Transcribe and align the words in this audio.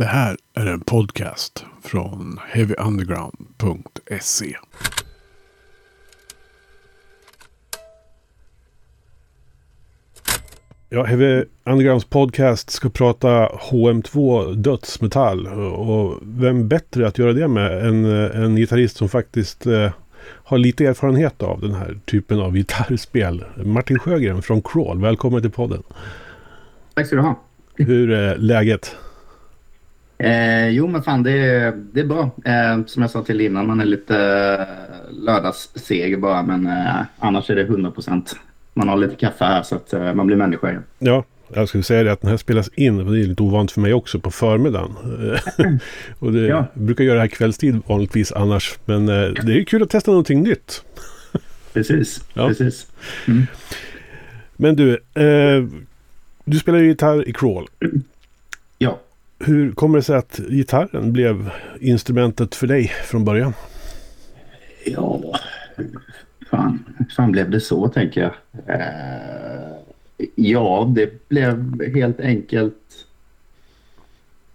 Det 0.00 0.06
här 0.06 0.36
är 0.54 0.66
en 0.66 0.80
podcast 0.80 1.64
från 1.82 2.38
heavyunderground.se. 2.48 4.56
Ja, 10.88 11.04
Heavy 11.04 11.44
Undergrounds 11.64 12.04
podcast 12.04 12.70
ska 12.70 12.88
prata 12.88 13.46
HM2 13.46 14.54
dödsmetall. 14.54 15.46
Och 15.46 16.18
vem 16.22 16.68
bättre 16.68 17.06
att 17.06 17.18
göra 17.18 17.32
det 17.32 17.48
med 17.48 17.86
än 17.86 18.04
en 18.44 18.56
gitarrist 18.56 18.96
som 18.96 19.08
faktiskt 19.08 19.66
eh, 19.66 19.90
har 20.22 20.58
lite 20.58 20.86
erfarenhet 20.86 21.42
av 21.42 21.60
den 21.60 21.74
här 21.74 21.98
typen 22.06 22.40
av 22.40 22.54
gitarrspel. 22.54 23.44
Martin 23.64 23.98
Sjögren 23.98 24.42
från 24.42 24.62
Crawl, 24.62 25.00
välkommen 25.00 25.42
till 25.42 25.50
podden. 25.50 25.82
Tack 26.94 27.06
ska 27.06 27.16
du 27.16 27.22
ha. 27.22 27.40
Hur 27.74 28.10
är 28.10 28.36
läget? 28.36 28.96
Eh, 30.20 30.68
jo, 30.68 30.86
men 30.86 31.02
fan 31.02 31.22
det 31.22 31.32
är, 31.32 31.72
det 31.92 32.00
är 32.00 32.04
bra. 32.04 32.30
Eh, 32.44 32.84
som 32.86 33.02
jag 33.02 33.10
sa 33.10 33.22
till 33.24 33.40
innan, 33.40 33.66
man 33.66 33.80
är 33.80 33.84
lite 33.84 34.16
eh, 34.60 35.14
lördagsseg 35.24 36.20
bara, 36.20 36.42
men 36.42 36.66
eh, 36.66 37.02
annars 37.18 37.50
är 37.50 37.54
det 37.56 37.62
100 37.62 37.90
procent. 37.90 38.36
Man 38.74 38.88
har 38.88 38.96
lite 38.96 39.14
kaffe 39.16 39.44
här 39.44 39.62
så 39.62 39.76
att 39.76 39.92
eh, 39.92 40.14
man 40.14 40.26
blir 40.26 40.36
människa 40.36 40.70
igen. 40.70 40.82
Ja, 40.98 41.24
jag 41.54 41.68
skulle 41.68 41.82
säga 41.84 42.02
det 42.02 42.12
att 42.12 42.20
den 42.20 42.30
här 42.30 42.36
spelas 42.36 42.68
in, 42.68 43.00
och 43.00 43.12
det 43.12 43.20
är 43.20 43.24
lite 43.26 43.42
ovant 43.42 43.72
för 43.72 43.80
mig 43.80 43.94
också, 43.94 44.18
på 44.20 44.30
förmiddagen. 44.30 44.90
och 46.18 46.32
det 46.32 46.40
Ja. 46.40 46.66
jag 46.74 46.82
brukar 46.84 47.04
göra 47.04 47.14
det 47.14 47.20
här 47.20 47.28
kvällstid 47.28 47.82
vanligtvis 47.86 48.32
annars. 48.32 48.78
Men 48.84 49.08
eh, 49.08 49.14
det 49.44 49.60
är 49.60 49.64
kul 49.64 49.82
att 49.82 49.90
testa 49.90 50.10
någonting 50.10 50.42
nytt. 50.42 50.84
Precis, 51.72 52.24
Ja. 52.34 52.48
precis. 52.48 52.86
Men 54.56 54.76
du, 54.76 54.98
du 56.44 56.58
spelar 56.58 56.78
ju 56.78 56.86
gitarr 56.86 57.28
i 57.28 57.32
Crawl. 57.32 57.66
Ja. 58.78 58.98
Hur 59.44 59.72
kommer 59.72 59.98
det 59.98 60.02
sig 60.02 60.16
att 60.16 60.40
gitarren 60.48 61.12
blev 61.12 61.50
instrumentet 61.80 62.54
för 62.54 62.66
dig 62.66 62.88
från 62.88 63.24
början? 63.24 63.52
Ja, 64.84 65.38
fan, 66.50 66.84
fan 67.16 67.32
blev 67.32 67.50
det 67.50 67.60
så 67.60 67.88
tänker 67.88 68.20
jag. 68.20 68.32
Eh, 68.66 69.76
ja, 70.34 70.92
det 70.96 71.28
blev 71.28 71.84
helt 71.94 72.20
enkelt. 72.20 73.06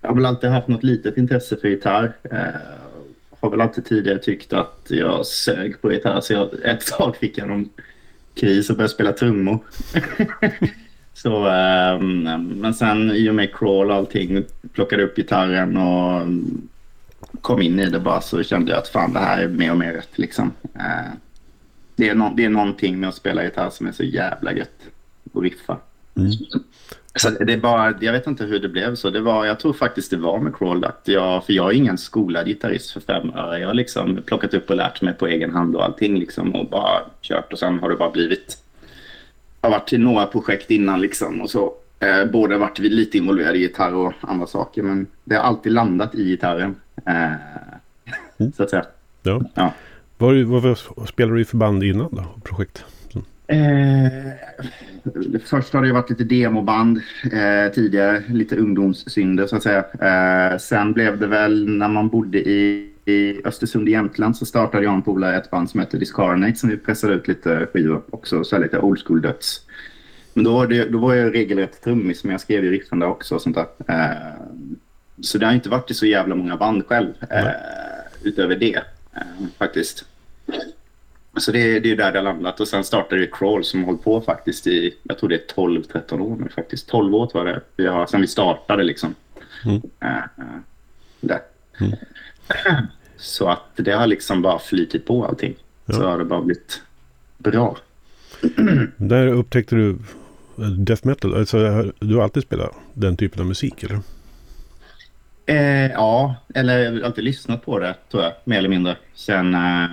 Jag 0.02 0.10
har 0.10 0.16
väl 0.16 0.26
alltid 0.26 0.50
haft 0.50 0.68
något 0.68 0.84
litet 0.84 1.18
intresse 1.18 1.58
för 1.58 1.68
gitarr. 1.68 2.14
Eh, 2.32 2.38
har 3.40 3.50
väl 3.50 3.62
alltid 3.62 3.86
tidigare 3.86 4.20
tyckt 4.20 4.54
att 4.54 4.86
jag 4.88 5.26
sög 5.26 5.82
på 5.82 5.92
gitarr 5.92 6.22
så 6.22 6.34
jag, 6.34 6.50
ett 6.64 6.86
tag 6.86 7.16
fick 7.16 7.38
jag 7.38 7.48
någon 7.48 7.70
kris 8.36 8.70
och 8.70 8.76
började 8.76 8.94
spela 8.94 9.14
trummor. 9.14 9.60
så, 11.16 11.48
eh, 11.48 12.00
men 12.40 12.74
sen 12.74 13.12
i 13.12 13.30
och 13.30 13.36
med 13.36 13.56
crawl 13.56 13.92
och 13.92 13.96
allting 13.96 14.44
plockade 14.74 15.04
upp 15.04 15.16
gitarren 15.16 15.78
och 15.78 16.22
kom 17.42 17.62
in 17.62 17.80
i 17.80 17.90
det 17.90 18.00
bara 18.00 18.22
så 18.22 18.44
kände 18.44 18.72
jag 18.72 18.80
att 18.80 18.88
fan 18.88 19.14
det 19.14 19.20
här 19.20 19.44
är 19.44 19.48
mer 19.48 19.72
och 19.72 19.78
mer 19.78 19.94
rätt 19.94 20.18
liksom. 20.18 20.52
Eh, 20.76 21.12
det, 21.96 22.10
är 22.10 22.16
no- 22.16 22.34
det 22.36 22.46
är 22.46 22.50
någonting 22.50 23.00
med 23.00 23.10
att 23.10 23.16
spela 23.16 23.44
gitarr 23.44 23.70
som 23.70 23.88
är 23.88 23.92
så 23.92 24.04
jävla 24.04 24.54
gött. 24.54 24.80
Och 25.34 25.42
riffa. 25.44 25.78
Så 27.16 27.30
det 27.30 27.54
är 27.54 27.58
bara, 27.58 27.94
jag 28.02 28.14
vet 28.14 28.28
inte 28.28 28.46
hur 28.46 28.60
det 28.60 28.70
blev 28.70 28.96
så. 28.96 29.10
Det 29.10 29.22
var, 29.22 29.46
jag 29.46 29.60
tror 29.60 29.74
faktiskt 29.74 30.12
det 30.12 30.18
var 30.18 30.40
med 30.40 30.56
crawl 30.56 30.86
att 30.86 31.02
jag, 31.04 31.46
för 31.46 31.54
jag 31.54 31.72
är 31.72 31.76
ingen 31.76 31.98
skolad 31.98 32.48
gitarrist 32.48 32.92
för 32.92 33.00
fem 33.00 33.30
öre. 33.30 33.60
Jag 33.60 33.68
har 33.68 33.74
liksom 33.74 34.22
plockat 34.26 34.54
upp 34.54 34.70
och 34.70 34.76
lärt 34.76 35.02
mig 35.02 35.14
på 35.14 35.28
egen 35.28 35.52
hand 35.52 35.76
och 35.76 35.84
allting 35.86 36.20
liksom 36.20 36.56
och 36.56 36.70
bara 36.70 37.02
kört 37.22 37.54
och 37.54 37.60
sen 37.60 37.80
har 37.80 37.90
det 37.90 37.96
bara 37.96 38.12
blivit. 38.12 38.58
Har 39.66 39.72
varit 39.72 39.94
i 39.94 39.98
några 39.98 40.26
projekt 40.26 40.72
innan 40.72 41.02
liksom 41.02 41.42
och 41.42 41.50
så. 41.50 41.74
Eh, 42.00 42.32
både 42.32 42.58
varit 42.58 42.80
lite 42.80 43.18
involverad 43.18 43.56
i 43.56 43.60
gitarr 43.60 43.94
och 43.94 44.14
andra 44.22 44.48
saker 44.48 44.84
men 44.84 45.08
det 45.24 45.36
har 45.36 45.44
alltid 45.44 45.72
landat 45.72 46.16
i 46.16 46.24
gitarren. 46.26 46.76
Eh, 47.06 47.32
Så 48.56 48.64
att 48.64 48.70
säga. 48.70 48.86
Ja. 49.24 49.42
Ja. 49.54 49.74
Vad, 50.18 50.44
vad, 50.44 50.78
vad 50.96 51.08
spelade 51.10 51.38
du 51.38 51.46
för 51.46 51.58
band 51.58 51.84
innan 51.84 52.10
då? 52.12 52.26
Projekt? 52.44 52.86
Eh, 53.48 54.08
först 55.46 55.74
har 55.74 55.82
det 55.82 55.94
varit 55.94 56.10
lite 56.10 56.24
demoband 56.24 57.02
eh, 57.24 57.74
tidigare, 57.74 58.24
lite 58.30 58.56
ungdomssynder 58.56 59.48
så 59.48 59.56
att 59.56 59.64
säga. 59.64 59.86
Eh, 60.02 60.58
sen 60.58 60.94
blev 60.94 61.20
det 61.20 61.28
väl 61.28 61.78
när 61.78 61.88
man 61.88 62.10
bodde 62.10 62.38
i, 62.40 62.90
i 63.06 63.42
Östersund 63.46 63.90
i 63.90 63.92
Jämtland 63.92 64.38
så 64.38 64.46
startade 64.46 64.84
jag 64.84 64.94
en 64.94 65.02
polare 65.02 65.38
ett 65.38 65.50
band 65.50 65.70
som 65.70 65.80
heter 65.80 65.98
Discarnate 65.98 66.56
som 66.56 66.70
vi 66.70 66.78
pressade 66.78 67.14
ut 67.14 67.28
lite 67.28 67.68
skivor 67.74 68.04
också, 68.10 68.44
så 68.44 68.58
lite 68.58 68.80
old 68.80 69.04
school 69.06 69.22
döds. 69.22 69.62
Men 70.34 70.44
då 70.44 70.54
var, 70.54 70.68
det, 70.68 70.90
då 70.90 70.98
var 70.98 71.14
jag 71.14 71.34
regelrätt 71.34 71.84
trummis, 71.84 72.24
men 72.24 72.32
jag 72.32 72.42
skrev 72.42 72.64
ju 72.64 72.72
riffen 72.72 73.00
där 73.00 73.08
också 73.08 73.36
och 73.36 73.42
sånt 73.42 73.56
där. 73.56 73.68
Eh, 73.88 74.34
så 75.22 75.38
det 75.38 75.46
har 75.46 75.54
inte 75.54 75.70
varit 75.70 75.92
i 75.92 75.94
så 75.94 76.06
jävla 76.06 76.36
många 76.36 76.58
band 76.58 76.86
själv 76.88 77.14
eh, 77.30 77.48
utöver 78.24 78.56
det 78.56 78.76
eh, 79.14 79.22
faktiskt. 79.58 80.06
Så 81.38 81.52
det, 81.52 81.80
det 81.80 81.92
är 81.92 81.96
där 81.96 82.12
det 82.12 82.20
har 82.20 82.24
landat. 82.24 82.60
Och 82.60 82.68
sen 82.68 82.84
startade 82.84 83.22
vi 83.22 83.28
Crawl 83.28 83.64
som 83.64 83.80
har 83.80 83.86
hållit 83.86 84.04
på 84.04 84.22
faktiskt 84.22 84.68
i, 84.68 84.96
jag 85.04 85.18
tror 85.18 85.30
det 85.30 85.36
är 85.36 85.56
12-13 85.56 86.20
år 86.20 86.36
nu 86.36 86.50
faktiskt. 86.50 86.90
12 86.90 87.16
år 87.16 87.28
tror 87.28 87.48
jag 87.48 87.56
det. 87.56 87.62
Vi 87.76 87.88
har, 87.88 88.06
sen 88.06 88.22
vi 88.22 88.28
startade 88.28 88.84
liksom. 88.84 89.16
Mm. 89.66 89.82
Eh, 90.00 90.46
där. 91.20 91.40
Så 93.18 93.50
att 93.50 93.64
det 93.76 93.92
har 93.92 94.08
liksom 94.08 94.42
bara 94.42 94.60
flytit 94.60 95.06
på 95.06 95.26
allting. 95.26 95.56
Så 95.90 96.02
Ja. 96.02 96.10
har 96.10 96.18
det 96.18 96.26
bara 96.26 96.42
blivit 96.42 96.82
bra. 97.38 97.78
Där 98.98 99.28
upptäckte 99.28 99.76
du 99.76 99.90
eh, 100.60 100.66
death 100.68 101.08
metal. 101.08 101.36
Alltså, 101.36 101.84
du 102.00 102.16
har 102.16 102.24
alltid 102.24 102.44
spelat 102.44 102.72
den 102.94 103.18
typen 103.18 103.42
av 103.42 103.48
musik 103.48 103.84
eller? 103.84 104.00
Eh, 105.46 105.92
ja, 105.92 106.36
eller 106.56 106.80
jag 106.80 106.92
har 106.92 107.02
alltid 107.02 107.24
lyssnat 107.24 107.66
på 107.66 107.80
det 107.80 107.96
tror 108.12 108.24
jag, 108.24 108.34
mer 108.44 108.58
eller 108.58 108.70
mindre. 108.70 108.98
Sen, 109.14 109.56
eh, 109.56 109.86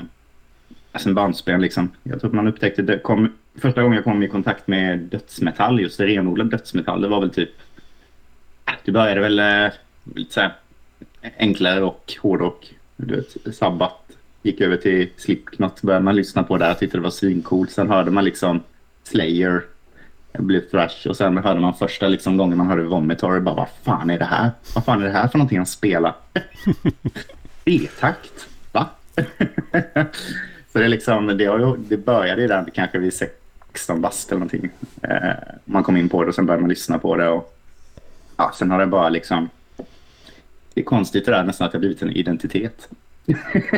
sen 0.98 1.14
bandspel 1.14 1.60
liksom. 1.60 1.90
Jag 2.02 2.20
tror 2.20 2.30
att 2.30 2.34
man 2.34 2.48
upptäckte 2.48 2.82
det. 2.82 2.98
Kom, 2.98 3.32
första 3.60 3.82
gången 3.82 3.96
jag 3.96 4.04
kom 4.04 4.22
i 4.22 4.28
kontakt 4.28 4.66
med 4.66 4.98
dödsmetall, 4.98 5.80
just 5.80 6.00
renodlad 6.00 6.50
dödsmetall, 6.50 7.00
det 7.02 7.08
var 7.08 7.20
väl 7.20 7.30
typ... 7.30 7.50
Det 8.84 8.92
började 8.92 9.20
väl 9.20 9.38
eh, 9.38 9.72
lite 10.14 10.32
så 10.34 10.40
här 10.40 10.54
enklare 11.38 11.82
och 11.82 12.12
hårdrock. 12.22 12.74
Du 13.06 13.16
vet, 13.16 13.56
Sabbat. 13.56 13.98
Gick 14.42 14.60
över 14.60 14.76
till 14.76 15.08
Slipknot, 15.16 15.82
började 15.82 16.04
man 16.04 16.16
lyssna 16.16 16.42
på 16.42 16.58
där, 16.58 16.74
tyckte 16.74 16.96
det 16.96 17.02
var 17.02 17.10
svincoolt. 17.10 17.70
Sen 17.70 17.90
hörde 17.90 18.10
man 18.10 18.24
liksom 18.24 18.62
Slayer, 19.04 19.62
blev 20.32 20.60
thrash 20.60 21.08
och 21.08 21.16
sen 21.16 21.38
hörde 21.38 21.60
man 21.60 21.74
första 21.74 22.08
liksom, 22.08 22.36
gången 22.36 22.58
man 22.58 22.66
hörde 22.66 22.82
Vomitor 22.82 23.40
bara 23.40 23.54
vad 23.54 23.68
fan 23.82 24.10
är 24.10 24.18
det 24.18 24.24
här? 24.24 24.50
Vad 24.74 24.84
fan 24.84 25.02
är 25.02 25.06
det 25.06 25.12
här 25.12 25.28
för 25.28 25.38
någonting 25.38 25.58
han 25.58 25.66
spelar? 25.66 26.14
B-takt? 27.64 28.48
Va? 28.72 28.88
Så 30.72 30.78
det, 30.78 30.84
är 30.84 30.88
liksom, 30.88 31.26
det, 31.26 31.44
har 31.44 31.58
ju, 31.58 31.76
det 31.76 31.96
började 31.96 32.42
ju 32.42 32.48
där 32.48 32.64
kanske 32.74 32.98
vid 32.98 33.14
16 33.14 34.00
bast 34.00 34.30
eller 34.30 34.38
någonting. 34.38 34.70
Eh, 35.02 35.32
man 35.64 35.82
kom 35.82 35.96
in 35.96 36.08
på 36.08 36.22
det 36.22 36.28
och 36.28 36.34
sen 36.34 36.46
började 36.46 36.60
man 36.60 36.70
lyssna 36.70 36.98
på 36.98 37.16
det 37.16 37.28
och 37.28 37.58
ja, 38.36 38.52
sen 38.58 38.70
har 38.70 38.78
det 38.78 38.86
bara 38.86 39.08
liksom 39.08 39.48
det 40.74 40.80
är 40.80 40.84
konstigt 40.84 41.24
det 41.24 41.30
där 41.30 41.44
nästan 41.44 41.66
att 41.66 41.72
det 41.72 41.78
har 41.78 41.80
blivit 41.80 42.02
en 42.02 42.10
identitet. 42.10 42.88
Ja. 43.24 43.36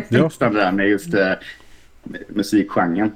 det 0.39 0.49
där 0.51 0.73
med 0.73 0.89
just 0.89 1.15
eh, 1.15 1.33
musikgenren. 2.29 3.13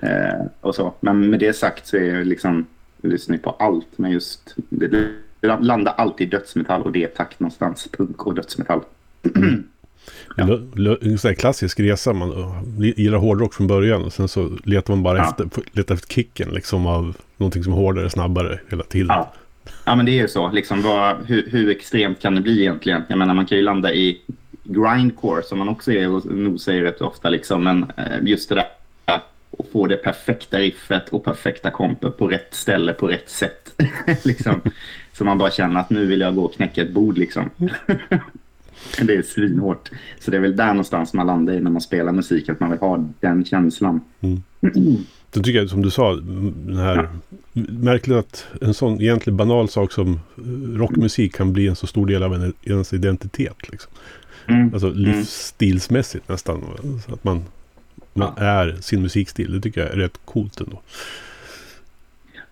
Eh, 0.00 0.46
och 0.60 0.74
så. 0.74 0.94
Men 1.00 1.30
med 1.30 1.40
det 1.40 1.52
sagt 1.52 1.86
så 1.86 1.96
är 1.96 2.14
jag 2.14 2.26
liksom, 2.26 2.66
jag 3.00 3.12
lyssnar 3.12 3.36
på 3.36 3.50
allt. 3.50 3.98
Men 3.98 4.10
just, 4.10 4.54
det, 4.56 4.88
det 5.40 5.56
landar 5.60 5.92
alltid 5.92 6.26
i 6.26 6.30
dödsmetall 6.30 6.82
och 6.82 6.92
det 6.92 7.04
är 7.04 7.08
takt 7.08 7.40
någonstans. 7.40 7.88
Punk 7.92 8.26
och 8.26 8.34
dödsmetall. 8.34 8.80
Ja. 10.36 10.58
En 11.02 11.34
klassisk 11.34 11.80
resa. 11.80 12.12
Man 12.12 12.32
uh, 12.32 12.62
gillar 12.78 13.18
hårdrock 13.18 13.54
från 13.54 13.66
början 13.66 14.04
och 14.04 14.12
sen 14.12 14.28
så 14.28 14.58
letar 14.64 14.94
man 14.94 15.02
bara 15.02 15.18
Ja. 15.18 15.30
efter, 15.30 15.48
letar 15.72 15.94
efter 15.94 16.14
kicken 16.14 16.48
liksom 16.50 16.86
av 16.86 17.16
någonting 17.36 17.64
som 17.64 17.72
är 17.72 17.76
hårdare, 17.76 18.10
snabbare 18.10 18.60
hela 18.70 18.82
tiden. 18.82 19.06
Ja. 19.08 19.32
Ja, 19.84 19.96
men 19.96 20.06
det 20.06 20.12
är 20.12 20.22
ju 20.22 20.28
så. 20.28 20.50
Liksom, 20.50 20.82
vad, 20.82 21.16
hur, 21.26 21.50
hur 21.50 21.70
extremt 21.70 22.22
kan 22.22 22.34
det 22.34 22.40
bli 22.40 22.60
egentligen? 22.60 23.02
Jag 23.08 23.18
menar, 23.18 23.34
man 23.34 23.46
kan 23.46 23.58
ju 23.58 23.64
landa 23.64 23.94
i 23.94 24.20
grindcore 24.64 25.42
som 25.42 25.58
man 25.58 25.68
också 25.68 25.92
är 25.92 26.10
och 26.10 26.26
nosar 26.26 26.72
i 26.72 26.80
rätt 26.80 27.00
ofta. 27.00 27.30
Liksom. 27.30 27.64
Men 27.64 27.86
eh, 27.96 28.22
just 28.22 28.48
det 28.48 28.54
där 28.54 28.66
att 29.04 29.72
få 29.72 29.86
det 29.86 29.96
perfekta 29.96 30.58
riffet 30.58 31.08
och 31.08 31.24
perfekta 31.24 31.70
kompet 31.70 32.18
på 32.18 32.28
rätt 32.28 32.54
ställe 32.54 32.92
på 32.92 33.06
rätt 33.06 33.30
sätt. 33.30 33.82
liksom. 34.24 34.60
Så 35.12 35.24
man 35.24 35.38
bara 35.38 35.50
känner 35.50 35.80
att 35.80 35.90
nu 35.90 36.06
vill 36.06 36.20
jag 36.20 36.34
gå 36.34 36.44
och 36.44 36.54
knäcka 36.54 36.82
ett 36.82 36.92
bord. 36.92 37.18
Liksom. 37.18 37.50
det 39.02 39.14
är 39.14 39.22
svinhårt. 39.22 39.90
Så 40.20 40.30
det 40.30 40.36
är 40.36 40.40
väl 40.40 40.56
där 40.56 40.66
någonstans 40.66 41.14
man 41.14 41.26
landar 41.26 41.54
i 41.54 41.60
när 41.60 41.70
man 41.70 41.82
spelar 41.82 42.12
musik. 42.12 42.48
Att 42.48 42.60
man 42.60 42.70
vill 42.70 42.80
ha 42.80 43.04
den 43.20 43.44
känslan. 43.44 44.00
Sen 45.36 45.42
tycker 45.42 45.58
jag 45.58 45.70
som 45.70 45.82
du 45.82 45.90
sa, 45.90 46.14
den 46.14 46.76
här, 46.76 47.08
märkligt 47.68 48.16
att 48.16 48.46
en 48.60 48.74
sån 48.74 49.00
egentligen 49.00 49.36
banal 49.36 49.68
sak 49.68 49.92
som 49.92 50.12
eh, 50.12 50.78
rockmusik 50.78 51.34
kan 51.34 51.52
bli 51.52 51.66
en 51.68 51.76
så 51.76 51.86
stor 51.86 52.06
del 52.06 52.22
av 52.22 52.34
en, 52.34 52.54
ens 52.62 52.92
identitet. 52.92 53.70
Liksom. 53.70 53.92
Mm. 54.48 54.70
Alltså 54.72 54.90
livsstilsmässigt 54.90 56.28
nästan. 56.28 56.64
Så 57.06 57.14
att 57.14 57.24
man, 57.24 57.44
man 58.12 58.32
är 58.36 58.76
sin 58.80 59.02
musikstil. 59.02 59.52
Det 59.52 59.60
tycker 59.60 59.80
jag 59.80 59.90
är 59.90 59.96
rätt 59.96 60.20
coolt 60.24 60.60
ändå. 60.60 60.80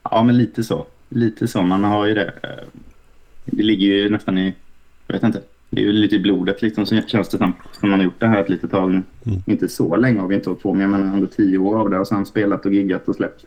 Ja, 0.03 0.23
men 0.23 0.39
lite 0.39 0.65
så. 0.65 0.87
Lite 1.09 1.49
så. 1.49 1.63
Man 1.63 1.85
har 1.85 2.07
ju 2.07 2.15
det. 2.15 2.33
eh, 2.43 2.65
Det 3.45 3.63
ligger 3.63 3.87
ju 3.87 4.11
nästan 4.11 4.39
i 4.39 4.55
jag 5.07 5.15
vet 5.15 5.23
inte. 5.23 5.43
Det 5.75 5.81
är 5.81 5.85
ju 5.85 5.93
lite 5.93 6.17
i 6.17 6.19
blodet 6.19 6.63
liksom, 6.63 6.87
så 6.87 7.01
känns 7.01 7.29
det 7.29 7.39
som. 7.39 7.53
Som 7.73 7.91
man 7.91 7.99
har 7.99 8.05
gjort 8.05 8.21
det 8.21 8.27
här 8.27 8.41
ett 8.41 8.49
litet 8.49 8.71
tag 8.71 8.91
nu. 8.91 9.03
Mm. 9.27 9.43
Inte 9.47 9.69
så 9.69 9.97
länge 9.97 10.21
har 10.21 10.29
vi 10.29 10.35
inte 10.35 10.51
hållit 10.51 10.63
på 10.63 10.75
med, 10.75 10.89
men 10.89 11.03
ändå 11.03 11.27
tio 11.27 11.59
år 11.59 11.79
av 11.81 11.91
det 11.91 11.99
och 11.99 12.09
sen 12.09 12.27
spelat 12.27 12.67
och 12.67 12.75
giggat 12.75 13.09
och 13.09 13.15
släppt. 13.15 13.45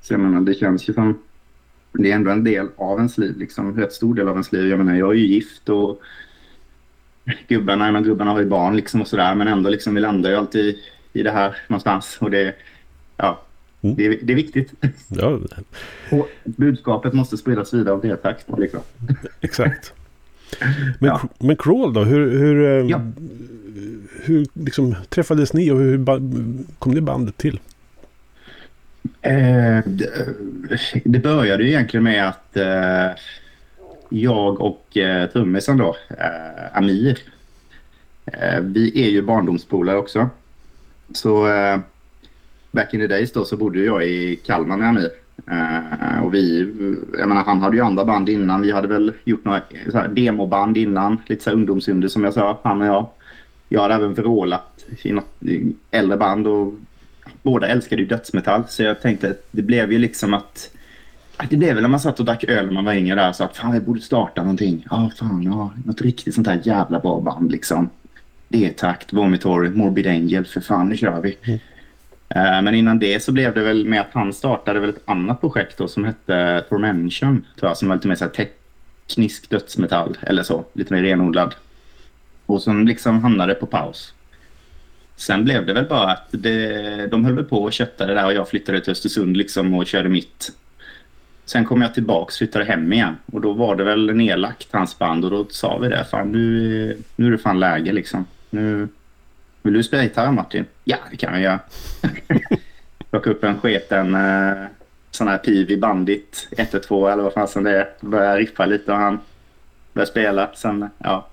Så 0.00 0.12
jag 0.14 0.20
menar, 0.20 0.40
det 0.40 0.54
känns 0.54 0.88
ju 0.88 0.92
som... 0.92 1.18
Det 1.92 2.10
är 2.10 2.14
ändå 2.14 2.30
en 2.30 2.44
del 2.44 2.68
av 2.76 2.98
ens 2.98 3.18
liv, 3.18 3.38
liksom. 3.38 3.76
Rätt 3.76 3.92
stor 3.92 4.14
del 4.14 4.28
av 4.28 4.34
ens 4.34 4.52
liv. 4.52 4.66
Jag 4.68 4.78
menar, 4.78 4.94
jag 4.94 5.10
är 5.10 5.14
ju 5.14 5.26
gift 5.26 5.68
och 5.68 6.00
gubbarna, 7.48 7.92
men 7.92 8.02
gubbarna 8.02 8.30
har 8.30 8.40
ju 8.40 8.46
barn 8.46 8.76
liksom 8.76 9.00
och 9.00 9.08
sådär. 9.08 9.34
Men 9.34 9.48
ändå 9.48 9.70
liksom, 9.70 9.94
vi 9.94 10.00
landar 10.00 10.30
ju 10.30 10.36
alltid 10.36 10.76
i 11.12 11.22
det 11.22 11.30
här 11.30 11.56
någonstans. 11.68 12.18
Och 12.20 12.30
det, 12.30 12.54
ja, 13.16 13.40
Mm. 13.84 13.96
det, 13.96 14.08
det 14.08 14.32
är 14.32 14.36
viktigt. 14.36 14.72
Ja, 15.08 15.38
Och 16.10 16.28
budskapet 16.44 17.12
måste 17.12 17.36
spridas 17.36 17.74
vidare 17.74 17.94
av 17.94 18.00
det 18.00 18.08
är 18.08 18.66
klart. 18.66 18.84
exakt. 19.40 19.92
Men, 20.98 21.08
Ja. 21.10 21.20
men 21.38 21.56
Crawl 21.56 21.92
då? 21.92 22.04
Hur, 22.04 22.38
hur, 22.38 22.64
eh, 22.64 22.90
Ja. 22.90 23.00
hur 24.22 24.46
liksom, 24.52 24.94
träffades 25.08 25.52
ni 25.52 25.70
och 25.70 25.78
hur 25.78 26.04
kom 26.78 26.94
det 26.94 27.00
bandet 27.00 27.36
till? 27.36 27.60
Eh, 29.22 29.78
det, 29.86 30.10
det 31.04 31.18
började 31.18 31.62
ju 31.62 31.68
egentligen 31.68 32.04
med 32.04 32.28
att 32.28 32.56
eh, 32.56 33.10
jag 34.08 34.60
och 34.60 34.96
eh, 34.96 35.28
trummisen 35.30 35.76
då, 35.76 35.96
eh, 36.10 36.76
Amir, 36.78 37.18
eh, 38.26 38.60
vi 38.60 39.06
är 39.06 39.10
ju 39.10 39.22
barndomspolare 39.22 39.96
också. 39.96 40.28
Så 41.14 41.48
eh, 41.52 41.78
back 42.70 42.94
in 42.94 43.00
the 43.00 43.06
days 43.06 43.32
då 43.32 43.44
så 43.44 43.56
bodde 43.56 43.80
jag 43.84 44.06
i 44.06 44.36
Kalmar 44.36 44.76
med 44.76 44.88
Amir. 44.88 45.10
Eh, 45.50 46.24
och 46.24 46.34
vi, 46.34 46.72
jag 47.18 47.28
menar 47.28 47.44
han 47.44 47.60
hade 47.60 47.76
ju 47.76 47.82
andra 47.82 48.04
band 48.04 48.28
innan. 48.28 48.62
Vi 48.62 48.72
hade 48.72 48.88
väl 48.88 49.12
gjort 49.24 49.44
några 49.44 49.60
så 49.90 49.98
här, 49.98 50.08
demoband 50.08 50.76
innan. 50.76 51.18
Lite 51.26 51.44
så 51.44 51.50
här 51.50 51.56
ungdomsunder 51.56 52.08
som 52.08 52.24
jag 52.24 52.34
sa, 52.34 52.60
han 52.62 52.80
och 52.80 52.86
jag. 52.86 53.06
Jag 53.68 53.82
hade 53.82 53.94
även 53.94 54.14
vrålat 54.14 54.84
i 55.02 55.12
något 55.12 55.38
äldre 55.90 56.16
band 56.16 56.46
och 56.46 56.74
båda 57.42 57.66
älskade 57.66 58.02
ju 58.02 58.08
dödsmetall. 58.08 58.62
Så 58.68 58.82
jag 58.82 59.02
tänkte 59.02 59.30
att 59.30 59.46
det 59.50 59.62
blev 59.62 59.92
ju 59.92 59.98
liksom 59.98 60.34
att... 60.34 60.70
att 61.36 61.50
Det 61.50 61.56
blev 61.56 61.74
väl 61.74 61.82
när 61.82 61.88
man 61.88 62.00
satt 62.00 62.20
och 62.20 62.26
drack 62.26 62.44
öl 62.44 62.66
när 62.66 62.72
man 62.72 62.84
var 62.84 62.94
yngre 62.94 63.14
där. 63.14 63.32
Så 63.32 63.44
att 63.44 63.56
fan, 63.56 63.74
jag 63.74 63.82
borde 63.82 64.00
starta 64.00 64.42
någonting. 64.42 64.86
Ja, 64.90 65.10
fan, 65.18 65.42
ja. 65.42 65.72
Något 65.84 66.02
riktigt 66.02 66.34
sånt 66.34 66.46
här 66.46 66.60
jävla 66.64 67.00
bra 67.00 67.20
band 67.20 67.52
liksom. 67.52 67.90
D-takt, 68.48 69.12
Vomitory, 69.12 69.70
Morbid 69.70 70.06
Angel. 70.06 70.44
För 70.44 70.60
fan, 70.60 70.88
nu 70.88 70.96
kör 70.96 71.20
vi. 71.20 71.36
Mm. 71.42 71.58
Eh, 72.28 72.62
men 72.62 72.74
innan 72.74 72.98
det 72.98 73.22
så 73.22 73.32
blev 73.32 73.54
det 73.54 73.62
väl 73.62 73.86
med 73.86 74.00
att 74.00 74.12
han 74.12 74.32
startade 74.32 74.80
väl 74.80 74.90
ett 74.90 75.02
annat 75.04 75.40
projekt 75.40 75.78
då 75.78 75.88
som 75.88 76.04
hette 76.04 76.64
Tormention. 76.68 77.46
Tror 77.58 77.70
jag, 77.70 77.76
som 77.76 77.88
var 77.88 77.96
lite 77.96 78.08
mer 78.08 78.14
så 78.14 78.24
här 78.24 78.48
teknisk 79.06 79.50
dödsmetall 79.50 80.18
eller 80.22 80.42
så. 80.42 80.64
Lite 80.72 80.94
mer 80.94 81.02
renodlad. 81.02 81.54
Och 82.46 82.62
som 82.62 82.86
liksom 82.86 83.22
hamnade 83.22 83.54
på 83.54 83.66
paus. 83.66 84.14
Sen 85.16 85.44
blev 85.44 85.66
det 85.66 85.72
väl 85.72 85.84
bara 85.84 86.12
att 86.12 86.28
det, 86.30 87.06
de 87.06 87.24
höll 87.24 87.34
väl 87.34 87.44
på 87.44 87.62
och 87.62 87.72
köttade 87.72 88.14
där 88.14 88.26
och 88.26 88.32
jag 88.32 88.48
flyttade 88.48 88.80
till 88.80 88.90
Östersund 88.90 89.36
liksom 89.36 89.74
och 89.74 89.86
körde 89.86 90.08
mitt. 90.08 90.52
Sen 91.44 91.64
kom 91.64 91.82
jag 91.82 91.94
tillbaks, 91.94 92.38
flyttade 92.38 92.64
hem 92.64 92.92
igen 92.92 93.16
och 93.26 93.40
då 93.40 93.52
var 93.52 93.76
det 93.76 93.84
väl 93.84 94.14
nedlagt 94.14 94.68
hans 94.70 94.98
band 94.98 95.24
och 95.24 95.30
då 95.30 95.46
sa 95.50 95.78
vi 95.78 95.88
det. 95.88 96.04
Fan 96.10 96.32
nu, 96.32 96.98
nu 97.16 97.26
är 97.26 97.30
det 97.30 97.38
fan 97.38 97.60
läge 97.60 97.92
liksom. 97.92 98.26
Nu, 98.50 98.88
vill 99.64 99.74
du 99.74 99.82
spela 99.82 100.02
gitarr 100.02 100.32
Martin? 100.32 100.64
Ja, 100.84 100.96
det 101.10 101.16
kan 101.16 101.32
jag 101.32 101.42
göra. 101.42 101.60
Plocka 103.10 103.30
upp 103.30 103.44
en 103.44 103.60
sketen 103.60 104.14
eh, 104.14 104.66
sån 105.10 105.28
här 105.28 105.38
Pivi 105.38 105.76
Bandit 105.76 106.48
112 106.50 107.08
eller 107.08 107.22
vad 107.22 107.32
fasen 107.32 107.64
det 107.64 107.78
är. 107.78 107.88
Började 108.00 108.38
riffa 108.38 108.66
lite 108.66 108.92
och 108.92 108.98
han 108.98 109.18
började 109.92 110.10
spela. 110.10 110.50
Sen 110.54 110.90
ja, 110.98 111.26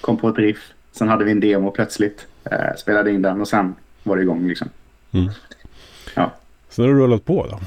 kom 0.00 0.16
på 0.16 0.28
ett 0.28 0.38
riff. 0.38 0.72
Sen 0.92 1.08
hade 1.08 1.24
vi 1.24 1.30
en 1.30 1.40
demo 1.40 1.70
plötsligt. 1.70 2.26
Eh, 2.44 2.76
spelade 2.76 3.10
in 3.10 3.22
den 3.22 3.40
och 3.40 3.48
sen 3.48 3.74
var 4.02 4.16
det 4.16 4.22
igång 4.22 4.48
liksom. 4.48 4.68
Mm. 5.12 5.28
Ja. 6.14 6.32
Sen 6.68 6.84
har 6.84 6.92
du 6.92 7.00
rullat 7.00 7.24
på 7.24 7.46
då? 7.46 7.58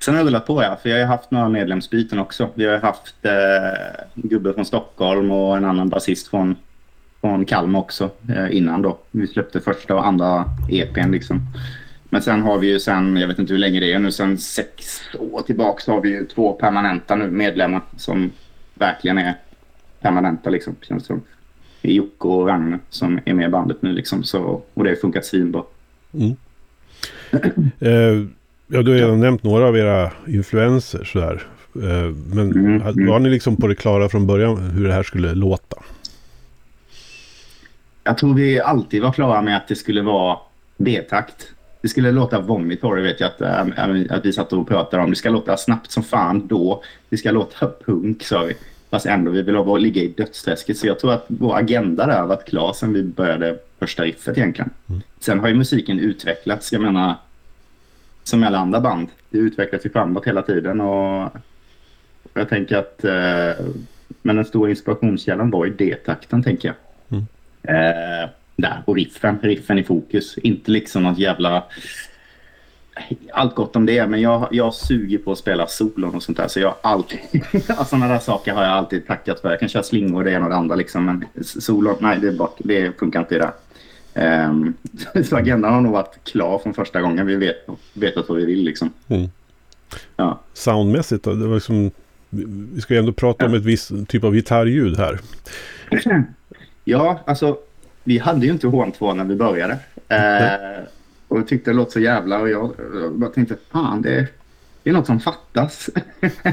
Sen 0.00 0.14
har 0.14 0.20
jag 0.20 0.26
rullat 0.26 0.46
på 0.46 0.62
ja, 0.62 0.78
för 0.82 0.88
jag 0.88 0.98
har 0.98 1.16
haft 1.16 1.30
några 1.30 1.48
medlemsbyten 1.48 2.18
också. 2.18 2.48
Vi 2.54 2.66
har 2.66 2.78
haft 2.78 3.14
eh, 3.22 3.32
en 4.14 4.28
gubbe 4.28 4.54
från 4.54 4.64
Stockholm 4.64 5.30
och 5.30 5.56
en 5.56 5.64
annan 5.64 5.88
basist 5.88 6.28
från, 6.28 6.56
från 7.22 7.44
Kalmar 7.44 7.80
också 7.80 8.10
eh, 8.28 8.56
innan 8.56 8.82
då. 8.82 8.98
Vi 9.10 9.26
släppte 9.26 9.60
första 9.60 9.94
och 9.94 10.06
andra 10.06 10.44
EPn 10.70 11.10
liksom. 11.10 11.40
Men 12.04 12.22
sen 12.22 12.42
har 12.42 12.58
vi 12.58 12.66
ju 12.70 12.80
sen, 12.80 13.16
jag 13.16 13.28
vet 13.28 13.38
inte 13.38 13.52
hur 13.52 13.60
länge 13.60 13.80
det 13.80 13.92
är 13.92 13.98
nu, 13.98 14.12
sen 14.12 14.38
sex 14.38 15.00
år 15.18 15.42
tillbaka 15.42 15.80
så 15.82 15.92
har 15.92 16.00
vi 16.00 16.08
ju 16.08 16.24
två 16.26 16.52
permanenta 16.52 17.14
nu 17.14 17.30
medlemmar 17.30 17.80
som 17.96 18.30
verkligen 18.74 19.18
är 19.18 19.34
permanenta 20.00 20.50
liksom. 20.50 20.76
Känns 20.82 21.06
som. 21.06 21.22
Det 21.82 21.88
är 21.88 21.92
Jocke 21.92 22.28
och 22.28 22.46
Ragne 22.46 22.78
som 22.90 23.20
är 23.24 23.34
med 23.34 23.46
i 23.46 23.50
bandet 23.50 23.82
nu 23.82 23.92
liksom. 23.92 24.24
Så, 24.24 24.62
och 24.74 24.84
det 24.84 24.90
har 24.90 24.96
funkat 24.96 25.24
svinbra. 25.24 25.62
Mm. 26.14 26.36
Eh, 27.80 28.26
ja, 28.66 28.82
du 28.82 28.90
har 28.90 28.98
redan 28.98 29.20
nämnt 29.20 29.42
några 29.42 29.66
av 29.68 29.76
era 29.76 30.10
influenser 30.26 31.04
sådär. 31.04 31.42
Eh, 31.74 32.14
men 32.34 32.52
Mm, 32.52 32.82
mm. 32.82 33.06
var 33.06 33.18
ni 33.18 33.30
liksom 33.30 33.56
på 33.56 33.66
det 33.66 33.74
klara 33.74 34.08
från 34.08 34.26
början 34.26 34.56
hur 34.56 34.88
det 34.88 34.94
här 34.94 35.02
skulle 35.02 35.34
låta? 35.34 35.76
Jag 38.04 38.18
tror 38.18 38.34
vi 38.34 38.60
alltid 38.60 39.02
var 39.02 39.12
klara 39.12 39.42
med 39.42 39.56
att 39.56 39.68
det 39.68 39.76
skulle 39.76 40.02
vara 40.02 40.38
B-takt. 40.76 41.48
Det 41.82 41.88
skulle 41.88 42.10
låta 42.12 42.40
vomitory 42.40 43.02
vet 43.02 43.20
jag 43.20 43.26
att, 43.30 43.40
äh, 43.40 44.16
att 44.16 44.24
vi 44.26 44.32
satt 44.32 44.52
och 44.52 44.68
pratade 44.68 45.02
om. 45.02 45.10
Det 45.10 45.16
ska 45.16 45.30
låta 45.30 45.56
snabbt 45.56 45.90
som 45.90 46.02
fan 46.02 46.46
då. 46.46 46.82
Det 47.08 47.16
ska 47.16 47.30
låta 47.30 47.70
punk 47.86 48.22
sa 48.22 48.42
vi. 48.42 48.54
Fast 48.90 49.06
ändå 49.06 49.30
vi 49.30 49.42
vill 49.42 49.54
ha- 49.54 49.76
ligga 49.76 50.02
i 50.02 50.08
dödsträsket. 50.08 50.76
Så 50.78 50.86
jag 50.86 50.98
tror 50.98 51.12
att 51.12 51.24
vår 51.28 51.56
agenda 51.56 52.06
där 52.06 52.18
har 52.20 52.26
varit 52.26 52.44
klar 52.48 52.72
sedan 52.72 52.92
vi 52.92 53.02
började 53.02 53.58
första 53.78 54.02
riffet 54.02 54.38
egentligen. 54.38 54.70
Sen 55.20 55.40
har 55.40 55.48
ju 55.48 55.54
musiken 55.54 55.98
utvecklats. 55.98 56.72
Jag 56.72 56.82
menar, 56.82 57.14
som 58.24 58.42
alla 58.44 58.58
andra 58.58 58.80
band. 58.80 59.08
Det 59.30 59.38
utvecklas 59.38 59.86
ju 59.86 59.90
framåt 59.90 60.26
hela 60.26 60.42
tiden. 60.42 60.80
Och 60.80 61.30
jag 62.34 62.48
tänker 62.48 62.76
att 62.76 63.04
eh, 63.04 63.64
men 64.22 64.36
den 64.36 64.44
stora 64.44 64.70
inspirationskällan 64.70 65.50
var 65.50 65.64
ju 65.64 65.72
D-takten 65.74 66.42
tänker 66.42 66.68
jag. 66.68 66.76
Eh, 67.62 68.30
där, 68.56 68.82
och 68.84 68.96
riffen, 68.96 69.38
riffen 69.42 69.78
i 69.78 69.84
fokus. 69.84 70.38
Inte 70.38 70.70
liksom 70.70 71.02
något 71.02 71.18
jävla... 71.18 71.64
Allt 73.32 73.54
gott 73.54 73.76
om 73.76 73.86
det, 73.86 74.06
men 74.06 74.20
jag, 74.20 74.48
jag 74.50 74.74
suger 74.74 75.18
på 75.18 75.32
att 75.32 75.38
spela 75.38 75.66
solon 75.66 76.14
och 76.14 76.22
sånt 76.22 76.38
där. 76.38 76.48
Så 76.48 76.60
jag 76.60 76.74
alltid... 76.82 77.18
Sådana 77.86 78.08
där 78.08 78.18
saker 78.18 78.52
har 78.52 78.62
jag 78.62 78.72
alltid 78.72 79.06
tackat 79.06 79.40
för. 79.40 79.50
Jag 79.50 79.60
kan 79.60 79.68
köra 79.68 79.82
slingor 79.82 80.24
det 80.24 80.30
ena 80.30 80.44
och 80.44 80.50
det 80.50 80.56
andra 80.56 80.74
liksom. 80.74 81.04
Men 81.06 81.24
solon, 81.44 81.96
nej 82.00 82.18
det, 82.18 82.28
är 82.28 82.32
bort, 82.32 82.56
det 82.58 82.98
funkar 82.98 83.20
inte 83.20 83.34
i 83.34 83.38
det. 83.38 83.52
Um, 84.14 84.74
så 85.24 85.36
agendan 85.36 85.74
har 85.74 85.80
nog 85.80 85.92
varit 85.92 86.24
klar 86.24 86.58
från 86.58 86.74
första 86.74 87.00
gången. 87.00 87.26
Vi 87.26 87.36
vet, 87.36 87.56
vet 87.92 88.28
vad 88.28 88.38
vi 88.38 88.44
vill 88.44 88.64
liksom. 88.64 88.90
Mm. 89.08 89.28
Ja. 90.16 90.40
Soundmässigt 90.52 91.24
då? 91.24 91.34
Det 91.34 91.46
var 91.46 91.54
liksom, 91.54 91.90
vi 92.74 92.80
ska 92.80 92.94
ju 92.94 93.00
ändå 93.00 93.12
prata 93.12 93.46
om 93.46 93.54
ett 93.54 93.64
visst 93.64 93.90
typ 94.08 94.24
av 94.24 94.34
gitarrljud 94.34 94.96
här. 94.96 95.20
Ja, 96.84 97.20
alltså 97.26 97.58
vi 98.04 98.18
hade 98.18 98.46
ju 98.46 98.52
inte 98.52 98.66
HM2 98.66 99.14
när 99.14 99.24
vi 99.24 99.34
började. 99.34 99.78
Eh, 100.08 100.84
och 101.28 101.38
jag 101.38 101.48
tyckte 101.48 101.70
det 101.70 101.74
låt 101.74 101.92
så 101.92 102.00
jävla 102.00 102.40
och 102.40 102.48
jag, 102.48 102.72
jag 102.94 103.12
bara 103.12 103.30
tänkte 103.30 103.56
fan 103.72 104.02
det, 104.02 104.26
det 104.82 104.90
är 104.90 104.94
något 104.94 105.06
som 105.06 105.20
fattas. 105.20 105.90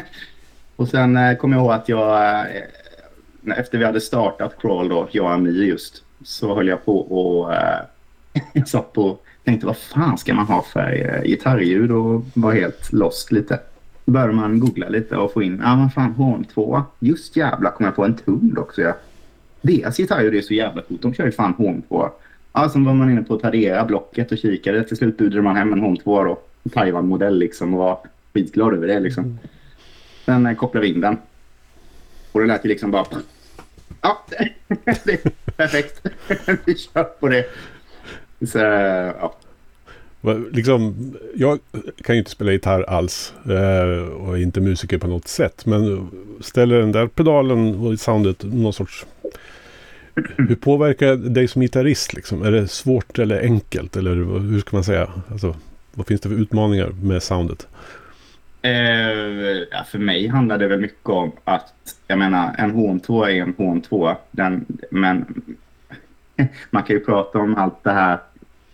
och 0.76 0.88
sen 0.88 1.18
eh, 1.18 1.38
kom 1.38 1.52
jag 1.52 1.62
ihåg 1.62 1.72
att 1.72 1.90
jag 1.90 2.22
eh, 2.40 3.58
efter 3.58 3.78
vi 3.78 3.86
hade 3.86 4.02
startat 4.02 4.62
Crawl 4.62 4.90
då, 4.90 5.08
jag 5.12 5.26
och 5.26 5.32
Amir 5.32 5.64
just, 5.64 6.04
så 6.24 6.56
höll 6.56 6.68
jag 6.68 6.86
på 6.86 7.00
och 7.00 7.54
eh, 7.54 7.80
jag 8.54 8.68
satt 8.68 8.94
på 8.94 9.18
tänkte 9.44 9.68
vad 9.68 9.78
fan 9.78 10.18
ska 10.18 10.34
man 10.34 10.46
ha 10.46 10.62
för 10.62 11.16
eh, 11.16 11.24
gitarrljud 11.24 11.92
och 11.92 12.26
var 12.34 12.54
helt 12.54 12.94
lost 12.94 13.32
lite. 13.32 13.60
Då 14.06 14.12
började 14.12 14.34
man 14.34 14.60
googla 14.60 14.90
lite 14.90 15.18
och 15.18 15.34
få 15.34 15.44
in, 15.44 15.62
ja 15.64 15.76
men 15.76 15.90
fan 15.90 16.16
HM2, 16.16 16.84
just 17.00 17.36
jävla 17.36 17.72
kom 17.72 17.86
jag 17.86 17.96
på 17.96 18.06
en 18.06 18.18
tund 18.18 18.58
också 18.58 18.82
ja. 18.82 18.94
Deras 19.62 19.98
gitarrljud 19.98 20.36
är 20.36 20.42
så 20.42 20.54
jävla 20.54 20.82
coolt. 20.82 21.02
De 21.02 21.14
kör 21.14 21.26
ju 21.26 21.32
fan 21.32 21.54
HM2. 21.58 22.10
Ja, 22.54 22.70
sen 22.70 22.86
var 22.86 22.94
man 22.94 23.12
inne 23.12 23.24
på 23.24 23.40
Tradera 23.40 23.86
blocket 23.86 24.32
och 24.32 24.38
kikade. 24.38 24.84
Till 24.84 24.98
slut 24.98 25.18
budade 25.18 25.42
man 25.42 25.56
hem 25.56 25.74
en 25.74 25.82
HM2 25.82 26.26
då. 26.26 26.40
En 26.64 26.72
Taiwan-modell 26.72 27.40
liksom 27.40 27.74
och 27.74 27.80
var 27.80 28.00
skitglad 28.34 28.74
över 28.74 28.88
det 28.88 29.00
liksom. 29.00 29.40
Sen 30.26 30.46
eh, 30.46 30.56
kopplade 30.56 30.86
vi 30.88 30.94
in 30.94 31.02
den. 31.02 31.18
Och 32.32 32.40
det 32.40 32.48
lät 32.48 32.66
ju 32.66 32.70
liksom 32.70 32.92
bara... 32.92 33.06
Ja, 34.02 34.26
det 35.04 35.26
är 35.26 35.52
perfekt. 35.52 36.02
vi 36.66 36.78
kör 36.78 37.04
på 37.04 37.28
det. 37.28 37.46
Så, 38.48 38.58
ja. 38.58 39.36
Liksom, 40.52 41.14
jag 41.36 41.60
kan 42.04 42.16
ju 42.16 42.20
inte 42.20 42.32
spela 42.32 42.52
gitarr 42.52 42.84
alls 42.84 43.34
eh, 43.46 44.08
och 44.08 44.38
är 44.38 44.42
inte 44.42 44.62
musiker 44.62 44.98
på 44.98 45.08
något 45.08 45.28
sätt. 45.28 45.66
Men 45.66 46.10
ställer 46.42 46.80
den 46.80 46.92
där 46.92 47.08
pedalen 47.08 47.76
och 47.76 48.00
soundet 48.00 48.44
någon 48.44 48.74
sorts... 48.74 49.06
Hur 50.38 50.56
påverkar 50.56 51.08
det 51.08 51.30
dig 51.30 51.48
som 51.48 51.62
gitarrist? 51.62 52.14
Liksom? 52.14 52.44
Är 52.44 52.52
det 52.52 52.68
svårt 52.68 53.20
eller 53.20 53.42
enkelt? 53.42 53.96
Eller 53.96 54.16
hur 54.40 54.60
ska 54.60 54.78
man 54.78 54.84
säga? 54.84 55.10
Alltså, 55.32 55.56
vad 55.94 56.08
finns 56.08 56.22
det 56.22 56.30
för 56.30 56.36
utmaningar 56.36 56.90
med 57.04 57.24
soundet? 57.24 57.68
Eh, 58.62 59.84
för 59.86 59.98
mig 59.98 60.28
handlar 60.28 60.58
det 60.58 60.68
väl 60.68 60.80
mycket 60.80 61.10
om 61.10 61.32
att, 61.44 61.74
jag 62.08 62.20
menar, 62.20 62.56
en 62.58 62.72
HM2 62.72 63.28
är 63.28 63.42
en 63.42 63.56
HM2. 63.56 64.16
Den, 64.32 64.66
men 64.92 65.44
man 66.70 66.84
kan 66.84 66.96
ju 66.96 67.06
prata 67.06 67.40
om 67.40 67.56
allt 67.56 67.84
det 67.84 67.92
här 67.92 68.20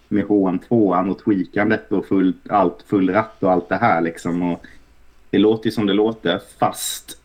med 0.08 0.26
HM2 0.26 1.10
och 1.10 1.24
tweakandet 1.24 1.92
och 1.92 2.06
full, 2.06 2.34
allt, 2.50 2.84
full 2.88 3.10
ratt 3.10 3.44
och 3.44 3.52
allt 3.52 3.70
det 3.70 3.76
här 3.76 4.02
liksom. 4.02 4.52
Och 4.52 4.66
det 5.30 5.38
låter 5.38 5.66
ju 5.66 5.72
som 5.72 5.86
det 5.86 5.94
låter, 5.94 6.42
fast 6.60 7.18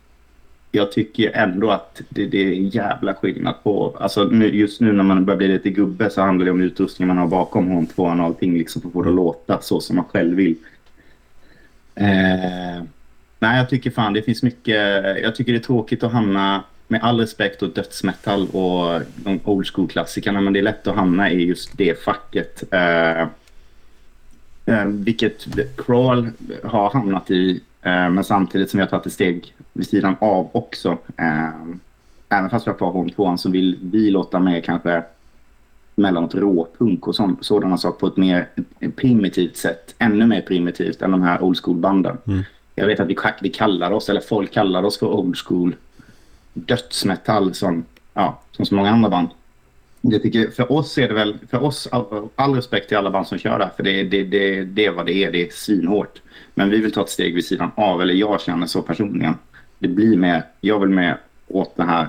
jag 0.72 0.92
tycker 0.92 1.36
ändå 1.36 1.70
att 1.70 2.02
det, 2.08 2.26
det 2.26 2.38
är 2.38 2.52
en 2.52 2.68
jävla 2.68 3.14
skillnad 3.14 3.54
på... 3.62 3.96
Alltså 4.00 4.24
nu, 4.24 4.56
just 4.56 4.80
nu 4.80 4.92
när 4.92 5.04
man 5.04 5.24
börjar 5.24 5.38
bli 5.38 5.48
lite 5.48 5.70
gubbe 5.70 6.10
så 6.10 6.20
handlar 6.20 6.44
det 6.44 6.50
om 6.50 6.60
utrustningen 6.60 7.08
man 7.08 7.18
har 7.18 7.26
bakom 7.26 7.68
HM2 7.68 7.94
och 7.96 8.24
allting 8.24 8.58
liksom 8.58 8.82
för 8.82 8.88
att 8.88 8.92
få 8.92 9.02
det 9.02 9.08
att 9.08 9.14
låta 9.14 9.60
så 9.60 9.80
som 9.80 9.96
man 9.96 10.04
själv 10.04 10.36
vill. 10.36 10.56
Eh, 11.94 12.82
nej, 13.38 13.58
jag 13.58 13.70
tycker 13.70 13.90
fan 13.90 14.12
det 14.12 14.22
finns 14.22 14.42
mycket... 14.42 14.76
Jag 15.22 15.36
tycker 15.36 15.52
det 15.52 15.58
är 15.58 15.62
tråkigt 15.62 16.02
att 16.02 16.12
hamna, 16.12 16.64
med 16.90 17.02
all 17.02 17.20
respekt 17.20 17.62
åt 17.62 17.74
dödsmetall 17.74 18.48
och 18.48 19.02
de 19.16 19.40
old 19.44 19.66
school-klassikerna, 19.66 20.40
men 20.40 20.52
det 20.52 20.60
är 20.60 20.62
lätt 20.62 20.86
att 20.86 20.96
hamna 20.96 21.30
i 21.30 21.44
just 21.44 21.78
det 21.78 22.04
facket. 22.04 22.72
Eh, 22.72 23.20
eh, 24.66 24.84
vilket 24.84 25.46
Crawl 25.76 26.28
har 26.64 26.90
hamnat 26.90 27.30
i, 27.30 27.60
eh, 27.82 28.10
men 28.10 28.24
samtidigt 28.24 28.70
som 28.70 28.78
vi 28.78 28.82
har 28.82 28.90
tagit 28.90 29.06
ett 29.06 29.12
steg 29.12 29.54
vid 29.72 29.88
sidan 29.88 30.16
av 30.20 30.50
också. 30.52 30.98
Eh, 31.16 31.50
även 32.28 32.50
fast 32.50 32.66
vi 32.66 32.70
har 32.70 32.78
kvar 32.78 32.92
HM2 32.92 33.36
så 33.36 33.50
vill 33.50 33.78
vi 33.82 34.10
låta 34.10 34.38
mer 34.38 34.60
kanske 34.60 35.02
mellanåt 35.94 36.34
råpunk 36.34 37.08
och 37.08 37.16
sånt, 37.16 37.44
sådana 37.44 37.78
saker 37.78 37.98
på 37.98 38.06
ett 38.06 38.16
mer 38.16 38.48
primitivt 38.96 39.56
sätt. 39.56 39.94
Ännu 39.98 40.26
mer 40.26 40.40
primitivt 40.40 41.02
än 41.02 41.10
de 41.10 41.22
här 41.22 41.42
old 41.42 41.58
school-banden. 41.64 42.18
Mm. 42.26 42.42
Jag 42.74 42.86
vet 42.86 43.00
att 43.00 43.08
vi, 43.08 43.16
vi 43.42 43.48
kallar 43.48 43.90
oss, 43.90 44.08
eller 44.08 44.20
folk 44.20 44.52
kallar 44.52 44.82
oss 44.82 44.98
för 44.98 45.06
old 45.06 45.36
school 45.36 45.74
dödsmetall 46.52 47.54
som, 47.54 47.84
ja, 48.14 48.40
som 48.50 48.66
så 48.66 48.74
många 48.74 48.90
andra 48.90 49.10
band. 49.10 49.28
Jag 50.00 50.22
tycker, 50.22 50.50
för 50.50 50.72
oss 50.72 50.98
är 50.98 51.08
det 51.08 51.14
väl, 51.14 51.38
för 51.50 51.62
oss, 51.62 51.88
all, 51.92 52.28
all 52.36 52.54
respekt 52.54 52.88
till 52.88 52.96
alla 52.96 53.10
band 53.10 53.26
som 53.26 53.38
kör 53.38 53.58
där, 53.58 53.70
för 53.76 53.82
det, 53.82 54.02
det, 54.02 54.24
det, 54.24 54.64
det 54.64 54.86
är 54.86 54.90
vad 54.90 55.06
det 55.06 55.24
är, 55.24 55.32
det 55.32 55.46
är 55.46 55.50
svinhårt. 55.50 56.22
Men 56.54 56.70
vi 56.70 56.80
vill 56.80 56.92
ta 56.92 57.02
ett 57.02 57.08
steg 57.08 57.34
vid 57.34 57.46
sidan 57.46 57.70
av, 57.74 58.02
eller 58.02 58.14
jag 58.14 58.40
känner 58.40 58.66
så 58.66 58.82
personligen. 58.82 59.34
Det 59.78 59.88
blir 59.88 60.16
mer, 60.16 60.44
jag 60.60 60.80
vill 60.80 60.90
med 60.90 61.16
åt 61.48 61.76
den 61.76 61.88
här 61.88 62.08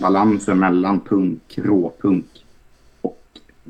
balansen 0.00 0.58
mellan 0.58 1.00
punk, 1.00 1.42
råpunk 1.56 2.26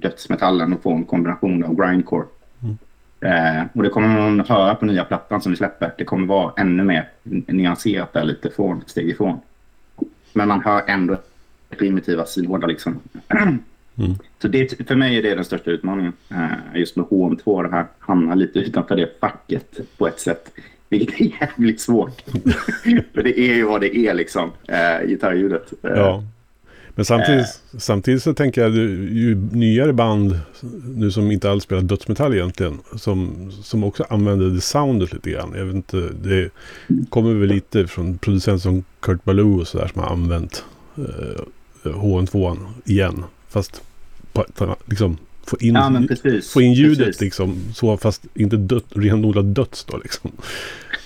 dödsmetallen 0.01 0.73
och 0.73 0.83
få 0.83 0.93
en 0.93 1.05
kombination 1.05 1.65
av 1.65 1.75
grindcore. 1.75 2.27
Mm. 2.63 2.77
Eh, 3.21 3.67
och 3.75 3.83
det 3.83 3.89
kommer 3.89 4.09
man 4.09 4.41
höra 4.41 4.75
på 4.75 4.87
nya 4.87 5.05
plattan 5.05 5.43
som 5.43 5.53
vi 5.53 5.57
släpper. 5.57 5.95
Det 5.99 6.05
kommer 6.05 6.27
vara 6.27 6.53
ännu 6.57 6.85
mer 6.85 7.09
nyanserat 7.23 8.13
där 8.13 8.25
lite 8.25 8.51
från, 8.51 8.83
steg 8.87 9.09
ifrån. 9.09 9.41
Men 10.33 10.49
man 10.49 10.61
hör 10.61 10.83
ändå 10.87 11.17
primitiva 11.69 12.27
synhårda 12.27 12.67
liksom. 12.67 13.01
Mm. 13.99 14.15
Så 14.43 14.49
det, 14.49 14.89
för 14.89 14.95
mig 14.95 15.19
är 15.19 15.23
det 15.23 15.35
den 15.35 15.45
största 15.45 15.71
utmaningen. 15.71 16.13
Eh, 16.31 16.81
just 16.81 16.97
med 16.97 17.07
HM2, 17.07 17.63
det 17.63 17.71
här 17.71 17.87
hamnar 17.99 18.37
lite 18.37 18.59
utanför 18.59 18.97
det 18.97 19.21
facket 19.21 19.81
på 19.99 20.09
ett 20.09 20.21
sätt. 20.21 20.53
Vilket 20.89 21.21
är 21.21 21.25
jävligt 21.41 21.81
svårt. 21.81 22.21
för 23.15 23.23
det 23.23 23.39
är 23.39 23.55
ju 23.55 23.65
vad 23.65 23.81
det 23.81 23.97
är 23.97 24.15
liksom, 24.15 24.51
eh, 24.69 25.09
gitarrljudet. 25.09 25.73
Ja. 25.83 26.25
Men 27.01 27.05
samtidigt, 27.05 27.61
äh. 27.73 27.79
samtidigt 27.79 28.23
så 28.23 28.35
tänker 28.35 28.63
jag 28.63 28.75
ju 28.77 29.35
nyare 29.53 29.93
band 29.93 30.41
nu 30.95 31.11
som 31.11 31.31
inte 31.31 31.51
alls 31.51 31.65
spelar 31.65 31.83
dödsmetall 31.83 32.35
egentligen. 32.35 32.79
Som, 32.97 33.51
som 33.63 33.85
också 33.85 34.07
använder 34.09 34.47
det 34.51 34.61
soundet 34.61 35.13
lite 35.13 35.31
grann. 35.31 35.55
Jag 35.57 35.65
vet 35.65 35.75
inte, 35.75 36.09
det 36.23 36.51
kommer 37.11 37.35
väl 37.35 37.49
lite 37.49 37.87
från 37.87 38.19
producenter 38.19 38.63
som 38.63 38.85
Kurt 39.01 39.25
Ballou 39.25 39.61
och 39.61 39.69
sådär 39.69 39.91
som 39.93 40.03
har 40.03 40.11
använt 40.11 40.65
eh, 40.97 41.93
HN2 41.93 42.59
igen. 42.85 43.25
Fast 43.49 43.83
på, 44.33 44.77
liksom 44.85 45.19
få 45.47 45.57
in, 45.61 45.75
ja, 45.75 46.03
få 46.53 46.61
in 46.61 46.73
ljudet 46.73 47.07
precis. 47.07 47.21
liksom. 47.21 47.61
Så 47.75 47.97
fast 47.97 48.23
inte 48.35 48.57
dött, 48.57 48.87
renodlat 48.91 49.55
döds 49.55 49.85
då 49.85 49.99
liksom. 49.99 50.31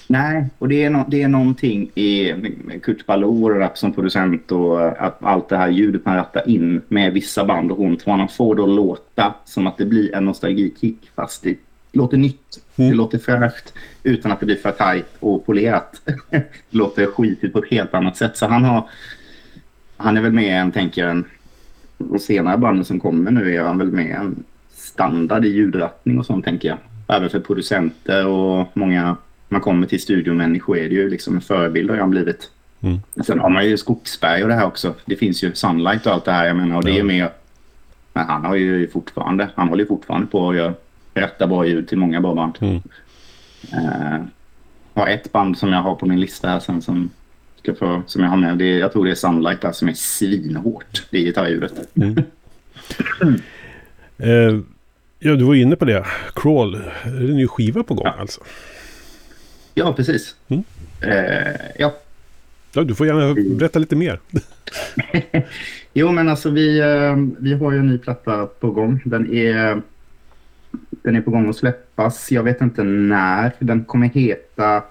Nej, 0.07 0.45
och 0.59 0.69
det 0.69 0.85
är, 0.85 0.91
no 0.91 1.05
det 1.09 1.23
är 1.23 1.29
någonting 1.29 1.91
i 1.95 2.35
Kurt 2.83 3.07
Balor 3.07 3.71
som 3.75 3.93
producent 3.93 4.53
och 4.53 5.03
att 5.07 5.25
allt 5.25 5.49
det 5.49 5.57
här 5.57 5.69
ljudet 5.69 6.05
man 6.05 6.17
rattar 6.17 6.49
in 6.49 6.83
med 6.89 7.13
vissa 7.13 7.45
band 7.45 7.71
och 7.71 7.79
hon 7.79 7.99
man 8.07 8.29
får 8.29 8.55
då 8.55 8.67
låta 8.67 9.35
som 9.45 9.67
att 9.67 9.79
det 9.79 9.85
blir 9.85 10.15
en 10.15 10.25
nostalgikick 10.25 11.11
fast 11.15 11.43
det 11.43 11.57
låter 11.93 12.17
nytt. 12.17 12.61
Mm. 12.77 12.91
Det 12.91 12.97
låter 12.97 13.19
fräscht 13.19 13.73
utan 14.03 14.33
att 14.33 14.41
det 14.41 14.47
blir 14.47 14.57
för 14.57 14.71
tajt 14.71 15.07
och 15.21 15.47
polerat. 15.47 16.01
det 16.31 16.45
låter 16.71 17.07
skitigt 17.07 17.53
på 17.53 17.59
ett 17.59 17.71
helt 17.71 17.95
annat 17.95 18.17
sätt. 18.17 18.37
Så 18.37 18.47
han 18.47 18.65
har 18.65 18.89
han 19.97 20.17
är 20.17 20.21
väl 20.21 20.33
med 20.33 20.61
en, 20.61 20.73
tänker 20.73 21.07
en, 21.07 21.25
de 21.99 22.19
senare 22.19 22.59
banden 22.59 22.85
som 22.85 23.01
kommer 23.01 23.31
nu 23.31 23.55
är 23.55 23.63
han 23.63 23.79
väl 23.79 23.93
med 23.93 24.17
en 24.17 24.45
standard 24.75 25.45
i 25.45 25.49
ljudrattning 25.49 26.19
och 26.19 26.27
sånt 26.27 26.45
tänker 26.45 26.69
jag. 26.69 26.79
Även 27.09 27.31
för 27.31 27.41
producenter 27.41 28.27
och 28.27 28.69
många 28.75 29.17
man 29.49 29.61
kommer 29.61 29.87
till 29.87 30.03
studiomänniskor 30.03 30.79
är 30.79 30.89
det 30.89 30.95
ju 30.95 31.11
liksom 31.11 31.35
en 31.35 31.41
förebild 31.41 31.91
har 31.91 31.97
jag 31.97 32.09
blivit. 32.09 32.51
Mm. 32.81 32.99
Sen 33.27 33.41
har 33.41 33.51
man 33.51 33.67
ju 33.67 33.77
Skogsberg 33.77 34.43
och 34.43 34.49
det 34.49 34.55
här 34.55 34.67
också. 34.67 34.95
Det 35.05 35.17
finns 35.17 35.45
ju 35.45 35.55
Sunlight 35.55 36.07
och 36.07 36.13
allt 36.13 36.25
det 36.25 36.33
här. 36.33 36.47
Jag 36.47 36.57
menar, 36.57 36.77
och 36.77 36.85
det 36.85 36.91
är 36.91 36.97
ju 36.97 37.03
mer... 37.03 37.31
Men 38.13 38.27
han 38.27 38.45
har 38.45 38.55
ju 38.55 38.89
fortfarande, 38.89 39.49
han 39.55 39.69
håller 39.69 39.83
ju 39.83 39.89
fortfarande 39.89 40.27
på 40.27 40.51
att 40.51 40.57
göra 40.57 40.75
rätta 41.15 41.47
bra 41.47 41.67
ljud 41.67 41.89
till 41.89 41.99
många 41.99 42.21
bra 42.21 42.35
band. 42.35 42.59
Mm. 42.61 42.83
Uh, 43.73 44.25
har 44.95 45.09
ett 45.09 45.33
band 45.33 45.59
som 45.59 45.73
jag 45.73 45.83
har 45.83 45.95
på 45.95 46.07
min 46.07 46.21
lista 46.21 46.49
här 46.49 46.61
sen 46.61 46.83
som, 46.83 47.11
ska 47.59 47.75
få, 47.75 48.03
som 48.07 48.23
jag 48.23 48.31
har 48.31 48.37
med. 48.37 48.59
Det, 48.59 48.79
jag 48.79 48.93
tror 48.93 49.05
det 49.05 49.11
är 49.11 49.15
Sunlight 49.15 49.61
där 49.61 49.73
som 49.73 49.89
är 49.89 49.93
svinhårt. 49.93 51.07
Det 51.11 51.19
är 51.19 51.23
gitarrljudet. 51.23 51.97
Mm. 51.97 52.25
uh, 54.23 54.61
ja, 55.19 55.35
du 55.35 55.45
var 55.45 55.55
inne 55.55 55.77
på 55.77 55.85
det. 55.85 56.07
Crawl, 56.35 56.75
är 56.75 57.11
det 57.11 57.29
en 57.29 57.37
ny 57.37 57.47
skiva 57.47 57.83
på 57.83 57.95
gång 57.95 58.07
ja. 58.07 58.15
alltså? 58.19 58.41
Ja, 59.75 59.93
precis. 59.93 60.37
Mm. 60.49 60.65
Eh, 61.01 61.61
ja. 61.79 61.95
ja. 62.73 62.85
Du 62.85 62.95
får 62.95 63.07
gärna 63.07 63.57
berätta 63.59 63.79
lite 63.79 63.97
mer. 63.97 64.21
jo, 65.93 66.13
men 66.13 66.29
alltså 66.29 66.51
vi, 66.51 66.79
eh, 66.81 67.17
vi 67.39 67.55
har 67.55 67.73
ju 67.73 67.79
en 67.79 67.89
ny 67.89 67.99
platta 67.99 68.47
på 68.47 68.71
gång. 68.71 69.01
Den 69.05 69.35
är, 69.35 69.83
den 70.91 71.17
är 71.17 71.21
på 71.21 71.31
gång 71.31 71.49
att 71.49 71.57
släppas. 71.57 72.33
Jag 72.33 72.43
vet 72.43 72.61
inte 72.61 72.83
när. 72.83 73.53
Den 73.59 73.85
kommer 73.85 74.09
heta 74.09 74.83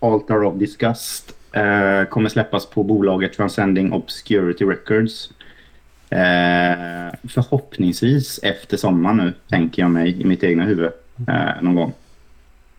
Altar 0.00 0.44
of 0.44 0.58
Disgust. 0.58 1.34
Eh, 1.52 2.04
kommer 2.08 2.28
släppas 2.28 2.66
på 2.66 2.82
bolaget 2.82 3.32
Transcending 3.32 3.92
Obscurity 3.92 4.64
Records. 4.64 5.30
Eh, 6.10 7.14
förhoppningsvis 7.28 8.40
efter 8.42 8.76
sommaren 8.76 9.16
nu, 9.16 9.32
tänker 9.48 9.82
jag 9.82 9.90
mig 9.90 10.20
i 10.20 10.24
mitt 10.24 10.44
egna 10.44 10.64
huvud. 10.64 10.90
Eh, 11.28 11.62
någon 11.62 11.74
gång 11.74 11.92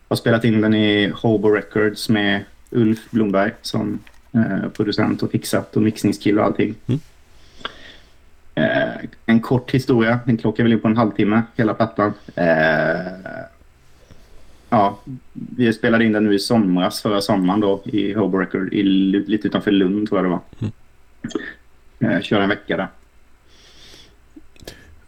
har 0.08 0.16
spelat 0.16 0.44
in 0.44 0.62
den 0.62 0.74
i 0.74 1.12
Hobo 1.16 1.50
Records 1.50 2.10
med 2.10 2.44
Ulf 2.72 3.12
Blomberg 3.12 3.52
som 3.62 4.00
eh, 4.34 4.70
producent 4.70 5.24
och 5.24 5.32
fixat 5.32 5.76
och 5.76 5.82
mixningskille 5.82 6.42
och 6.42 6.46
allting. 6.46 6.76
Mm. 6.88 7.00
Eh, 8.56 9.10
en 9.26 9.40
kort 9.40 9.72
historia. 9.72 10.20
Den 10.26 10.38
klockar 10.38 10.64
väl 10.64 10.74
in 10.74 10.80
på 10.80 10.88
en 10.88 10.98
halvtimme, 10.98 11.42
hela 11.56 11.74
plattan. 11.74 12.14
Eh, 12.36 13.46
ja, 14.70 15.00
vi 15.34 15.74
spelade 15.74 16.06
in 16.06 16.12
den 16.12 16.24
nu 16.24 16.34
i 16.34 16.40
somras, 16.40 17.02
förra 17.02 17.22
sommaren 17.22 17.60
då, 17.60 17.82
i 17.86 18.14
Hobo 18.14 18.38
Record, 18.38 18.74
i, 18.74 18.84
lite 18.84 19.48
utanför 19.48 19.72
Lund 19.72 20.08
tror 20.08 20.20
jag 20.20 20.26
det 20.26 20.30
var. 20.30 20.42
Mm. 20.60 20.72
Eh, 22.00 22.22
kör 22.22 22.42
en 22.42 22.50
vecka 22.50 22.78
där. 22.78 22.88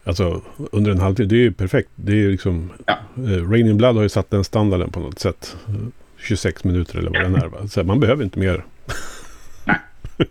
Alltså 0.08 0.42
under 0.72 0.90
en 0.90 1.00
halvtimme, 1.00 1.28
det 1.28 1.36
är 1.36 1.40
ju 1.40 1.52
perfekt. 1.52 1.88
Det 1.94 2.12
är 2.12 2.16
ju 2.16 2.30
liksom... 2.30 2.70
Ja. 2.86 2.98
Eh, 3.16 3.50
Rain 3.50 3.66
in 3.66 3.76
Blood 3.76 3.96
har 3.96 4.02
ju 4.02 4.08
satt 4.08 4.30
den 4.30 4.44
standarden 4.44 4.90
på 4.90 5.00
något 5.00 5.18
sätt. 5.18 5.56
26 6.16 6.64
minuter 6.64 6.98
eller 6.98 7.10
vad 7.10 7.20
den 7.20 7.34
är. 7.34 7.46
Va? 7.46 7.68
Så 7.68 7.84
man 7.84 8.00
behöver 8.00 8.24
inte 8.24 8.38
mer. 8.38 8.64
Nej. 9.64 9.78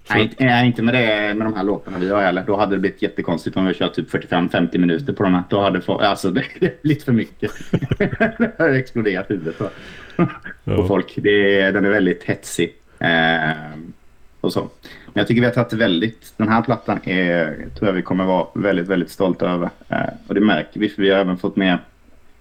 Nej, 0.40 0.68
inte 0.68 0.82
med, 0.82 0.94
det, 0.94 1.34
med 1.34 1.48
de 1.48 1.54
här 1.54 1.64
låtarna 1.64 2.00
vi 2.00 2.10
har 2.10 2.22
heller. 2.22 2.44
Då 2.48 2.58
hade 2.58 2.76
det 2.76 2.80
blivit 2.80 3.02
jättekonstigt 3.02 3.58
om 3.58 3.66
vi 3.66 3.74
kört 3.74 3.94
typ 3.94 4.14
45-50 4.14 4.78
minuter 4.78 5.14
på 5.14 5.24
de 5.24 5.34
här. 5.34 5.44
Då 5.50 5.62
hade 5.62 5.82
få, 5.82 6.00
alltså, 6.00 6.32
det, 6.32 6.44
det 6.60 6.82
blivit 6.82 7.04
för 7.04 7.12
mycket. 7.12 7.52
det 7.98 8.52
har 8.58 8.70
exploderat 8.70 9.32
huvudet 9.32 9.58
på, 9.58 9.70
på 10.64 10.88
folk. 10.88 11.14
Det, 11.16 11.72
den 11.72 11.86
är 11.86 11.90
väldigt 11.90 12.24
hetsig. 12.24 12.76
Eh, 13.00 13.52
och 14.42 14.54
så. 14.54 14.62
Men 15.06 15.14
jag 15.14 15.28
tycker 15.28 15.42
vi 15.42 15.48
har 15.48 15.54
tagit 15.54 15.74
väldigt... 15.74 16.34
Den 16.38 16.50
här 16.50 16.62
plattan 16.62 17.00
är, 17.04 17.68
tror 17.76 17.90
jag 17.90 17.94
vi 17.94 18.02
kommer 18.02 18.26
vara 18.26 18.48
väldigt, 18.54 18.88
väldigt 18.88 19.12
stolta 19.12 19.50
över. 19.50 19.70
Eh, 19.90 20.10
och 20.28 20.36
det 20.36 20.42
märker 20.42 20.80
vi 20.80 20.90
för 20.90 21.02
vi 21.02 21.10
har 21.10 21.20
även 21.20 21.38
fått 21.38 21.56
med 21.56 21.78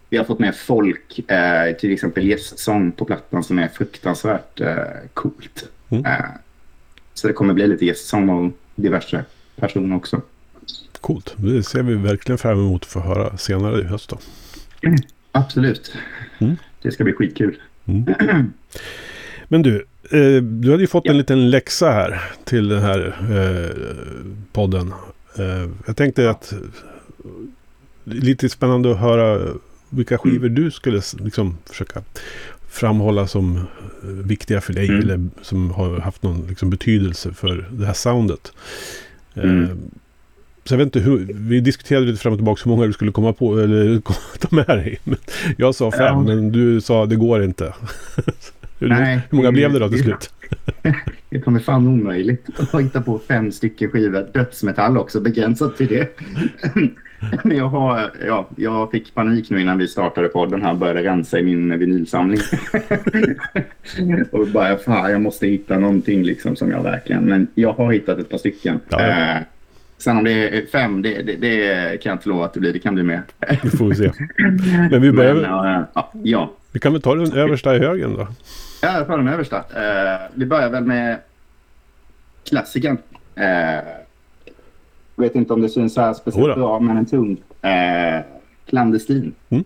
vi 0.08 0.16
har 0.16 0.24
fått 0.24 0.38
med 0.38 0.56
folk, 0.56 1.30
eh, 1.30 1.76
till 1.76 1.92
exempel 1.92 2.26
gästsång 2.26 2.92
på 2.92 3.04
plattan 3.04 3.44
som 3.44 3.58
är 3.58 3.68
fruktansvärt 3.68 4.60
eh, 4.60 4.76
coolt. 5.14 5.68
Mm. 5.88 6.04
Eh, 6.04 6.24
så 7.14 7.26
det 7.26 7.32
kommer 7.32 7.54
bli 7.54 7.66
lite 7.66 7.86
gästsång 7.86 8.30
av 8.30 8.52
diverse 8.74 9.24
personer 9.56 9.96
också. 9.96 10.20
Coolt. 11.00 11.34
Det 11.36 11.62
ser 11.62 11.82
vi 11.82 11.94
verkligen 11.94 12.38
fram 12.38 12.58
emot 12.58 12.82
att 12.82 12.88
få 12.88 13.00
höra 13.00 13.36
senare 13.36 13.80
i 13.80 13.84
höst 13.84 14.10
då. 14.10 14.18
Mm, 14.82 14.98
absolut. 15.32 15.94
Mm. 16.38 16.56
Det 16.82 16.92
ska 16.92 17.04
bli 17.04 17.12
skitkul. 17.12 17.60
Mm. 17.84 18.52
Men 19.48 19.62
du, 19.62 19.86
eh, 20.10 20.42
du 20.42 20.70
hade 20.70 20.82
ju 20.82 20.86
fått 20.86 21.04
Ja. 21.06 21.10
en 21.12 21.18
liten 21.18 21.50
läxa 21.50 21.90
här 21.90 22.22
till 22.44 22.68
den 22.68 22.82
här 22.82 23.14
eh, 23.30 23.86
podden. 24.52 24.92
Eh, 25.38 25.68
jag 25.86 25.96
tänkte 25.96 26.30
att 26.30 26.52
lite 28.04 28.48
spännande 28.48 28.90
att 28.92 28.98
höra 28.98 29.40
vilka 29.90 30.18
skivor 30.18 30.48
du 30.48 30.70
skulle 30.70 31.00
liksom 31.18 31.58
försöka 31.70 32.02
framhålla 32.70 33.26
som 33.26 33.56
eh, 33.56 34.08
viktiga 34.08 34.60
för 34.60 34.72
dig 34.72 34.88
Mm. 34.88 35.00
eller 35.02 35.28
som 35.42 35.70
har 35.70 36.00
haft 36.00 36.22
någon 36.22 36.46
liksom, 36.48 36.70
betydelse 36.70 37.32
för 37.34 37.68
det 37.72 37.86
här 37.86 37.92
soundet. 37.94 38.52
Eh, 39.34 39.42
Mm. 39.42 39.78
Så 40.64 40.74
jag 40.74 40.78
vet 40.78 40.86
inte 40.86 41.00
hur, 41.00 41.30
vi 41.34 41.60
diskuterade 41.60 42.06
lite 42.06 42.18
fram 42.22 42.32
och 42.32 42.38
tillbaka 42.38 42.62
hur 42.64 42.70
många 42.70 42.86
du 42.86 42.92
skulle 42.92 43.12
komma 43.12 43.32
på 43.32 43.58
eller 43.58 44.00
ta 44.38 44.48
med 44.56 44.66
dig. 44.66 44.98
Jag 45.58 45.74
sa 45.74 45.90
fem, 45.90 46.00
Ja. 46.00 46.20
men 46.22 46.52
du 46.52 46.80
sa 46.80 47.06
det 47.06 47.16
går 47.16 47.44
inte. 47.44 47.74
Nej. 48.78 49.20
hur 49.30 49.36
många 49.36 49.52
blev 49.52 49.72
det 49.72 49.78
då 49.78 49.88
till 49.88 50.02
slut? 50.02 50.30
Det 51.30 51.40
kommer 51.40 51.60
fan 51.60 51.88
omöjligt 51.88 52.46
att 52.58 52.80
hitta 52.80 53.02
på 53.02 53.18
fem 53.18 53.52
stycken 53.52 53.90
skivor 53.90 54.26
dödsmetall 54.32 54.98
också, 54.98 55.20
begränsat 55.20 55.76
till 55.76 55.86
det. 55.86 56.08
Men 57.44 57.56
jag, 57.56 57.68
har, 57.68 58.10
ja, 58.26 58.48
jag 58.56 58.90
fick 58.90 59.14
panik 59.14 59.50
nu 59.50 59.60
innan 59.60 59.78
vi 59.78 59.88
startade 59.88 60.28
podden 60.28 60.62
här 60.62 60.70
och 60.70 60.76
började 60.76 61.02
rensa 61.02 61.38
i 61.38 61.42
min 61.42 61.78
vinylsamling. 61.78 62.40
och 64.30 64.46
bara, 64.48 64.78
fan 64.78 65.10
jag 65.10 65.20
måste 65.20 65.46
hitta 65.46 65.78
någonting 65.78 66.22
liksom 66.22 66.56
som 66.56 66.70
jag 66.70 66.82
verkligen... 66.82 67.24
Men 67.24 67.46
jag 67.54 67.72
har 67.72 67.92
hittat 67.92 68.18
ett 68.18 68.28
par 68.28 68.38
stycken. 68.38 68.80
Ja, 68.88 69.00
ja. 69.00 69.36
Eh, 69.36 69.42
sen 69.98 70.16
om 70.16 70.24
det 70.24 70.32
är 70.32 70.66
fem, 70.66 71.02
det, 71.02 71.22
det, 71.22 71.36
det 71.36 72.02
kan 72.02 72.10
jag 72.10 72.16
inte 72.16 72.28
lova 72.28 72.44
att 72.44 72.54
det 72.54 72.60
blir. 72.60 72.72
Det 72.72 72.78
kan 72.78 72.94
bli 72.94 73.02
mer. 73.02 73.22
Det 73.62 73.70
får 73.70 73.88
vi 73.88 73.94
se. 73.94 74.12
Men 74.90 75.02
vi, 75.02 75.12
börjar, 75.12 75.34
Men, 75.34 75.44
eh, 75.44 75.82
ja, 75.94 76.12
ja. 76.22 76.52
vi 76.72 76.80
kan 76.80 76.92
väl 76.92 77.02
ta 77.02 77.14
den 77.14 77.32
översta 77.32 77.76
i 77.76 77.78
högen 77.78 78.14
då? 78.14 78.28
Jag 78.92 79.06
tar 79.06 79.18
den 79.18 79.28
översta. 79.28 79.56
Eh, 79.56 80.20
vi 80.34 80.46
börjar 80.46 80.70
väl 80.70 80.84
med 80.84 81.18
klassikern. 82.48 82.98
Uh, 83.38 83.90
vet 85.16 85.34
inte 85.34 85.52
om 85.52 85.62
det 85.62 85.68
syns 85.68 85.96
här 85.96 86.14
speciellt 86.14 86.54
bra, 86.54 86.80
men 86.80 86.96
en 86.96 87.06
tung. 87.06 87.36
Uh, 87.64 88.36
klandestin. 88.66 89.34
Mm. 89.48 89.64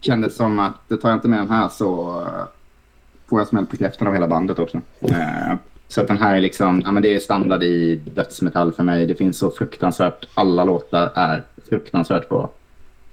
Kändes 0.00 0.36
som 0.36 0.58
att 0.58 0.88
det 0.88 0.96
tar 0.96 1.08
jag 1.08 1.16
inte 1.16 1.28
med 1.28 1.38
den 1.38 1.50
här 1.50 1.68
så 1.68 2.20
eh, 2.20 2.44
får 3.26 3.40
jag 3.40 3.48
smäll 3.48 3.66
på 3.66 3.76
käften 3.76 4.06
av 4.06 4.12
hela 4.12 4.28
bandet 4.28 4.58
också. 4.58 4.80
Eh, 5.00 5.54
så 5.88 6.00
att 6.00 6.08
den 6.08 6.18
här 6.18 6.36
är 6.36 6.40
liksom, 6.40 6.82
ja 6.84 6.92
men 6.92 7.02
det 7.02 7.14
är 7.14 7.18
standard 7.18 7.62
i 7.62 7.96
dödsmetall 8.14 8.72
för 8.72 8.82
mig. 8.82 9.06
Det 9.06 9.14
finns 9.14 9.38
så 9.38 9.50
fruktansvärt, 9.50 10.26
alla 10.34 10.64
låtar 10.64 11.12
är 11.14 11.42
fruktansvärt 11.68 12.28
bra. 12.28 12.50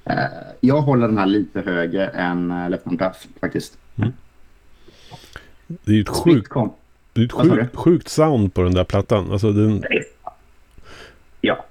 Eh, 0.05 0.15
jag 0.59 0.81
håller 0.81 1.07
den 1.07 1.17
här 1.17 1.25
lite 1.25 1.61
högre 1.61 2.07
än 2.07 2.53
Left 2.69 2.87
on 2.87 2.97
Path 2.97 3.19
faktiskt. 3.41 3.77
Det 5.83 5.91
är 5.91 5.95
ju 5.95 6.01
ett 6.01 6.09
sjukt, 6.09 6.53
det 7.13 7.21
är 7.21 7.25
ett 7.25 7.31
sjukt, 7.31 7.75
sjukt 7.75 8.09
sound 8.09 8.53
på 8.53 8.61
den 8.61 8.73
där 8.73 8.83
plattan. 8.83 9.31
Alltså 9.31 9.51
den, 9.51 9.83
Ja. 11.41 11.65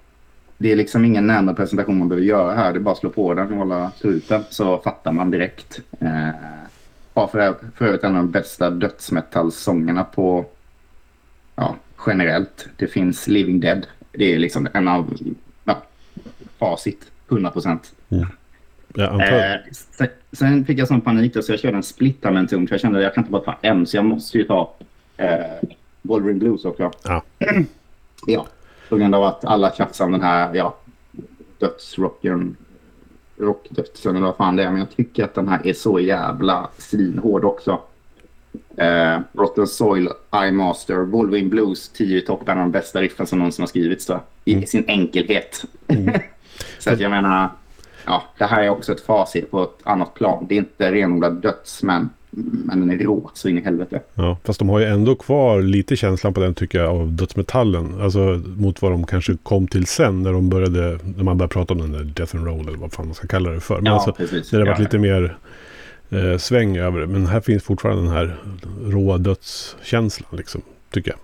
Det 0.58 0.72
är 0.72 0.76
liksom 0.76 1.04
ingen 1.04 1.26
närmare 1.26 1.56
presentation 1.56 1.98
man 1.98 2.08
behöver 2.08 2.26
göra 2.26 2.54
här. 2.54 2.72
Det 2.72 2.78
är 2.78 2.80
bara 2.80 2.92
att 2.92 2.98
slå 2.98 3.10
på 3.10 3.34
den 3.34 3.52
och 3.52 3.58
hålla 3.58 3.90
truten 4.00 4.42
så 4.50 4.78
fattar 4.78 5.12
man 5.12 5.30
direkt. 5.30 5.80
Eh, 6.00 6.28
har 7.14 7.26
för, 7.26 7.54
för 7.74 7.86
övrigt 7.86 8.04
en 8.04 8.16
av 8.16 8.22
de 8.22 8.30
bästa 8.30 8.70
dödsmetallsångerna 8.70 10.04
på 10.04 10.44
ja, 11.56 11.76
generellt. 12.06 12.68
Det 12.76 12.86
finns 12.86 13.28
Living 13.28 13.60
Dead. 13.60 13.86
Det 14.12 14.34
är 14.34 14.38
liksom 14.38 14.68
en 14.72 14.88
av 14.88 15.14
ja, 15.64 15.82
facit. 16.58 17.10
100 17.28 17.50
procent. 17.50 17.92
jag 18.08 18.26
Eh, 18.98 19.72
sen, 19.90 20.08
sen 20.32 20.64
fick 20.64 20.78
jag 20.78 20.88
sån 20.88 21.00
panik 21.00 21.34
då, 21.34 21.42
så 21.42 21.52
jag 21.52 21.60
körde 21.60 21.76
en 21.76 21.82
splitta 21.82 22.30
med 22.30 22.40
en 22.40 22.46
tung. 22.46 22.68
För 22.68 22.74
jag 22.74 22.80
kände 22.80 22.98
att 22.98 23.04
jag 23.04 23.14
kan 23.14 23.22
inte 23.22 23.32
bara 23.32 23.42
ta 23.42 23.56
en 23.62 23.86
så 23.86 23.96
jag 23.96 24.04
måste 24.04 24.38
ju 24.38 24.44
ta 24.44 24.74
eh, 25.16 25.68
Wolverine 26.02 26.38
Blues 26.38 26.64
också. 26.64 26.90
Ja. 27.04 27.22
ja. 28.26 28.46
På 28.88 28.96
grund 28.96 29.14
av 29.14 29.24
att 29.24 29.44
alla 29.44 29.72
tjafsar 29.72 30.04
om 30.04 30.12
den 30.12 30.22
här 30.22 30.54
ja, 30.54 30.76
dödsrocken. 31.58 32.56
Rockdödsen 33.38 34.16
eller 34.16 34.26
vad 34.26 34.36
fan 34.36 34.56
det 34.56 34.64
är. 34.64 34.70
Men 34.70 34.78
jag 34.78 34.90
tycker 34.96 35.24
att 35.24 35.34
den 35.34 35.48
här 35.48 35.66
är 35.66 35.72
så 35.72 36.00
jävla 36.00 36.68
svinhård 36.78 37.44
också. 37.44 37.80
Eh, 38.76 39.18
Rotten 39.32 39.66
Soil, 39.66 40.08
I 40.48 40.50
Master, 40.50 40.96
Wolverine 40.96 41.48
Blues, 41.48 41.88
10 41.88 42.18
i 42.18 42.20
topp. 42.20 42.48
En 42.48 42.58
av 42.58 42.64
de 42.64 42.70
bästa 42.70 43.00
riffen 43.00 43.26
som 43.26 43.38
någonsin 43.38 43.62
har 43.62 43.66
skrivits. 43.66 44.06
Då, 44.06 44.20
I 44.44 44.66
sin 44.66 44.84
enkelhet. 44.86 45.64
så 46.78 46.92
att 46.92 47.00
jag 47.00 47.10
menar, 47.10 47.48
ja, 48.06 48.22
det 48.38 48.44
här 48.44 48.62
är 48.62 48.68
också 48.68 48.92
ett 48.92 49.00
facit 49.00 49.50
på 49.50 49.62
ett 49.62 49.78
annat 49.82 50.14
plan. 50.14 50.46
Det 50.48 50.54
är 50.54 50.58
inte 50.58 50.92
renodlad 50.92 51.42
döds, 51.42 51.82
men, 51.82 52.10
men 52.30 52.80
den 52.80 53.00
är 53.00 53.04
rå 53.04 53.30
så 53.34 53.48
in 53.48 53.58
i 53.58 53.60
helvete. 53.60 54.00
ja, 54.14 54.36
fast 54.44 54.58
de 54.58 54.68
har 54.68 54.78
ju 54.78 54.84
ändå 54.84 55.14
kvar 55.14 55.62
lite 55.62 55.96
känslan 55.96 56.34
på 56.34 56.40
den 56.40 56.54
tycker 56.54 56.78
jag 56.78 56.88
av 56.90 57.12
dödsmetallen. 57.12 58.00
Alltså 58.00 58.42
mot 58.56 58.82
vad 58.82 58.92
de 58.92 59.06
kanske 59.06 59.36
kom 59.42 59.68
till 59.68 59.86
sen 59.86 60.22
när 60.22 60.32
de 60.32 60.48
började, 60.48 60.98
när 61.16 61.24
man 61.24 61.38
började 61.38 61.52
prata 61.52 61.74
om 61.74 61.80
den 61.80 61.92
där 61.92 62.04
Death 62.04 62.36
and 62.36 62.46
Roll 62.46 62.68
eller 62.68 62.78
vad 62.78 62.92
fan 62.92 63.06
man 63.06 63.14
ska 63.14 63.26
kalla 63.26 63.50
det 63.50 63.60
för. 63.60 63.80
Men 63.80 63.92
alltså, 63.92 64.12
precis. 64.12 64.52
när 64.52 64.58
det 64.58 64.64
har 64.64 64.66
ja, 64.66 64.72
varit 64.72 64.82
lite 64.82 64.98
mer 64.98 65.36
eh, 66.10 66.38
sväng 66.38 66.76
över 66.76 67.00
det. 67.00 67.06
Men 67.06 67.26
här 67.26 67.40
finns 67.40 67.62
fortfarande 67.62 68.02
den 68.02 68.12
här 68.12 68.36
råa 68.84 69.18
dödskänslan 69.18 70.36
liksom, 70.36 70.62
tycker 70.90 71.10
jag. 71.10 71.18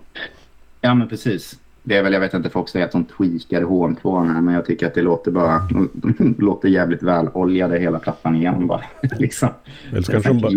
ja, 0.81 0.93
men 0.93 1.09
precis. 1.09 1.59
Det 1.87 1.97
är 1.97 2.03
väl, 2.03 2.13
jag 2.13 2.19
vet 2.19 2.33
inte, 2.33 2.49
folk 2.49 2.69
säger 2.69 2.85
att 2.85 2.91
de 2.91 3.05
tweakade 3.05 3.65
HM2, 3.65 4.41
men 4.41 4.53
jag 4.53 4.65
tycker 4.65 4.87
att 4.87 4.93
det 4.93 5.01
låter 5.01 5.31
bara, 5.31 5.67
de 5.71 6.35
låter 6.39 6.69
jävligt 6.69 7.03
väl 7.03 7.27
oljade 7.33 7.79
hela 7.79 7.99
plattan 7.99 8.35
igen 8.35 8.67
bara. 8.67 8.83
liksom. 9.19 9.49
Eller 9.91 10.01
så 10.01 10.11
kanske 10.11 10.33
bara, 10.33 10.51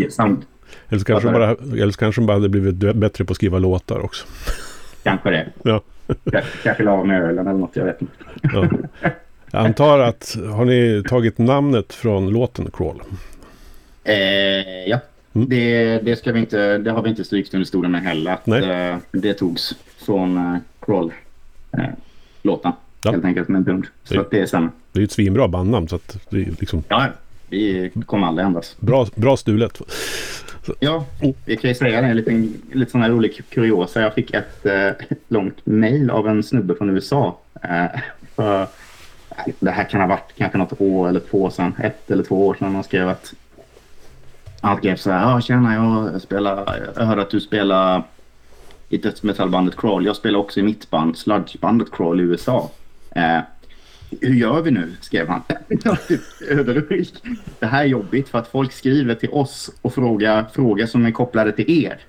eller 0.89 1.05
kanske 1.05 1.31
bara, 1.31 1.51
eller 1.51 1.93
kanske 1.93 2.21
de 2.21 2.27
bara 2.27 2.37
hade 2.37 2.49
blivit 2.49 2.97
bättre 2.97 3.25
på 3.25 3.31
att 3.31 3.37
skriva 3.37 3.59
låtar 3.59 4.01
också. 4.01 4.27
kanske 5.03 5.31
det. 5.31 5.49
Ja. 5.63 5.83
Kanske 6.63 6.83
la 6.83 6.91
av 6.93 7.07
med 7.07 7.23
ölen 7.23 7.47
eller 7.47 7.59
något, 7.59 7.77
jag 7.77 7.85
vet 7.85 8.03
inte. 8.03 8.15
Ja. 8.43 8.69
Jag 9.51 9.65
antar 9.67 9.99
att, 9.99 10.37
har 10.55 10.65
ni 10.65 11.03
tagit 11.09 11.39
namnet 11.39 11.93
från 11.93 12.31
låten 12.31 12.71
Crawl? 12.73 13.03
Eh, 14.05 14.15
ja, 14.87 14.99
Mm. 15.35 15.49
det, 15.49 15.99
det, 15.99 16.17
ska 16.17 16.33
vi 16.33 16.41
inte, 16.41 16.79
det 16.79 16.91
har 16.91 17.03
vi 17.03 17.11
inte 17.11 17.25
strykt 17.25 17.55
under 17.55 17.65
stolen 17.67 17.93
med 17.93 18.03
heller. 18.03 18.31
Att, 18.33 18.49
eh, 18.49 18.97
det 19.13 19.35
togs 19.35 19.75
från 19.99 20.37
eh, 20.37 20.57
Crawl-låten. 20.81 22.73
Ja. 23.05 23.11
Helt 23.11 23.25
enkelt 23.25 23.49
med 23.49 23.59
en 23.59 23.65
pund. 23.65 23.87
Så 24.05 24.15
Det- 24.15 24.21
att 24.21 24.31
det 24.31 24.47
stämmer. 24.47 24.71
Det 24.93 24.99
är 24.99 25.01
ju 25.01 25.05
ett 25.05 25.13
svinbra 25.13 25.49
bandnamn 25.49 25.89
så 25.89 25.97
att 25.97 26.19
det 26.31 26.37
är 26.37 26.49
liksom 26.61 26.83
Ja, 26.89 27.07
vi 27.49 27.91
kommer 28.07 28.27
aldrig 28.27 28.47
ändras. 28.47 28.77
bra, 28.81 29.07
bra 29.15 29.37
stulet. 29.37 29.81
Ja, 30.81 31.05
vi 31.45 31.57
kan 31.57 31.71
ju 31.71 31.75
säga 31.75 32.01
det. 32.01 32.07
En 32.07 32.17
liten, 32.17 32.55
lite 32.73 32.91
sån 32.91 33.03
här 33.03 33.11
rolig 33.11 33.43
kuriosa. 33.51 34.01
Jag 34.01 34.15
fick 34.15 34.35
ett 34.35 34.67
eh, 34.67 34.89
långt 35.29 35.67
mejl 35.67 36.11
av 36.11 36.29
en 36.29 36.43
snubbe 36.43 36.75
från 36.75 36.91
USA. 36.91 37.39
Eh, 37.63 38.01
för, 38.37 38.67
det 39.61 39.71
här 39.71 39.85
kan 39.85 40.01
ha 40.01 40.09
varit 40.09 40.33
kanske 40.37 40.59
något 40.59 40.81
år 40.81 41.09
eller 41.09 41.21
två 41.21 41.51
sedan. 41.51 41.75
Ett 41.83 42.11
eller 42.11 42.23
två 42.25 42.47
år 42.47 42.55
sedan 42.55 42.75
han 42.75 42.85
skrev 42.85 43.09
att 43.09 43.35
han 44.61 44.77
skrev 44.77 44.97
så 44.97 45.11
här. 45.11 45.31
Ja, 45.31 45.41
tjena, 45.41 45.75
jag, 45.75 46.23
spelar, 46.23 46.81
jag 46.97 47.05
hörde 47.05 47.23
att 47.23 47.31
du 47.31 47.41
spelar 47.41 48.03
i 48.89 48.97
dödsmetallbandet 48.97 49.77
Crawl. 49.77 50.07
Jag 50.07 50.17
spelar 50.17 50.39
också 50.39 50.61
i 50.61 50.63
mitt 50.63 50.91
band, 50.91 51.19
sludgebandet 51.19 51.91
Crawl 51.93 52.21
i 52.21 52.23
USA. 52.23 52.71
Eh, 53.11 53.39
hur 54.21 54.35
gör 54.35 54.63
vi 54.63 54.71
nu? 54.71 54.93
skrev 55.01 55.29
han. 55.29 55.43
Överrubrik. 56.49 57.23
Det 57.59 57.67
här 57.67 57.83
är 57.83 57.87
jobbigt 57.87 58.29
för 58.29 58.39
att 58.39 58.49
folk 58.49 58.73
skriver 58.73 59.15
till 59.15 59.31
oss 59.31 59.71
och 59.83 59.95
frågar 59.95 60.45
frågor 60.53 60.87
som 60.87 61.07
är 61.07 61.11
kopplade 61.11 61.53
till 61.53 61.85
er. 61.85 62.01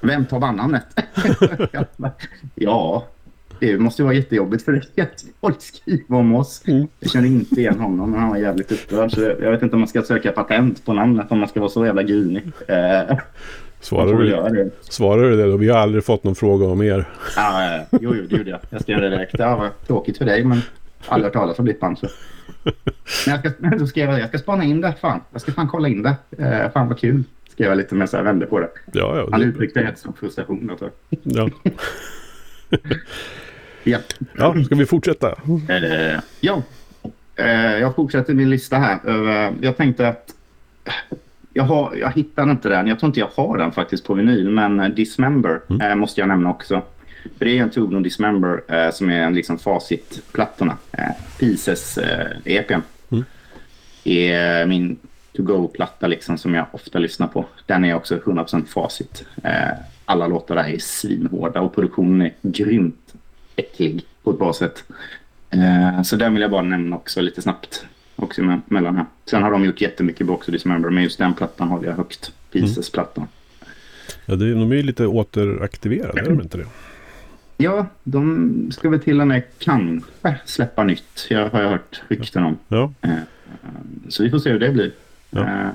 Vem 0.00 0.26
tar 0.26 0.40
bandnamnet? 0.40 0.86
Ja, 2.54 3.06
det 3.66 3.78
måste 3.78 4.02
vara 4.02 4.14
jättejobbigt 4.14 4.64
för 4.64 4.72
dig 4.72 4.82
att 5.02 5.24
folk 5.40 5.60
skriver 5.60 6.16
om 6.16 6.34
oss. 6.34 6.62
Mm. 6.66 6.86
Jag 7.00 7.10
känner 7.10 7.28
inte 7.28 7.60
igen 7.60 7.80
honom, 7.80 8.10
men 8.10 8.20
han 8.20 8.30
var 8.30 8.36
jävligt 8.36 8.72
upprörd. 8.72 9.12
Så 9.12 9.20
jag 9.20 9.50
vet 9.50 9.62
inte 9.62 9.76
om 9.76 9.80
man 9.80 9.88
ska 9.88 10.02
söka 10.02 10.32
patent 10.32 10.84
på 10.84 10.92
namnet 10.92 11.26
om 11.30 11.38
man 11.38 11.48
ska 11.48 11.60
vara 11.60 11.70
så 11.70 11.86
jävla 11.86 12.02
grinig. 12.02 12.42
Eh, 12.68 12.76
jag 12.76 13.20
Svarar 13.80 14.18
du, 14.18 14.28
det. 14.64 14.70
svarar 14.80 15.22
du 15.22 15.36
det 15.36 15.46
då? 15.50 15.56
Vi 15.56 15.68
har 15.68 15.78
aldrig 15.78 16.04
fått 16.04 16.24
någon 16.24 16.34
fråga 16.34 16.66
om 16.66 16.82
er. 16.82 17.08
Ja, 17.36 17.76
eh, 17.76 17.82
jo, 17.90 18.14
jo, 18.16 18.26
det 18.30 18.36
gjorde 18.36 18.50
jag. 18.50 18.60
Jag 18.70 18.82
skrev 18.82 19.00
det 19.00 19.10
direkt. 19.10 19.34
Ja, 19.38 19.56
vad 19.56 19.86
tråkigt 19.86 20.18
för 20.18 20.24
dig, 20.24 20.44
men 20.44 20.60
aldrig 21.08 21.24
hört 21.24 21.32
talas 21.32 21.58
om 21.58 21.72
band. 21.80 21.98
Så. 21.98 22.06
Men 23.26 23.34
jag 23.34 23.38
ska, 23.40 23.76
då 23.78 23.86
skrev 23.86 24.10
jag 24.10 24.20
jag 24.20 24.28
ska 24.28 24.38
spana 24.38 24.64
in 24.64 24.80
det. 24.80 24.94
Fan, 25.00 25.20
jag 25.32 25.40
ska 25.40 25.52
fan 25.52 25.68
kolla 25.68 25.88
in 25.88 26.02
det. 26.02 26.16
Eh, 26.38 26.70
fan 26.72 26.88
vad 26.88 26.98
kul. 26.98 27.22
Skrev 27.50 27.68
jag 27.68 27.76
lite 27.78 27.94
med 27.94 28.08
så 28.10 28.16
här, 28.16 28.24
vände 28.24 28.46
på 28.46 28.60
det. 28.60 28.68
Ja, 28.92 29.16
ja. 29.18 29.28
Han 29.30 29.40
Det, 29.40 29.46
uttryckte 29.46 29.82
rätt 29.82 29.98
stor 29.98 30.12
frustration. 30.20 30.66
då, 30.66 30.76
tror 30.76 30.90
jag. 31.08 31.20
ja. 31.22 31.50
Ja. 33.84 33.98
ja, 34.36 34.64
ska 34.64 34.74
vi 34.74 34.86
fortsätta? 34.86 35.28
Eh, 35.68 36.20
ja. 36.40 36.62
Eh, 37.36 37.46
jag 37.78 37.94
fortsätter 37.94 38.34
min 38.34 38.50
lista 38.50 38.76
här. 38.76 38.98
över- 39.06 39.52
jag 39.60 39.76
tänkte 39.76 40.08
att 40.08 40.30
jag, 41.52 41.64
har, 41.64 41.94
jag 41.96 42.12
hittade 42.12 42.50
inte 42.50 42.68
den. 42.68 42.86
Jag 42.86 42.98
tror 43.00 43.08
inte 43.08 43.20
jag 43.20 43.28
har 43.34 43.58
den 43.58 43.72
faktiskt 43.72 44.04
på 44.06 44.14
vinyl. 44.14 44.50
Men 44.50 44.80
eh, 44.80 44.88
Dismember 44.88 45.60
eh, 45.82 45.94
måste 45.94 46.20
jag 46.20 46.28
nämna 46.28 46.50
också. 46.50 46.82
För 47.38 47.44
det 47.44 47.58
är 47.58 47.62
en 47.62 47.70
Tubno 47.70 48.00
Dismember 48.00 48.62
eh, 48.68 48.90
som 48.92 49.10
är 49.10 49.20
en 49.22 49.34
liksom 49.34 49.58
facitplattorna. 49.58 50.76
Eh, 50.92 51.04
Pieces 51.38 51.98
eh, 51.98 52.26
EPn. 52.44 52.80
Mm. 53.10 53.24
är 54.04 54.66
min 54.66 54.96
to 55.36 55.42
go-platta 55.42 56.06
liksom 56.06 56.38
som 56.38 56.54
jag 56.54 56.66
ofta 56.72 56.98
lyssnar 56.98 57.26
på. 57.26 57.44
Den 57.66 57.84
är 57.84 57.94
också 57.94 58.16
100% 58.16 58.66
facit. 58.66 59.24
Eh, 59.44 59.70
alla 60.04 60.26
låtar 60.26 60.54
där 60.54 60.64
är 60.74 60.78
svinhårda 60.78 61.60
och 61.60 61.74
produktionen 61.74 62.22
är 62.22 62.32
grymt 62.42 63.01
äcklig 63.62 64.04
på 64.22 64.30
ett 64.30 64.38
bra 64.38 64.52
sätt. 64.52 64.84
Eh, 65.50 66.02
så 66.02 66.16
den 66.16 66.32
vill 66.32 66.42
jag 66.42 66.50
bara 66.50 66.62
nämna 66.62 66.96
också 66.96 67.20
lite 67.20 67.42
snabbt. 67.42 67.86
Också 68.16 68.42
med, 68.42 68.60
mellan 68.66 68.96
här. 68.96 69.06
Sen 69.24 69.42
har 69.42 69.50
de 69.50 69.64
gjort 69.64 69.80
jättemycket 69.80 70.26
på 70.26 70.32
också 70.32 70.52
Dismember 70.52 70.90
men 70.90 71.02
just 71.02 71.18
den 71.18 71.34
plattan 71.34 71.68
håller 71.68 71.88
jag 71.88 71.94
högt. 71.94 72.32
Pieces-plattan. 72.50 73.26
Ja, 74.26 74.36
det, 74.36 74.54
de 74.54 74.72
är 74.72 74.76
ju 74.76 74.82
lite 74.82 75.06
återaktiverade, 75.06 76.20
är 76.20 76.24
de 76.24 76.40
inte 76.40 76.58
det? 76.58 76.66
Ja, 77.56 77.86
de 78.04 78.70
ska 78.72 78.90
väl 78.90 79.00
till 79.00 79.20
och 79.20 79.26
med 79.26 79.42
kanske 79.58 80.02
släppa 80.44 80.84
nytt. 80.84 81.26
Jag 81.30 81.48
har 81.50 81.62
jag 81.62 81.70
hört 81.70 82.02
rykten 82.08 82.44
om. 82.44 82.58
Ja. 82.68 82.92
Eh, 83.00 83.10
så 84.08 84.22
vi 84.22 84.30
får 84.30 84.38
se 84.38 84.50
hur 84.50 84.58
det 84.58 84.70
blir. 84.70 84.92
Ja. 85.30 85.40
Eh, 85.40 85.68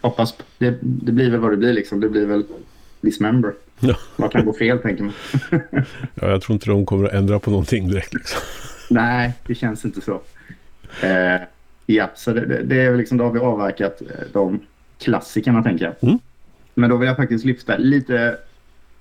hoppas 0.00 0.34
det, 0.58 0.78
det 0.80 1.12
blir 1.12 1.30
väl 1.30 1.40
vad 1.40 1.50
det 1.50 1.56
blir 1.56 1.72
liksom. 1.72 2.00
Det 2.00 2.08
blir 2.08 2.26
väl 2.26 2.44
Dismember. 3.00 3.52
Ja. 3.80 3.94
Vad 4.16 4.32
kan 4.32 4.44
gå 4.44 4.52
fel 4.52 4.78
tänker 4.78 5.04
man. 5.04 5.12
ja, 6.14 6.30
jag 6.30 6.42
tror 6.42 6.54
inte 6.54 6.66
de 6.70 6.86
kommer 6.86 7.06
att 7.06 7.12
ändra 7.12 7.38
på 7.38 7.50
någonting 7.50 7.88
direkt. 7.88 8.14
Liksom. 8.14 8.40
Nej, 8.90 9.32
det 9.46 9.54
känns 9.54 9.84
inte 9.84 10.00
så. 10.00 10.20
Eh, 11.02 11.40
ja, 11.86 12.10
så 12.14 12.32
det, 12.32 12.62
det, 12.62 12.80
är 12.80 12.96
liksom, 12.96 13.18
då 13.18 13.24
har 13.24 13.32
vi 13.32 13.40
avverkat 13.40 14.00
eh, 14.00 14.06
de 14.32 14.60
klassikerna 14.98 15.62
tänker 15.62 15.84
jag. 15.84 15.94
Mm. 16.08 16.18
Men 16.74 16.90
då 16.90 16.96
vill 16.96 17.08
jag 17.08 17.16
faktiskt 17.16 17.44
lyfta 17.44 17.76
lite 17.76 18.36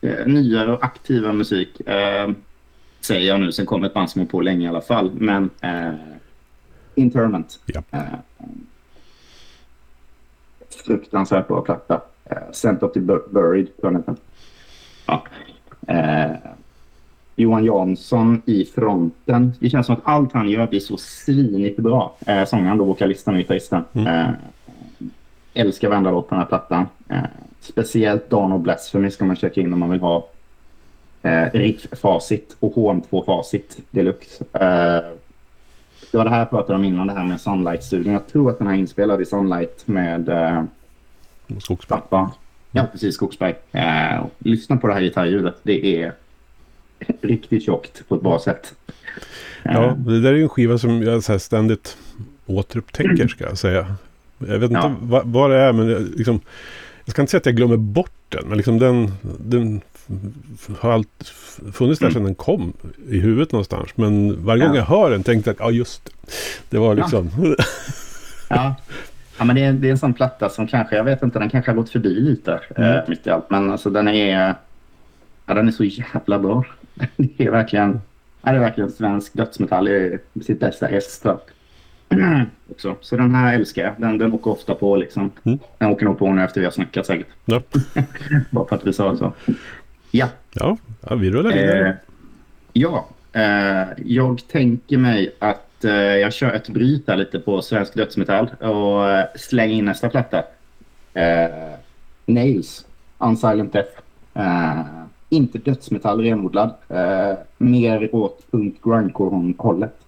eh, 0.01 0.25
nyare 0.25 0.73
och 0.73 0.85
aktiva 0.85 1.33
musik. 1.33 1.79
Eh, 1.87 2.31
säger 3.01 3.27
jag 3.27 3.39
nu, 3.39 3.51
sen 3.51 3.65
kommer 3.65 3.87
ett 3.87 3.93
band 3.93 4.09
som 4.09 4.21
har 4.21 4.27
på 4.27 4.41
länge 4.41 4.65
i 4.65 4.69
alla 4.69 4.81
fall. 4.81 5.11
Men 5.13 5.49
eh, 5.61 5.93
Interment. 6.95 7.59
Ja. 7.65 7.83
Eh, 7.91 8.03
fruktansvärt 10.85 11.47
bra 11.47 11.61
platta. 11.61 12.01
Eh, 12.25 12.51
Sent 12.51 12.83
of 12.83 12.93
the 12.93 12.99
Bur- 12.99 13.29
Buried, 13.33 13.77
tror 13.81 13.93
jag. 13.93 14.15
Ja. 15.87 15.93
Eh, 15.93 16.31
Johan 17.35 17.65
Jansson 17.65 18.41
i 18.45 18.65
fronten. 18.65 19.53
Det 19.59 19.69
känns 19.69 19.85
som 19.85 19.95
att 19.95 20.01
allt 20.03 20.33
han 20.33 20.49
gör 20.49 20.67
blir 20.67 20.79
så 20.79 20.97
svinigt 20.97 21.79
bra. 21.79 22.15
Eh, 22.25 22.45
sångaren 22.45 22.77
då, 22.77 22.85
vokalisten 22.85 23.33
och 23.33 23.39
gitarristen. 23.39 23.83
Eh, 23.93 24.29
älskar 25.53 25.89
varenda 25.89 26.11
låt 26.11 26.29
på 26.29 26.35
den 26.35 26.41
här 26.41 26.47
plattan. 26.47 26.85
Eh, 27.09 27.23
speciellt 27.59 28.29
Dawn 28.29 28.51
of 28.51 28.61
Blasphemy 28.61 29.11
ska 29.11 29.25
man 29.25 29.35
checka 29.35 29.61
in 29.61 29.73
om 29.73 29.79
man 29.79 29.89
vill 29.89 29.99
ha 29.99 30.27
eh, 31.21 31.45
riff-facit 31.53 32.55
och 32.59 32.73
HM2-facit 32.73 33.77
deluxe. 33.91 34.43
Eh, 34.53 35.03
det 36.11 36.17
var 36.17 36.23
det 36.23 36.29
här 36.29 36.39
jag 36.39 36.49
pratade 36.49 36.75
om 36.75 36.85
innan, 36.85 37.07
det 37.07 37.13
här 37.13 37.23
med 37.23 37.41
Sunlight-studion. 37.41 38.13
Jag 38.13 38.27
tror 38.27 38.49
att 38.49 38.57
den 38.57 38.67
här 38.67 38.73
är 38.73 38.79
inspelad 38.79 39.21
i 39.21 39.25
Sunlight 39.25 39.87
med 39.87 40.29
eh, 40.29 40.63
pappa. 41.87 42.31
Ja, 42.75 42.85
precis. 42.91 43.15
Skogsberg. 43.15 43.55
Eh, 43.71 44.25
lyssna 44.39 44.77
på 44.77 44.87
det 44.87 44.93
här 44.93 45.01
gitarrljudet. 45.01 45.55
Det 45.63 46.01
är 46.03 46.13
riktigt 47.21 47.63
tjockt 47.65 48.07
på 48.07 48.15
ett 48.15 48.21
bra 48.21 48.39
sätt. 48.39 48.73
Eh, 49.63 49.71
Ja, 49.73 49.95
det 49.97 50.21
där 50.21 50.29
är 50.31 50.35
ju 50.37 50.43
en 50.43 50.49
skiva 50.49 50.77
som 50.77 51.03
jag 51.03 51.23
så 51.23 51.39
ständigt 51.39 51.97
återupptäcker 52.45 53.27
ska 53.27 53.43
jag 53.43 53.57
säga. 53.57 53.95
Jag 54.37 54.59
vet 54.59 54.71
inte 54.71 54.73
Ja. 54.83 54.95
vad, 55.01 55.25
vad 55.27 55.49
det 55.49 55.57
är 55.57 55.73
men 55.73 55.89
jag, 55.89 56.01
liksom, 56.01 56.39
jag 57.05 57.11
ska 57.11 57.21
inte 57.21 57.31
säga 57.31 57.39
att 57.39 57.45
jag 57.45 57.55
glömmer 57.55 57.77
bort 57.77 58.11
den. 58.29 58.43
Men 58.47 58.57
liksom 58.57 58.79
den, 58.79 59.11
den 59.39 59.81
har 60.79 60.91
alltid 60.91 61.27
funnits 61.73 61.99
där 61.99 62.09
sedan 62.09 62.23
den 62.23 62.35
kom 62.35 62.73
i 63.09 63.19
huvudet 63.19 63.51
någonstans. 63.51 63.89
Men 63.95 64.45
varje 64.45 64.63
gång 64.65 64.75
Ja. 64.75 64.79
jag 64.81 64.85
hör 64.85 65.11
den 65.11 65.23
tänkte 65.23 65.49
jag 65.49 65.53
att 65.55 65.59
ja 65.59 65.71
just 65.71 66.05
det. 66.05 66.11
Det 66.69 66.77
var 66.77 66.95
liksom... 66.95 67.29
Ja. 67.47 67.55
ja, 68.49 68.75
men 69.43 69.55
det 69.55 69.63
är, 69.63 69.73
det 69.73 69.87
är 69.87 69.91
en 69.91 69.97
sån 69.97 70.13
platta 70.13 70.49
som 70.49 70.67
kanske, 70.67 70.95
jag 70.95 71.03
vet 71.03 71.23
inte, 71.23 71.39
den 71.39 71.49
kanske 71.49 71.71
har 71.71 71.75
gått 71.75 71.89
förbi 71.89 72.09
lite 72.19 72.59
Mm. 72.75 72.91
eh, 72.97 73.03
mitt 73.07 73.27
i 73.27 73.29
allt. 73.29 73.49
Men 73.49 73.71
alltså 73.71 73.89
den 73.89 74.07
är, 74.07 74.55
ja, 75.45 75.53
den 75.53 75.67
är 75.67 75.71
så 75.71 75.83
jävla 75.83 76.39
bra. 76.39 76.63
Det 77.15 77.45
är 77.45 77.51
verkligen, 77.51 78.01
ja, 78.41 78.51
det 78.51 78.57
är 78.57 78.61
verkligen 78.61 78.91
svensk 78.91 79.33
dödsmetall 79.33 79.87
i 79.87 80.19
sitt 80.45 80.59
bästa 80.59 80.87
jag. 80.87 81.39
Också. 82.71 82.95
Så 83.01 83.17
den 83.17 83.35
här 83.35 83.53
älskar 83.55 83.81
jag. 83.83 83.93
Den, 83.97 84.17
den 84.17 84.33
åker 84.33 84.51
ofta 84.51 84.75
på 84.75 84.95
liksom. 84.95 85.31
Mm. 85.43 85.59
Den 85.77 85.89
åker 85.89 86.05
nog 86.05 86.19
på 86.19 86.31
nu 86.31 86.43
efter 86.43 86.61
vi 86.61 86.65
har 86.65 86.71
snackat 86.71 87.05
säkert. 87.05 87.27
ja. 87.45 87.61
Bara 88.49 88.67
för 88.67 88.75
att 88.75 88.87
vi 88.87 88.93
sa 88.93 89.17
så. 89.17 89.33
Ja. 90.11 90.27
Ja, 90.53 90.77
ja, 91.09 91.15
vi 91.15 91.31
rullar 91.31 91.51
vidare. 91.51 91.89
Eh, 91.89 91.95
ja, 92.73 93.07
eh, 93.33 93.87
jag 94.05 94.47
tänker 94.47 94.97
mig 94.97 95.35
att 95.39 95.67
eh, 95.85 95.93
jag 95.93 96.33
kör 96.33 96.53
ett 96.53 96.69
bryt 96.69 97.07
här 97.07 97.17
lite 97.17 97.39
på 97.39 97.61
svensk 97.61 97.95
dödsmetall 97.95 98.49
och 98.59 99.09
eh, 99.09 99.25
slänger 99.35 99.75
in 99.75 99.85
nästa 99.85 100.09
platta. 100.09 100.43
Eh, 101.13 101.49
Nails, 102.25 102.85
Unsilent 103.17 103.73
Death. 103.73 103.99
Inte 105.29 105.57
dödsmetall 105.57 106.21
renodlad, 106.21 106.73
mer 107.57 108.15
åt 108.15 108.51
punk 108.51 108.75
grindcore-hållet. 108.83 110.03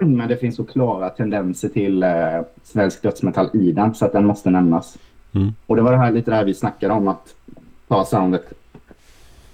Men 0.00 0.28
det 0.28 0.36
finns 0.36 0.56
så 0.56 0.64
klara 0.64 1.10
tendenser 1.10 1.68
till 1.68 2.02
eh, 2.02 2.40
svensk 2.62 3.02
dödsmetall 3.02 3.50
i 3.54 3.72
den 3.72 3.94
så 3.94 4.04
att 4.04 4.12
den 4.12 4.26
måste 4.26 4.50
nämnas. 4.50 4.98
Mm. 5.34 5.52
Och 5.66 5.76
det 5.76 5.82
var 5.82 5.92
det 5.92 5.98
här, 5.98 6.12
lite 6.12 6.30
det 6.30 6.36
här 6.36 6.44
vi 6.44 6.54
snackade 6.54 6.94
om 6.94 7.08
att 7.08 7.34
ta 7.88 8.04
soundet 8.04 8.52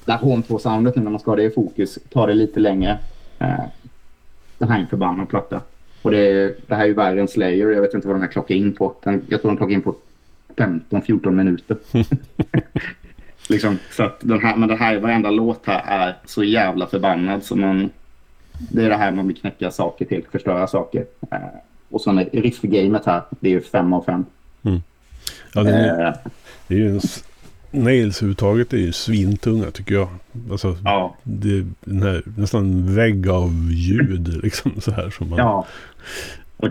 det 0.04 0.12
här 0.12 0.18
HM2-soundet 0.18 0.96
nu 0.96 1.02
när 1.02 1.10
man 1.10 1.20
ska 1.20 1.30
ha 1.30 1.36
det 1.36 1.42
i 1.42 1.50
fokus 1.50 1.98
tar 2.10 2.26
det 2.26 2.34
lite 2.34 2.60
längre. 2.60 2.98
Eh, 3.38 3.64
det 4.60 4.66
här 4.66 4.76
är 4.76 4.82
en 4.82 4.88
förbannad 4.88 5.28
platta. 5.28 5.60
Och 6.02 6.10
det, 6.10 6.54
det 6.68 6.74
här 6.74 6.82
är 6.82 6.86
ju 6.86 6.94
värre 6.94 7.20
än 7.20 7.28
Slayer. 7.28 7.70
Jag 7.70 7.80
vet 7.80 7.94
inte 7.94 8.06
vad 8.08 8.16
de 8.16 8.20
här 8.20 8.32
klockar 8.32 8.54
in 8.54 8.72
på. 8.72 8.94
Den, 9.02 9.22
jag 9.28 9.40
tror 9.40 9.50
de 9.50 9.56
klockar 9.56 9.74
in 9.74 9.82
på 9.82 9.94
15-14 10.56 11.30
minuter. 11.30 11.76
liksom, 13.48 13.78
så 13.90 14.02
att 14.02 14.20
den 14.20 14.40
här, 14.40 14.56
men 14.56 14.68
det 14.68 14.76
här, 14.76 14.98
varenda 14.98 15.30
låt 15.30 15.66
här 15.66 15.82
är 15.86 16.16
så 16.24 16.44
jävla 16.44 16.86
förbannad. 16.86 17.44
Så 17.44 17.56
man, 17.56 17.90
det 18.58 18.84
är 18.84 18.88
det 18.88 18.96
här 18.96 19.12
man 19.12 19.26
vill 19.26 19.36
knäcka 19.36 19.70
saker 19.70 20.04
till, 20.04 20.24
förstöra 20.32 20.66
saker. 20.66 21.06
Eh, 21.30 21.38
och 21.90 22.00
sen 22.00 22.24
riff-gamet 22.24 23.06
här, 23.06 23.22
det 23.30 23.48
är 23.48 23.52
ju 23.52 23.60
fem 23.60 23.92
av 23.92 24.02
fem. 24.02 24.24
Ja, 25.54 25.62
det, 25.62 25.70
är, 25.70 26.06
Eh, 26.06 26.14
det 26.66 26.74
är 26.74 26.78
ju 26.78 26.88
en, 26.88 27.00
Nails 27.70 28.18
överhuvudtaget 28.18 28.72
är 28.72 28.78
ju 28.78 28.92
svintunga 28.92 29.70
tycker 29.70 29.94
jag. 29.94 30.08
Alltså, 30.50 30.76
ja, 30.84 31.16
det 31.22 31.58
är 31.58 31.64
här, 32.02 32.22
nästan 32.36 32.64
en 32.64 32.94
vägg 32.94 33.28
av 33.28 33.70
ljud 33.70 34.28
liksom 34.42 34.80
så 34.80 34.90
här 34.90 35.10
som 35.10 35.30
man... 35.30 35.38
Ja. 35.38 35.66
Och, 36.56 36.68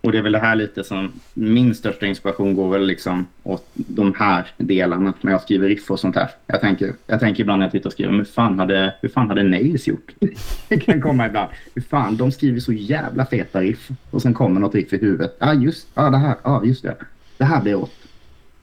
och 0.00 0.12
det 0.12 0.18
är 0.18 0.22
väl 0.22 0.32
det 0.32 0.38
här 0.38 0.56
lite 0.56 0.84
som 0.84 1.12
min 1.34 1.74
största 1.74 2.06
inspiration 2.06 2.54
går 2.54 2.70
väl 2.70 2.86
liksom 2.86 3.26
åt 3.42 3.66
de 3.74 4.14
här 4.18 4.46
delarna 4.56 5.14
när 5.20 5.32
jag 5.32 5.42
skriver 5.42 5.68
riff 5.68 5.90
och 5.90 6.00
sånt 6.00 6.16
här. 6.16 6.30
Jag 6.46 6.60
tänker, 6.60 6.92
jag 7.06 7.20
tänker 7.20 7.40
ibland 7.40 7.58
när 7.58 7.66
jag 7.66 7.72
tittar 7.72 7.86
och 7.86 7.92
skriver, 7.92 8.12
hur 8.12 8.24
fan 8.24 8.58
hade, 8.58 8.94
hur 9.00 9.08
fan 9.08 9.28
hade 9.28 9.42
Nails 9.42 9.86
gjort? 9.86 10.14
det 10.68 10.80
kan 10.80 11.00
komma 11.02 11.26
ibland. 11.26 11.50
Hur 11.74 11.82
fan, 11.82 12.16
de 12.16 12.32
skriver 12.32 12.60
så 12.60 12.72
jävla 12.72 13.26
feta 13.26 13.60
riff 13.60 13.88
och 14.10 14.22
sen 14.22 14.34
kommer 14.34 14.60
något 14.60 14.74
riff 14.74 14.92
i 14.92 14.98
huvudet. 14.98 15.36
Ja, 15.38 15.46
ah, 15.46 15.54
just 15.54 15.88
ah, 15.94 16.10
det 16.10 16.18
här. 16.18 16.36
Ja, 16.44 16.50
ah, 16.50 16.64
just 16.64 16.82
det. 16.82 16.96
Det 17.38 17.44
här 17.44 17.62
blir 17.62 17.74
åt. 17.74 17.92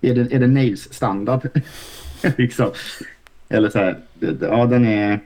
Är 0.06 0.16
det, 0.16 0.34
är 0.36 0.40
det 0.40 0.48
Nails 0.48 0.94
standard? 0.94 1.50
liksom. 2.38 2.72
Eller 3.50 3.70
så 3.70 3.80
här, 3.80 4.00
ja 4.42 4.66
den 4.66 4.86
är... 4.86 5.20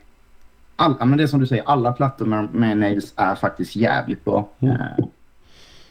All, 0.75 0.95
men 0.99 1.17
det 1.17 1.23
är 1.23 1.27
som 1.27 1.39
du 1.39 1.47
säger, 1.47 1.63
alla 1.63 1.93
plattor 1.93 2.25
med, 2.25 2.53
med 2.53 2.77
Nails 2.77 3.13
är 3.15 3.35
faktiskt 3.35 3.75
jävligt 3.75 4.25
bra. 4.25 4.49
Mm. 4.59 4.75
Eh, 4.75 5.05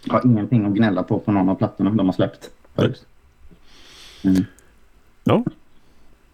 jag 0.05 0.15
har 0.15 0.27
ingenting 0.27 0.67
att 0.67 0.73
gnälla 0.73 1.03
på 1.03 1.19
på 1.19 1.33
någon 1.33 1.49
av 1.49 1.55
plattorna 1.55 1.91
de 1.91 2.07
har 2.07 2.13
släppt. 2.13 2.51
Mm. 4.25 4.45
Ja. 5.25 5.45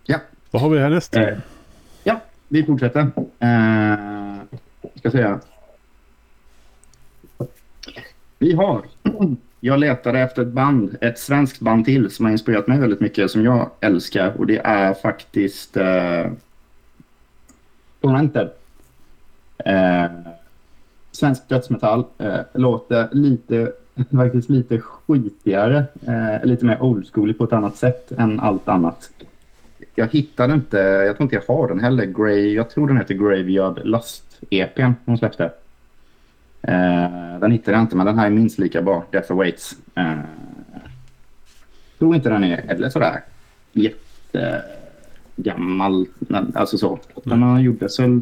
Ja. 0.04 0.18
Vad 0.50 0.62
har 0.62 0.70
vi 0.70 0.78
härnäst? 0.78 1.16
Eh, 1.16 1.38
ja, 2.04 2.20
vi 2.48 2.64
fortsätter. 2.64 3.00
Eh, 3.38 4.58
ska 4.94 5.10
säga. 5.10 5.40
Vi 8.38 8.52
har. 8.52 8.84
Jag 9.66 9.81
letade 9.81 10.20
efter 10.20 10.42
ett 10.42 10.48
band, 10.48 10.96
ett 11.00 11.18
svenskt 11.18 11.61
band 11.61 11.85
till 11.85 12.11
som 12.11 12.24
har 12.24 12.33
inspirerat 12.33 12.66
mig 12.66 12.79
väldigt 12.79 13.00
mycket, 13.00 13.31
som 13.31 13.44
jag 13.44 13.70
älskar. 13.81 14.33
Och 14.38 14.46
det 14.46 14.59
är 14.59 14.94
faktiskt 14.94 15.77
eh, 15.77 16.31
Tormented. 18.00 18.50
Eh, 19.64 20.07
svensk 21.12 21.48
dödsmetall. 21.48 22.05
Eh, 22.18 22.38
låter 22.55 23.09
lite, 23.12 23.72
faktiskt 24.16 24.50
lite 24.50 24.81
skitigare. 24.81 25.85
Eh, 26.07 26.46
lite 26.46 26.64
mer 26.64 26.83
old 26.83 27.11
school 27.12 27.35
på 27.35 27.44
ett 27.44 27.53
annat 27.53 27.77
sätt 27.77 28.12
än 28.12 28.40
allt 28.40 28.68
annat. 28.68 29.11
Jag 29.94 30.09
hittade 30.09 30.55
inte, 30.55 30.79
jag 30.79 31.16
tror 31.16 31.22
inte 31.22 31.37
jag 31.46 31.55
har 31.55 31.68
den 31.68 31.81
heller. 31.81 32.05
Grey, 32.05 32.55
jag 32.55 32.70
tror 32.70 32.88
den 32.88 32.96
heter 32.96 33.14
Graveyard 33.14 33.81
Lust-EPn 33.85 34.92
hon 35.05 35.18
släppte. 35.18 35.50
Eh, 36.68 37.38
den 37.40 37.50
hittade 37.50 37.77
jag 37.77 37.85
inte, 37.85 37.96
men 37.96 38.07
den 38.07 38.18
här 38.18 38.27
är 38.27 38.31
minst 38.31 38.59
lika 38.59 38.83
bra. 38.83 39.05
Death 39.11 39.33
Awaits. 39.33 39.77
Eh, 39.94 40.18
tror 41.98 42.14
inte 42.14 42.29
den 42.29 42.44
är 42.44 42.64
eller 42.68 42.90
sådär 42.90 43.20
jättegammal. 43.72 46.07
Alltså 46.55 46.79
så. 46.79 46.98
Den 47.24 47.42
har 47.42 47.61
gjordes 47.61 48.00
väl 48.00 48.20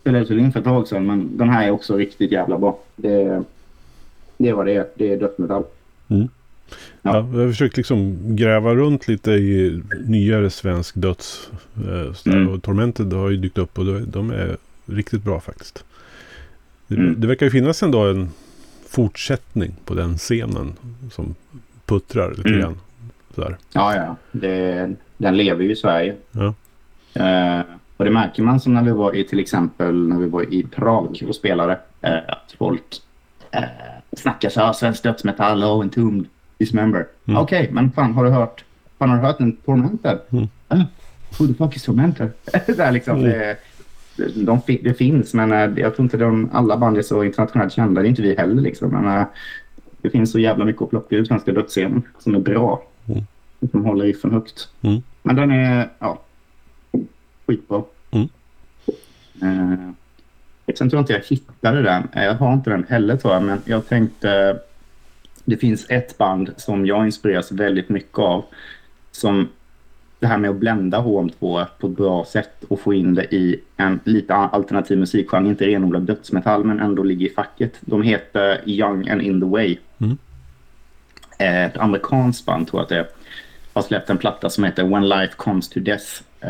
spelades 0.00 0.30
väl 0.30 0.38
in 0.38 0.52
för 0.52 0.60
ett 0.60 0.64
tag 0.64 0.88
sedan, 0.88 1.06
men 1.06 1.36
den 1.36 1.48
här 1.48 1.66
är 1.66 1.70
också 1.70 1.96
riktigt 1.96 2.32
jävla 2.32 2.58
bra. 2.58 2.78
Det, 2.96 3.42
det 4.36 4.48
är 4.48 4.52
vad 4.52 4.66
det 4.66 4.74
är. 4.74 4.86
Det 4.94 5.12
är 5.12 5.20
dödsmetall. 5.20 5.64
Mm. 6.08 6.28
Ja. 7.02 7.10
ja. 7.16 7.28
jag 7.32 7.40
har 7.40 7.48
försökt 7.48 7.76
liksom 7.76 8.18
gräva 8.36 8.74
runt 8.74 9.08
lite 9.08 9.30
i 9.30 9.82
nyare 10.06 10.50
svensk 10.50 10.94
döds. 10.94 11.50
Eh, 11.76 12.32
mm. 12.32 12.48
Och 12.48 12.62
Tormented 12.62 13.12
har 13.12 13.30
ju 13.30 13.36
dykt 13.36 13.58
upp 13.58 13.78
och 13.78 14.00
de 14.00 14.30
är 14.30 14.56
riktigt 14.86 15.22
bra 15.22 15.40
faktiskt. 15.40 15.84
Det, 16.90 16.96
mm. 16.96 17.20
det 17.20 17.26
verkar 17.26 17.46
ju 17.46 17.50
finnas 17.50 17.82
ändå 17.82 18.02
en 18.02 18.30
fortsättning 18.88 19.74
på 19.84 19.94
den 19.94 20.18
scenen 20.18 20.72
som 21.10 21.34
puttrar 21.86 22.30
lite 22.30 22.48
mm. 22.48 22.60
grann. 22.60 22.78
Sådär. 23.34 23.56
Ja, 23.72 23.96
ja. 23.96 24.16
Det, 24.32 24.94
den 25.16 25.36
lever 25.36 25.64
ju 25.64 25.72
i 25.72 25.76
Sverige. 25.76 26.16
Ja. 26.32 26.54
Eh, 27.14 27.64
och 27.96 28.04
det 28.04 28.10
märker 28.10 28.42
man 28.42 28.60
som 28.60 28.74
när 28.74 28.82
vi 28.82 28.90
var 28.90 29.16
i 29.16 29.24
till 29.24 29.38
exempel 29.38 30.08
när 30.08 30.16
vi 30.16 30.28
var 30.28 30.54
i 30.54 30.62
Prag 30.62 31.24
och 31.28 31.34
spelade. 31.34 31.78
Eh, 32.00 32.16
att 32.28 32.54
folk 32.58 33.02
eh, 33.50 33.62
snackar 34.16 34.48
så 34.48 34.60
här, 34.60 34.72
svensk 34.72 35.02
dödsmetall 35.02 35.64
och 35.64 35.82
Entombed, 35.82 36.26
Dismember. 36.58 37.06
Mm. 37.26 37.42
Okej, 37.42 37.62
okay, 37.62 37.74
men 37.74 37.92
fan 37.92 38.12
har 38.12 38.24
du 38.24 38.30
hört, 38.30 38.64
fan 38.98 39.10
har 39.10 39.16
du 39.16 39.22
hört 39.22 39.40
en 39.40 39.56
Tormented? 39.56 40.18
Mm. 40.30 40.48
Uh, 40.74 40.82
who 41.38 41.46
the 41.46 41.54
fuck 41.54 41.76
is 41.76 41.88
är 42.78 42.92
liksom, 42.92 43.18
mm. 43.18 43.30
det, 43.30 43.56
de, 44.16 44.60
det 44.66 44.94
finns, 44.94 45.34
men 45.34 45.52
eh, 45.52 45.80
jag 45.82 45.94
tror 45.94 46.04
inte 46.04 46.16
de, 46.16 46.50
alla 46.52 46.76
band 46.76 46.98
är 46.98 47.02
så 47.02 47.24
internationellt 47.24 47.72
kända. 47.72 48.00
Det 48.00 48.06
är 48.06 48.10
inte 48.10 48.22
vi 48.22 48.34
heller. 48.34 48.62
Liksom. 48.62 48.90
Men, 48.90 49.18
eh, 49.20 49.26
det 50.02 50.10
finns 50.10 50.32
så 50.32 50.38
jävla 50.38 50.64
mycket 50.64 50.82
att 50.82 50.90
plocka 50.90 51.16
ur 51.16 51.24
svenska 51.24 51.52
dödsscenen 51.52 52.02
som 52.18 52.34
är 52.34 52.38
bra. 52.38 52.82
Mm. 53.08 53.24
Som 53.70 53.84
håller 53.84 54.04
riffen 54.04 54.30
högt. 54.30 54.68
Mm. 54.80 55.02
Men 55.22 55.36
den 55.36 55.50
är 55.50 55.88
ja, 55.98 56.22
skitbra. 57.46 57.82
Mm. 58.10 58.28
Uh, 59.42 59.90
sen 60.74 60.90
tror 60.90 60.98
jag 60.98 61.02
inte 61.02 61.12
jag 61.12 61.20
hittade 61.20 61.82
den. 61.82 62.08
Jag 62.14 62.34
har 62.34 62.52
inte 62.52 62.70
den 62.70 62.86
heller 62.88 63.16
tror 63.16 63.34
jag. 63.34 63.42
Men 63.42 63.58
jag 63.64 63.88
tänkte... 63.88 64.58
Det 65.44 65.56
finns 65.56 65.86
ett 65.88 66.18
band 66.18 66.50
som 66.56 66.86
jag 66.86 67.06
inspireras 67.06 67.52
väldigt 67.52 67.88
mycket 67.88 68.18
av. 68.18 68.44
Som 69.10 69.48
det 70.20 70.26
här 70.26 70.38
med 70.38 70.50
att 70.50 70.56
blända 70.56 70.98
HM2 70.98 71.66
på 71.78 71.86
ett 71.86 71.96
bra 71.96 72.24
sätt 72.24 72.64
och 72.68 72.80
få 72.80 72.94
in 72.94 73.14
det 73.14 73.34
i 73.34 73.60
en 73.76 74.00
lite 74.04 74.34
alternativ 74.34 74.98
musikgenre, 74.98 75.48
inte 75.48 75.66
renodlad 75.66 76.02
dödsmetall 76.02 76.64
men 76.64 76.80
ändå 76.80 77.02
ligger 77.02 77.26
i 77.26 77.30
facket. 77.30 77.72
De 77.80 78.02
heter 78.02 78.60
Young 78.66 79.08
and 79.08 79.22
in 79.22 79.40
the 79.40 79.46
way. 79.46 79.78
Mm. 79.98 80.18
Ett 81.38 81.76
amerikanskt 81.76 82.46
band 82.46 82.68
tror 82.68 82.80
jag 82.80 82.82
att 82.82 82.88
det 82.88 82.98
är. 82.98 83.06
Har 83.72 83.82
släppt 83.82 84.10
en 84.10 84.18
platta 84.18 84.50
som 84.50 84.64
heter 84.64 84.84
When 84.84 85.08
Life 85.08 85.32
Comes 85.36 85.68
to 85.68 85.80
Death. 85.80 86.22
Eh, 86.40 86.48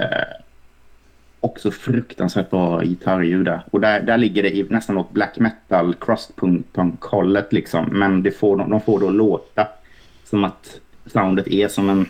också 1.40 1.70
fruktansvärt 1.70 2.50
bra 2.50 2.82
gitarrljud 2.82 3.44
där. 3.44 3.60
Och 3.70 3.80
där, 3.80 4.00
där 4.00 4.18
ligger 4.18 4.42
det 4.42 4.56
i 4.56 4.66
nästan 4.70 4.94
något 4.94 5.12
black 5.12 5.38
metal, 5.38 5.94
crosspunk-hållet 5.94 7.52
liksom. 7.52 7.86
Men 7.92 8.22
det 8.22 8.30
får, 8.30 8.56
de 8.56 8.80
får 8.80 9.00
då 9.00 9.10
låta 9.10 9.68
som 10.24 10.44
att 10.44 10.80
soundet 11.06 11.48
är 11.48 11.68
som 11.68 11.90
en 11.90 12.06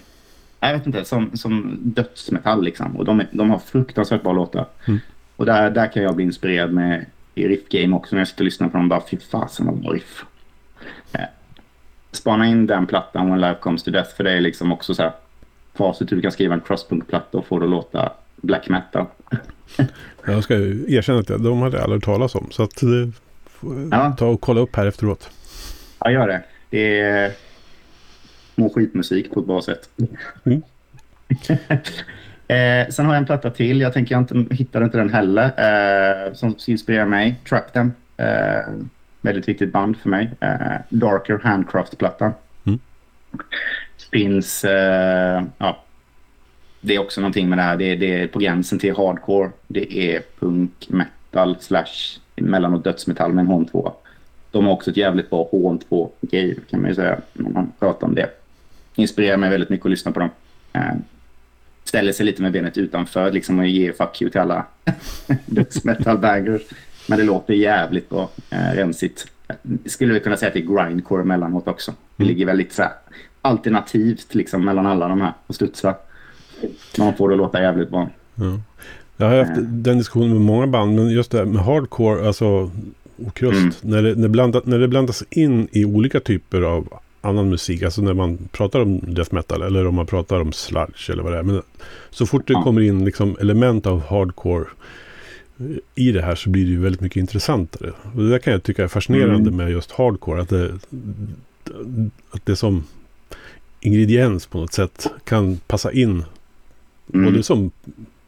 jag 0.61 0.73
vet 0.73 0.87
inte, 0.87 1.05
som, 1.05 1.37
som 1.37 1.79
dödsmetall 1.83 2.65
liksom. 2.65 2.97
Och 2.97 3.05
de, 3.05 3.23
de 3.31 3.51
har 3.51 3.59
fruktansvärt 3.59 4.23
bra 4.23 4.33
låtar. 4.33 4.67
Mm. 4.89 5.01
Och 5.37 5.47
där, 5.47 5.71
där 5.71 5.93
kan 5.93 6.03
jag 6.03 6.17
bli 6.17 6.25
inspirerad 6.25 6.73
med 6.73 7.07
i 7.35 7.49
riffgame 7.49 7.97
också 7.97 8.17
när 8.17 8.21
jag 8.21 8.29
sitter 8.29 8.43
och 8.43 8.45
lyssnar 8.45 8.69
på 8.69 8.77
dem. 8.77 8.89
Bara 8.89 9.03
fy 9.11 9.17
fasen 9.17 9.67
vad 9.67 9.81
bra 9.81 9.93
riff. 9.93 10.25
Eh, 11.13 11.21
spana 12.13 12.47
in 12.47 12.67
den 12.67 12.87
plattan 12.87 13.31
When 13.31 13.41
Life 13.41 13.61
Comes 13.61 13.83
to 13.83 13.91
Death 13.91 14.17
för 14.17 14.25
det 14.25 14.33
är 14.33 14.41
liksom 14.41 14.73
också 14.73 14.95
så 14.95 15.03
här 15.03 15.13
facit 15.75 16.13
hur 16.13 16.17
du 16.17 16.23
kan 16.23 16.33
skriva 16.33 16.55
en 16.55 16.61
crosspunk-platta 16.61 17.39
och 17.39 17.47
få 17.47 17.59
det 17.59 17.65
att 17.65 17.71
låta 17.71 18.13
black 18.37 18.69
metal. 18.69 19.07
jag 20.27 20.45
ska 20.45 20.55
erkänna 20.55 21.19
att 21.19 21.27
de 21.27 21.63
hade 21.63 21.77
jag 21.77 21.85
aldrig 21.85 22.03
talas 22.03 22.35
om. 22.35 22.47
Så 22.51 22.63
att, 22.63 22.83
eh, 22.83 22.89
ja. 23.91 24.15
ta 24.19 24.27
och 24.27 24.41
kolla 24.41 24.61
upp 24.61 24.77
här 24.77 24.87
efteråt. 24.87 25.31
Ja, 25.99 26.11
gör 26.11 26.29
det. 26.29 26.43
Det 26.71 27.01
är 27.01 27.33
små 28.61 28.71
skitmusik 28.71 29.33
på 29.33 29.41
ett 29.41 29.47
bra 29.47 29.63
sätt. 29.63 29.89
Mm. 30.45 30.63
eh, 32.49 32.93
sen 32.93 33.07
har 33.07 33.15
jag 33.15 33.17
en 33.17 33.27
platta 33.27 33.51
till. 33.51 33.81
Jag 33.81 33.93
tänker 33.93 34.15
jag 34.15 34.23
inte, 34.23 34.55
hittade 34.55 34.85
inte 34.85 34.99
den 34.99 35.11
heller. 35.11 35.45
Eh, 35.45 36.33
som 36.33 36.57
inspirerar 36.67 37.07
mig. 37.07 37.35
Track 37.49 37.73
Them. 37.73 37.93
Eh, 38.17 38.75
väldigt 39.21 39.49
viktigt 39.49 39.73
band 39.73 39.97
för 39.97 40.09
mig. 40.09 40.31
Eh, 40.41 40.77
Darker 40.89 41.41
Handcraft-plattan. 41.43 42.33
Mm. 42.67 42.79
Finns... 44.13 44.65
Eh, 44.65 45.43
ja, 45.59 45.83
det 46.81 46.95
är 46.95 46.99
också 46.99 47.21
någonting 47.21 47.49
med 47.49 47.59
det 47.59 47.63
här. 47.63 47.77
Det 47.77 47.85
är, 47.85 47.97
det 47.97 48.23
är 48.23 48.27
på 48.27 48.39
gränsen 48.39 48.79
till 48.79 48.97
hardcore. 48.97 49.51
Det 49.67 49.99
är 49.99 50.23
punk, 50.39 50.89
metal, 50.89 51.57
slash 51.61 52.19
emellanåt 52.37 52.85
dödsmetall 52.85 53.33
med 53.33 53.43
en 53.43 53.51
HM2. 53.51 53.93
De 54.51 54.67
har 54.67 54.73
också 54.73 54.91
ett 54.91 54.97
jävligt 54.97 55.31
bra 55.31 55.49
HM2-grej 55.53 56.59
kan 56.71 56.81
man 56.81 56.89
ju 56.89 56.95
säga 56.95 57.21
när 57.33 57.51
man 57.51 57.73
pratar 57.79 58.07
om 58.07 58.15
det 58.15 58.40
inspirerar 59.01 59.37
mig 59.37 59.51
väldigt 59.51 59.69
mycket 59.69 59.87
att 59.87 59.91
lyssna 59.91 60.13
på 60.13 60.21
dem. 60.21 60.31
Eh, 60.73 60.95
ställer 61.85 62.13
sig 62.13 62.27
lite 62.27 62.43
med 62.43 62.53
benet 62.53 62.79
utanför 62.79 63.33
liksom, 63.33 63.59
och 63.59 63.67
ger 63.67 63.93
fuck 63.93 64.23
you 64.23 64.31
till 64.31 64.41
alla 64.41 64.67
dödsmetalbaggers. 65.47 66.63
Men 67.09 67.19
det 67.19 67.25
låter 67.25 67.55
jävligt 67.55 68.09
bra, 68.09 68.31
eh, 68.51 68.75
rensigt. 68.75 69.27
Skulle 69.87 70.15
vi 70.15 70.21
kunna 70.21 70.37
säga 70.37 70.49
att 70.49 70.55
det 70.55 70.61
är 70.61 70.87
grindcore 70.87 71.23
emellanåt 71.23 71.69
också. 71.69 71.95
Det 72.17 72.25
ligger 72.25 72.47
väldigt 72.47 72.73
så 72.73 72.83
här, 72.83 72.93
alternativt 73.43 74.35
liksom, 74.35 74.65
mellan 74.65 74.87
alla 74.87 75.09
de 75.09 75.21
här 75.21 75.33
och 75.47 75.55
studsar. 75.55 75.95
Man 76.99 77.15
får 77.17 77.29
det 77.29 77.35
att 77.35 77.39
låta 77.39 77.63
jävligt 77.63 77.91
bra. 77.91 78.09
Ja. 78.35 78.61
Jag 79.17 79.27
har 79.27 79.45
haft 79.45 79.53
den 79.57 79.99
diskussionen 79.99 80.33
med 80.33 80.41
många 80.41 80.67
band, 80.67 80.95
men 80.95 81.11
just 81.11 81.31
det 81.31 81.39
här 81.39 81.45
med 81.45 81.63
hardcore, 81.63 82.27
alltså 82.27 82.71
och 83.27 83.35
krust. 83.35 83.85
Mm. 83.85 83.97
När, 83.97 84.03
det, 84.03 84.15
när, 84.15 84.29
blandat, 84.29 84.67
när 84.67 84.79
det 84.79 84.89
blandas 84.89 85.25
in 85.31 85.69
i 85.73 85.85
olika 85.85 86.21
typer 86.21 86.63
av 86.63 86.89
annan 87.21 87.49
musik. 87.49 87.83
Alltså 87.83 88.03
när 88.03 88.15
man 88.15 88.49
pratar 88.53 88.81
om 88.81 89.15
death 89.15 89.35
metal 89.35 89.63
eller 89.63 89.87
om 89.87 89.95
man 89.95 90.07
pratar 90.07 90.41
om 90.41 90.53
sludge 90.53 91.11
eller 91.11 91.23
vad 91.23 91.33
det 91.33 91.39
är. 91.39 91.43
Men 91.43 91.63
så 92.11 92.27
fort 92.27 92.47
det 92.47 92.55
kommer 92.55 92.81
in 92.81 93.05
liksom 93.05 93.37
element 93.41 93.87
av 93.87 94.03
hardcore 94.07 94.65
i 95.95 96.13
det 96.13 96.23
här 96.23 96.35
så 96.35 96.51
blir 96.51 96.65
det 96.65 96.71
ju 96.71 96.81
väldigt 96.81 97.01
mycket 97.01 97.21
intressantare. 97.21 97.93
Och 98.15 98.23
det 98.23 98.31
där 98.31 98.39
kan 98.39 98.53
jag 98.53 98.63
tycka 98.63 98.85
är 98.85 98.89
fascinerande 98.89 99.51
mm. 99.51 99.57
med 99.57 99.71
just 99.71 99.93
hardcore. 99.93 100.43
Att 100.43 100.49
det, 100.49 100.79
att 102.31 102.47
det 102.47 102.57
som 102.57 102.85
ingrediens 103.81 104.47
på 104.47 104.59
något 104.59 104.73
sätt 104.73 105.07
kan 105.25 105.57
passa 105.67 105.93
in. 105.93 106.25
Mm. 107.15 107.25
Både 107.25 107.43
som 107.43 107.71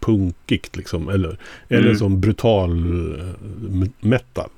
punkigt 0.02 0.76
liksom. 0.76 1.08
Eller, 1.08 1.28
mm. 1.28 1.38
eller 1.68 1.94
som 1.94 2.20
brutal 2.20 2.70
eh, 2.70 3.88
metal. 4.00 4.50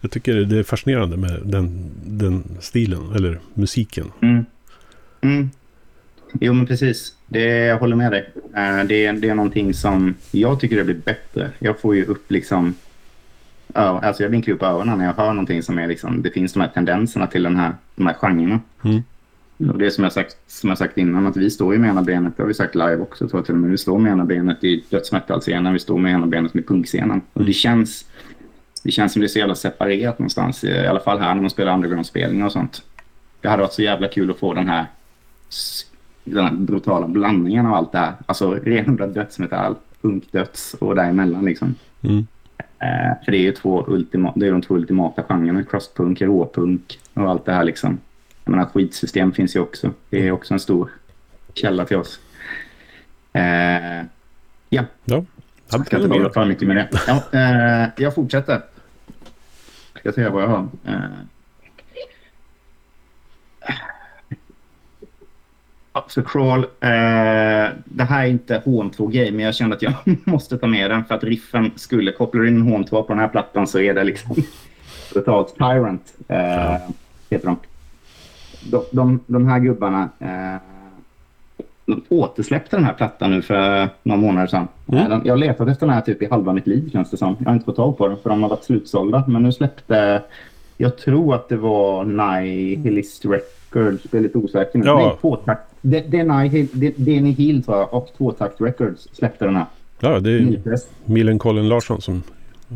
Jag 0.00 0.10
tycker 0.10 0.34
det 0.34 0.58
är 0.58 0.62
fascinerande 0.62 1.16
med 1.16 1.40
den, 1.44 1.90
den 2.04 2.44
stilen. 2.60 3.12
Eller 3.14 3.38
musiken. 3.54 4.06
Mm. 4.20 4.44
Mm. 5.20 5.50
Jo 6.40 6.52
men 6.52 6.66
precis. 6.66 7.14
Det, 7.26 7.44
jag 7.44 7.78
håller 7.78 7.96
med 7.96 8.12
dig. 8.12 8.30
Uh, 8.36 8.86
det, 8.88 9.12
det 9.12 9.28
är 9.28 9.34
någonting 9.34 9.74
som 9.74 10.14
jag 10.30 10.60
tycker 10.60 10.76
det 10.76 10.84
blir 10.84 11.00
bättre. 11.04 11.50
Jag 11.58 11.80
får 11.80 11.96
ju 11.96 12.04
upp 12.04 12.30
liksom 12.30 12.74
alltså 13.74 14.22
jag 14.22 14.30
vinklar 14.30 14.54
upp 14.54 14.62
ögonen 14.62 14.98
när 14.98 15.04
jag 15.04 15.12
hör 15.12 15.32
någonting 15.32 15.62
som 15.62 15.78
är 15.78 15.86
liksom, 15.86 16.22
det 16.22 16.30
finns 16.30 16.52
de 16.52 16.60
här 16.60 16.68
tendenserna 16.68 17.26
till 17.26 17.42
den 17.42 17.56
här, 17.56 17.72
de 17.94 18.06
här 18.06 18.14
genrerna. 18.14 18.60
Mm. 18.84 19.02
Och 19.68 19.78
det 19.78 19.86
är 19.86 19.90
som 19.90 20.04
jag 20.04 20.12
sagt, 20.12 20.36
som 20.46 20.68
jag 20.68 20.78
sagt 20.78 20.98
innan, 20.98 21.26
att 21.26 21.36
vi 21.36 21.50
står 21.50 21.72
ju 21.72 21.78
med 21.78 21.90
ena 21.90 22.02
benet, 22.02 22.36
det 22.36 22.42
har 22.42 22.48
vi 22.48 22.54
sagt 22.54 22.74
live 22.74 22.96
också, 22.96 23.28
tror 23.28 23.38
jag 23.38 23.46
till 23.46 23.54
och 23.54 23.60
med. 23.60 23.70
Vi 23.70 23.78
står 23.78 23.98
med 23.98 24.12
ena 24.12 24.24
benet 24.24 24.64
i 24.64 24.84
dödsmetallscenen, 24.90 25.72
vi 25.72 25.78
står 25.78 25.98
med 25.98 26.12
ena 26.12 26.26
benet 26.26 26.56
i 26.56 26.62
punkscenen. 26.62 27.20
Och 27.32 27.44
det 27.44 27.52
känns, 27.52 28.04
det 28.82 28.90
känns 28.90 29.12
som 29.12 29.20
det 29.20 29.26
är 29.26 29.28
så 29.28 29.38
jävla 29.38 29.54
separerat 29.54 30.18
någonstans, 30.18 30.64
i 30.64 30.86
alla 30.86 31.00
fall 31.00 31.18
här 31.18 31.34
när 31.34 31.40
man 31.40 31.50
spelar 31.50 31.74
underground-spelningar 31.74 32.46
och 32.46 32.52
sånt. 32.52 32.82
Det 33.40 33.48
hade 33.48 33.62
varit 33.62 33.72
så 33.72 33.82
jävla 33.82 34.08
kul 34.08 34.30
att 34.30 34.38
få 34.38 34.54
den 34.54 34.68
här, 34.68 34.86
den 36.24 36.44
här 36.44 36.52
brutala 36.52 37.08
blandningen 37.08 37.66
av 37.66 37.74
allt 37.74 37.92
det 37.92 37.98
här. 37.98 38.12
Alltså 38.26 38.54
renodlad 38.54 39.14
dödsmetall, 39.14 39.74
punkdöds 40.02 40.74
och 40.74 40.94
däremellan 40.94 41.44
liksom. 41.44 41.74
Mm. 42.02 42.26
Eh, 42.58 43.24
för 43.24 43.32
det 43.32 43.38
är 43.38 43.42
ju 43.42 43.52
två 43.52 43.84
ultima, 43.88 44.32
det 44.36 44.46
är 44.46 44.52
de 44.52 44.62
två 44.62 44.74
ultimata 44.74 45.22
genrerna, 45.22 45.62
crosspunk, 45.62 46.22
råpunk 46.22 46.98
och 47.14 47.30
allt 47.30 47.44
det 47.44 47.52
här 47.52 47.64
liksom. 47.64 47.98
Jag 48.50 48.56
menar, 48.56 48.70
skitsystem 48.70 49.32
finns 49.32 49.56
ju 49.56 49.60
också. 49.60 49.92
Det 50.10 50.26
är 50.26 50.32
också 50.32 50.54
en 50.54 50.60
stor 50.60 50.90
källa 51.54 51.84
till 51.84 51.96
oss. 51.96 52.20
Eh, 53.32 53.42
ja. 54.68 54.84
ja. 55.04 55.24
Jag 55.70 55.86
ska 55.86 55.96
inte 55.96 56.08
hålla 56.08 56.30
för 56.30 56.44
mycket 56.44 56.68
med 56.68 56.76
det. 56.76 56.88
Ja, 57.06 57.22
eh, 57.32 57.88
jag 57.96 58.14
fortsätter. 58.14 58.60
Jag 59.92 60.00
ska 60.00 60.12
se 60.12 60.28
vad 60.28 60.42
jag 60.42 60.48
har. 60.48 60.68
Eh. 60.86 60.94
Så 66.08 66.22
Crawl, 66.22 66.64
eh, 66.64 66.68
det 67.84 68.04
här 68.04 68.24
är 68.24 68.26
inte 68.26 68.62
HM2-grej, 68.64 69.30
men 69.30 69.44
jag 69.44 69.54
kände 69.54 69.76
att 69.76 69.82
jag 69.82 69.94
måste 70.24 70.58
ta 70.58 70.66
med 70.66 70.90
den 70.90 71.04
för 71.04 71.14
att 71.14 71.24
riffen 71.24 71.70
skulle, 71.76 72.12
koppla 72.12 72.46
in 72.46 72.56
en 72.56 72.68
HM2 72.68 73.02
på 73.02 73.08
den 73.08 73.18
här 73.18 73.28
plattan 73.28 73.66
så 73.66 73.78
är 73.78 73.94
det 73.94 74.04
liksom 74.04 74.36
totalt 75.12 75.54
Tyrant, 75.56 76.14
eh, 76.28 76.76
heter 77.30 77.46
de 77.46 77.56
de, 78.70 78.82
de, 78.92 79.20
de 79.26 79.46
här 79.46 79.58
gubbarna 79.60 80.08
eh, 80.18 80.56
de 81.86 82.02
återsläppte 82.08 82.76
den 82.76 82.84
här 82.84 82.92
plattan 82.92 83.30
nu 83.30 83.42
för 83.42 83.88
några 84.02 84.20
månader 84.20 84.46
sedan. 84.46 84.68
Mm. 84.92 85.12
Eh, 85.12 85.18
jag 85.24 85.38
letat 85.38 85.68
efter 85.68 85.86
den 85.86 85.94
här 85.94 86.02
typ 86.02 86.22
i 86.22 86.26
halva 86.30 86.52
mitt 86.52 86.66
liv 86.66 86.90
känns 86.92 87.10
det 87.10 87.16
som. 87.16 87.36
Jag 87.38 87.46
har 87.46 87.52
inte 87.52 87.64
fått 87.64 87.76
tag 87.76 87.98
på 87.98 88.08
den 88.08 88.16
för 88.16 88.30
de 88.30 88.42
har 88.42 88.50
varit 88.50 88.64
slutsålda. 88.64 89.24
Men 89.28 89.42
nu 89.42 89.52
släppte, 89.52 90.22
jag 90.76 90.96
tror 90.98 91.34
att 91.34 91.48
det 91.48 91.56
var 91.56 92.04
Nihilist 92.04 93.24
Records. 93.24 94.04
Jag 94.10 94.18
är 94.18 94.20
lite 94.22 94.38
osäker 94.38 94.78
nu. 94.78 94.86
Ja. 94.86 94.96
Nej, 94.98 95.16
tvåtakt. 95.20 95.62
De- 95.82 96.00
Denny 96.00 96.48
Hill, 96.48 96.68
De- 96.72 96.94
Denny 96.96 97.30
Hill 97.32 97.62
tror 97.62 97.76
jag, 97.76 97.94
och 97.94 98.08
Tvåtakt 98.16 98.60
Records 98.60 99.08
släppte 99.12 99.44
den 99.44 99.56
här. 99.56 99.66
Ja, 100.00 100.20
det 100.20 100.30
är. 100.30 100.78
Milen 101.04 101.38
Colin 101.38 101.68
Larsson 101.68 102.00
som 102.00 102.22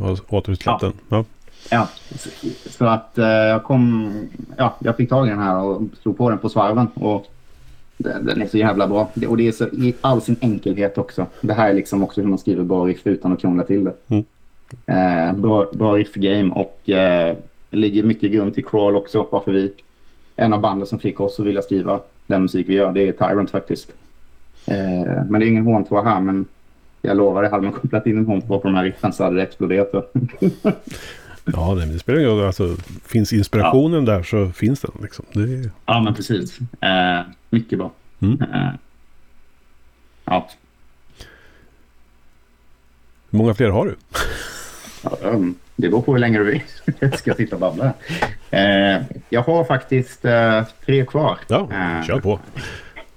har 0.01 0.19
återutsläppt 0.29 0.83
Ja. 0.83 0.89
den. 0.89 0.93
Ja. 1.09 1.25
Ja, 1.71 1.89
så 2.67 2.85
att 2.85 3.19
eh, 3.19 3.27
jag 3.27 3.65
kom... 3.65 4.13
Ja, 4.57 4.77
jag 4.79 4.97
fick 4.97 5.09
tag 5.09 5.27
i 5.27 5.31
den 5.31 5.39
här 5.39 5.63
och 5.63 5.83
slog 6.03 6.19
på 6.19 6.31
den 6.31 6.39
på 6.39 6.49
svarven. 6.49 6.87
Och 6.95 7.27
den, 7.97 8.27
den 8.27 8.43
är 8.43 8.47
så 8.47 8.59
jävla 8.59 8.89
bra. 8.89 9.11
Och 9.29 9.37
det 9.37 9.49
är 9.49 9.53
så 9.53 9.65
i 9.65 9.95
all 10.01 10.21
sin 10.21 10.37
enkelhet 10.41 10.99
också. 10.99 11.27
Det 11.41 11.53
här 11.53 11.71
är 11.71 11.75
liksom 11.75 12.03
också 12.03 12.21
hur 12.21 12.29
man 12.29 12.39
skriver 12.39 12.65
bra 12.65 12.87
riff 12.87 13.07
utan 13.07 13.33
att 13.33 13.41
krångla 13.41 13.65
till 13.65 13.85
det. 13.85 13.95
Mm. 14.09 14.25
Eh, 14.87 15.37
bra, 15.41 15.67
bra 15.73 15.97
riff-game 15.97 16.55
och 16.55 16.91
eh, 16.91 17.37
ligger 17.71 18.03
mycket 18.03 18.33
grund 18.33 18.55
till 18.55 18.65
crawl 18.65 18.97
också. 18.97 19.27
Varför 19.31 19.53
vi... 19.53 19.73
En 20.37 20.53
av 20.53 20.61
banden 20.61 20.87
som 20.87 20.99
fick 20.99 21.21
oss 21.21 21.41
att 21.41 21.47
vilja 21.47 21.63
skriva 21.63 22.01
den 22.27 22.43
musik 22.43 22.69
vi 22.69 22.75
gör, 22.75 22.93
det 22.93 23.09
är 23.09 23.13
Tyrant 23.13 23.51
faktiskt. 23.51 23.93
Eh, 24.67 25.25
men 25.29 25.41
det 25.41 25.47
är 25.47 25.49
ingen 25.49 25.65
håntvå 25.65 26.03
här, 26.03 26.21
men 26.21 26.47
jag 27.03 27.17
lovar, 27.17 27.43
hade 27.43 27.63
man 27.63 27.73
kopplat 27.73 28.07
in 28.07 28.19
en 28.19 28.27
håntvå 28.27 28.59
på 28.59 28.69
de 28.69 28.75
här 28.75 28.85
riffen 28.85 29.13
så 29.13 29.25
hade 29.25 29.37
det 29.37 29.43
exploderat. 29.43 29.93
Ja, 31.45 31.75
nej, 31.75 31.87
men 31.87 31.93
det 31.93 31.99
spelar 31.99 32.19
ingen 32.21 32.31
roll. 32.31 32.47
Alltså, 32.47 32.77
finns 33.07 33.33
inspirationen 33.33 34.05
där 34.05 34.23
så 34.23 34.51
finns 34.51 34.81
den. 34.81 34.91
Liksom. 35.03 35.25
Är, 35.35 35.71
Ja, 35.87 36.01
men 36.01 36.15
precis. 36.15 36.59
Eh, 36.81 37.21
mycket 37.51 37.79
bra. 37.79 37.93
Mm. 38.21 38.43
Eh, 38.43 38.69
ja. 40.25 40.49
hur 43.31 43.39
många 43.39 43.55
fler 43.55 43.69
har 43.71 43.87
du? 43.87 43.97
ja, 45.03 45.19
um, 45.23 45.55
det 45.77 45.89
beror 45.89 46.03
på 46.03 46.13
hur 46.13 46.19
länge 46.19 46.39
du 46.39 46.45
vill. 46.45 46.63
Jag 47.01 47.19
ska 47.19 47.35
sitta 47.35 47.57
och 47.57 47.61
babbla. 47.61 47.93
Eh, 48.51 49.03
jag 49.29 49.43
har 49.43 49.65
faktiskt 49.65 50.25
eh, 50.25 50.65
tre 50.87 51.07
kvar. 51.07 51.39
Ja, 51.49 51.69
Eh, 51.73 52.07
kör 52.07 52.21
på. 52.21 52.41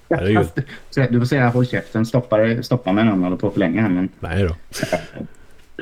Herregud. 0.10 0.48
Du 1.10 1.20
får 1.20 1.26
säga 1.26 1.50
håll 1.50 1.68
käften. 1.68 2.06
Stoppa, 2.06 2.64
stoppa 2.64 2.92
mig 2.92 3.04
om 3.04 3.10
jag 3.10 3.24
håller 3.24 3.38
på 3.38 3.52
för 3.52 3.60
länge. 3.60 3.82
Men 3.90 4.10
Nej 4.20 4.44
då. 4.44 4.56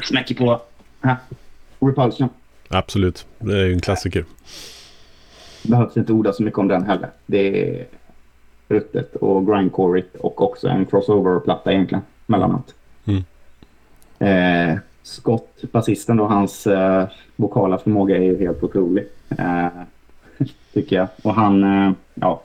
smäcker 0.01 0.36
på. 0.36 0.62
Repulsion. 1.88 2.30
Absolut. 2.67 3.26
Det 3.39 3.60
är 3.60 3.65
ju 3.65 3.74
en 3.74 3.82
klassiker. 3.82 4.26
Behövs 5.63 5.98
inte 5.98 6.13
orda 6.13 6.34
så 6.34 6.43
mycket 6.43 6.60
om 6.60 6.67
den 6.67 6.84
heller. 6.84 7.10
Det 7.26 7.69
är 7.69 7.86
ruttet 8.67 9.15
och 9.15 9.48
grindcoreigt 9.48 10.15
och 10.15 10.41
också 10.41 10.67
en 10.67 10.86
crossover-platta 10.86 11.74
egentligen. 11.74 12.04
Mellanåt. 12.26 12.76
Mm. 13.06 13.24
Eh, 14.19 14.80
Scott, 15.04 15.62
basisten 15.71 16.17
då, 16.17 16.26
hans 16.26 16.67
eh, 16.67 17.08
vokala 17.36 17.78
förmåga 17.78 18.17
är 18.17 18.21
ju 18.21 18.39
helt 18.39 18.63
otrolig. 18.63 19.08
Eh, 19.38 19.67
tycker 20.74 20.95
jag. 20.95 21.08
Och 21.24 21.34
han, 21.34 21.63
eh, 21.63 21.91
ja, 22.13 22.43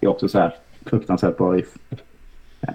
är 0.00 0.08
också 0.08 0.28
så 0.28 0.38
här 0.38 0.54
fruktansvärt 0.86 1.36
bra 1.36 1.52
riff. 1.52 1.74
Eh, 2.60 2.74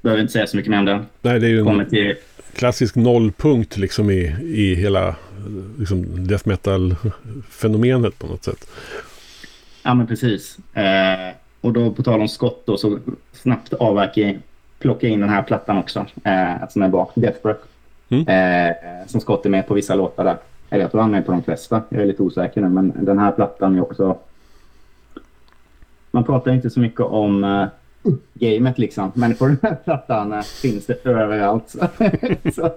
behöver 0.00 0.20
inte 0.22 0.32
säga 0.32 0.46
så 0.46 0.56
mycket 0.56 0.70
mer 0.70 0.78
om 0.78 0.84
den. 0.84 1.06
Nej, 1.22 1.40
det 1.40 1.46
är 1.46 1.50
ju 1.50 1.64
Kommer 1.64 1.84
till, 1.84 2.14
klassisk 2.56 2.94
nollpunkt 2.94 3.76
liksom 3.76 4.10
i, 4.10 4.36
i 4.42 4.74
hela 4.74 5.16
liksom, 5.78 6.26
death 6.26 6.48
metal-fenomenet 6.48 8.18
på 8.18 8.26
något 8.26 8.44
sätt. 8.44 8.70
ja 9.82 9.94
men 9.94 10.06
precis. 10.06 10.58
Eh, 10.74 11.34
och 11.60 11.72
då 11.72 11.90
på 11.90 12.02
tal 12.02 12.20
om 12.20 12.28
Scott 12.28 12.62
då 12.66 12.76
så 12.76 12.98
snabbt 13.32 13.72
avverka, 13.72 14.38
plocka 14.78 15.08
in 15.08 15.20
den 15.20 15.28
här 15.28 15.42
plattan 15.42 15.78
också. 15.78 16.06
Eh, 16.24 16.68
som 16.68 16.82
är 16.82 16.88
bra. 16.88 17.12
Death 17.14 17.42
Breath. 17.42 17.64
Mm. 18.08 18.28
Eh, 18.28 18.76
som 19.06 19.20
Scott 19.20 19.46
är 19.46 19.50
med 19.50 19.68
på 19.68 19.74
vissa 19.74 19.94
låtar 19.94 20.24
där. 20.24 20.36
Eller 20.70 20.82
jag 20.82 20.90
tror 20.90 21.00
han 21.00 21.10
är 21.10 21.18
med 21.18 21.26
på 21.26 21.32
de 21.32 21.42
flesta. 21.42 21.82
Jag 21.88 22.02
är 22.02 22.06
lite 22.06 22.22
osäker 22.22 22.60
nu. 22.60 22.68
Men 22.68 23.04
den 23.04 23.18
här 23.18 23.32
plattan 23.32 23.76
är 23.76 23.82
också... 23.82 24.18
Man 26.10 26.24
pratar 26.24 26.52
inte 26.52 26.70
så 26.70 26.80
mycket 26.80 27.00
om 27.00 27.44
eh, 27.44 27.66
gamet 28.34 28.78
liksom. 28.78 29.12
Men 29.14 29.34
på 29.34 29.46
den 29.46 29.58
här 29.62 29.74
plattan 29.84 30.32
eh, 30.32 30.42
finns 30.42 30.86
det 30.86 31.06
överallt. 31.06 31.68
så, 32.54 32.72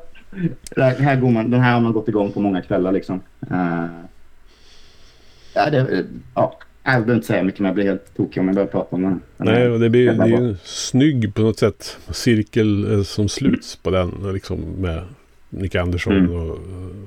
här, 0.75 1.15
går 1.15 1.31
man, 1.31 1.51
den 1.51 1.61
här 1.61 1.73
har 1.73 1.81
man 1.81 1.93
gått 1.93 2.07
igång 2.07 2.31
på 2.31 2.39
många 2.39 2.61
kvällar 2.61 2.91
liksom. 2.91 3.21
Eh, 3.51 3.85
ja, 5.53 5.69
det, 5.69 6.05
ja, 6.35 6.59
jag 6.83 6.93
behöver 6.93 7.15
inte 7.15 7.27
säga 7.27 7.43
mycket 7.43 7.59
men 7.59 7.65
jag 7.65 7.75
blir 7.75 7.85
helt 7.85 8.17
tokig 8.17 8.41
om 8.41 8.47
jag 8.47 8.55
börjar 8.55 8.67
prata 8.67 8.95
om 8.95 9.01
den. 9.01 9.21
Den 9.37 9.47
Nej, 9.47 9.69
och 9.69 9.79
det 9.79 9.89
blir 9.89 10.13
det 10.13 10.23
är 10.23 10.27
ju 10.27 10.55
snygg 10.63 11.33
på 11.33 11.41
något 11.41 11.59
sätt 11.59 11.97
cirkel 12.11 12.93
eh, 12.93 13.03
som 13.03 13.29
sluts 13.29 13.75
på 13.75 13.89
den. 13.89 14.33
Liksom 14.33 14.59
med 14.59 15.03
Nick 15.49 15.75
Andersson 15.75 16.17
Mm. 16.17 16.31
och 16.31 16.57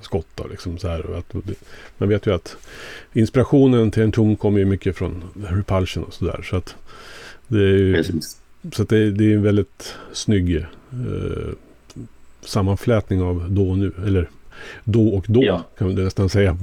Scott. 0.02 0.26
Då, 0.34 0.46
liksom 0.46 0.78
så 0.78 0.88
här. 0.88 1.06
Och 1.06 1.18
Att, 1.18 1.34
man 1.98 2.08
vet 2.08 2.26
ju 2.26 2.34
att 2.34 2.56
inspirationen 3.12 3.90
till 3.90 4.02
en 4.02 4.12
ton 4.12 4.36
kommer 4.36 4.58
ju 4.58 4.64
mycket 4.64 4.96
från 4.96 5.24
Repulsion 5.48 6.04
och 6.04 6.14
sådär. 6.14 6.42
Så 6.42 6.56
att 6.56 6.76
ju 7.58 7.94
Precis. 7.94 8.36
Så 8.72 8.82
det, 8.84 9.10
det 9.10 9.32
är 9.32 9.34
en 9.36 9.42
väldigt 9.42 9.94
snygg 10.12 10.56
eh, 10.56 10.66
sammanflätning 12.40 13.22
av 13.22 13.46
då 13.50 13.70
och 13.70 13.78
nu. 13.78 13.92
Eller 14.06 14.28
då 14.84 15.08
och 15.08 15.24
då 15.28 15.44
Ja. 15.44 15.64
kan 15.78 15.86
man 15.94 16.04
nästan 16.04 16.28
säga. 16.28 16.56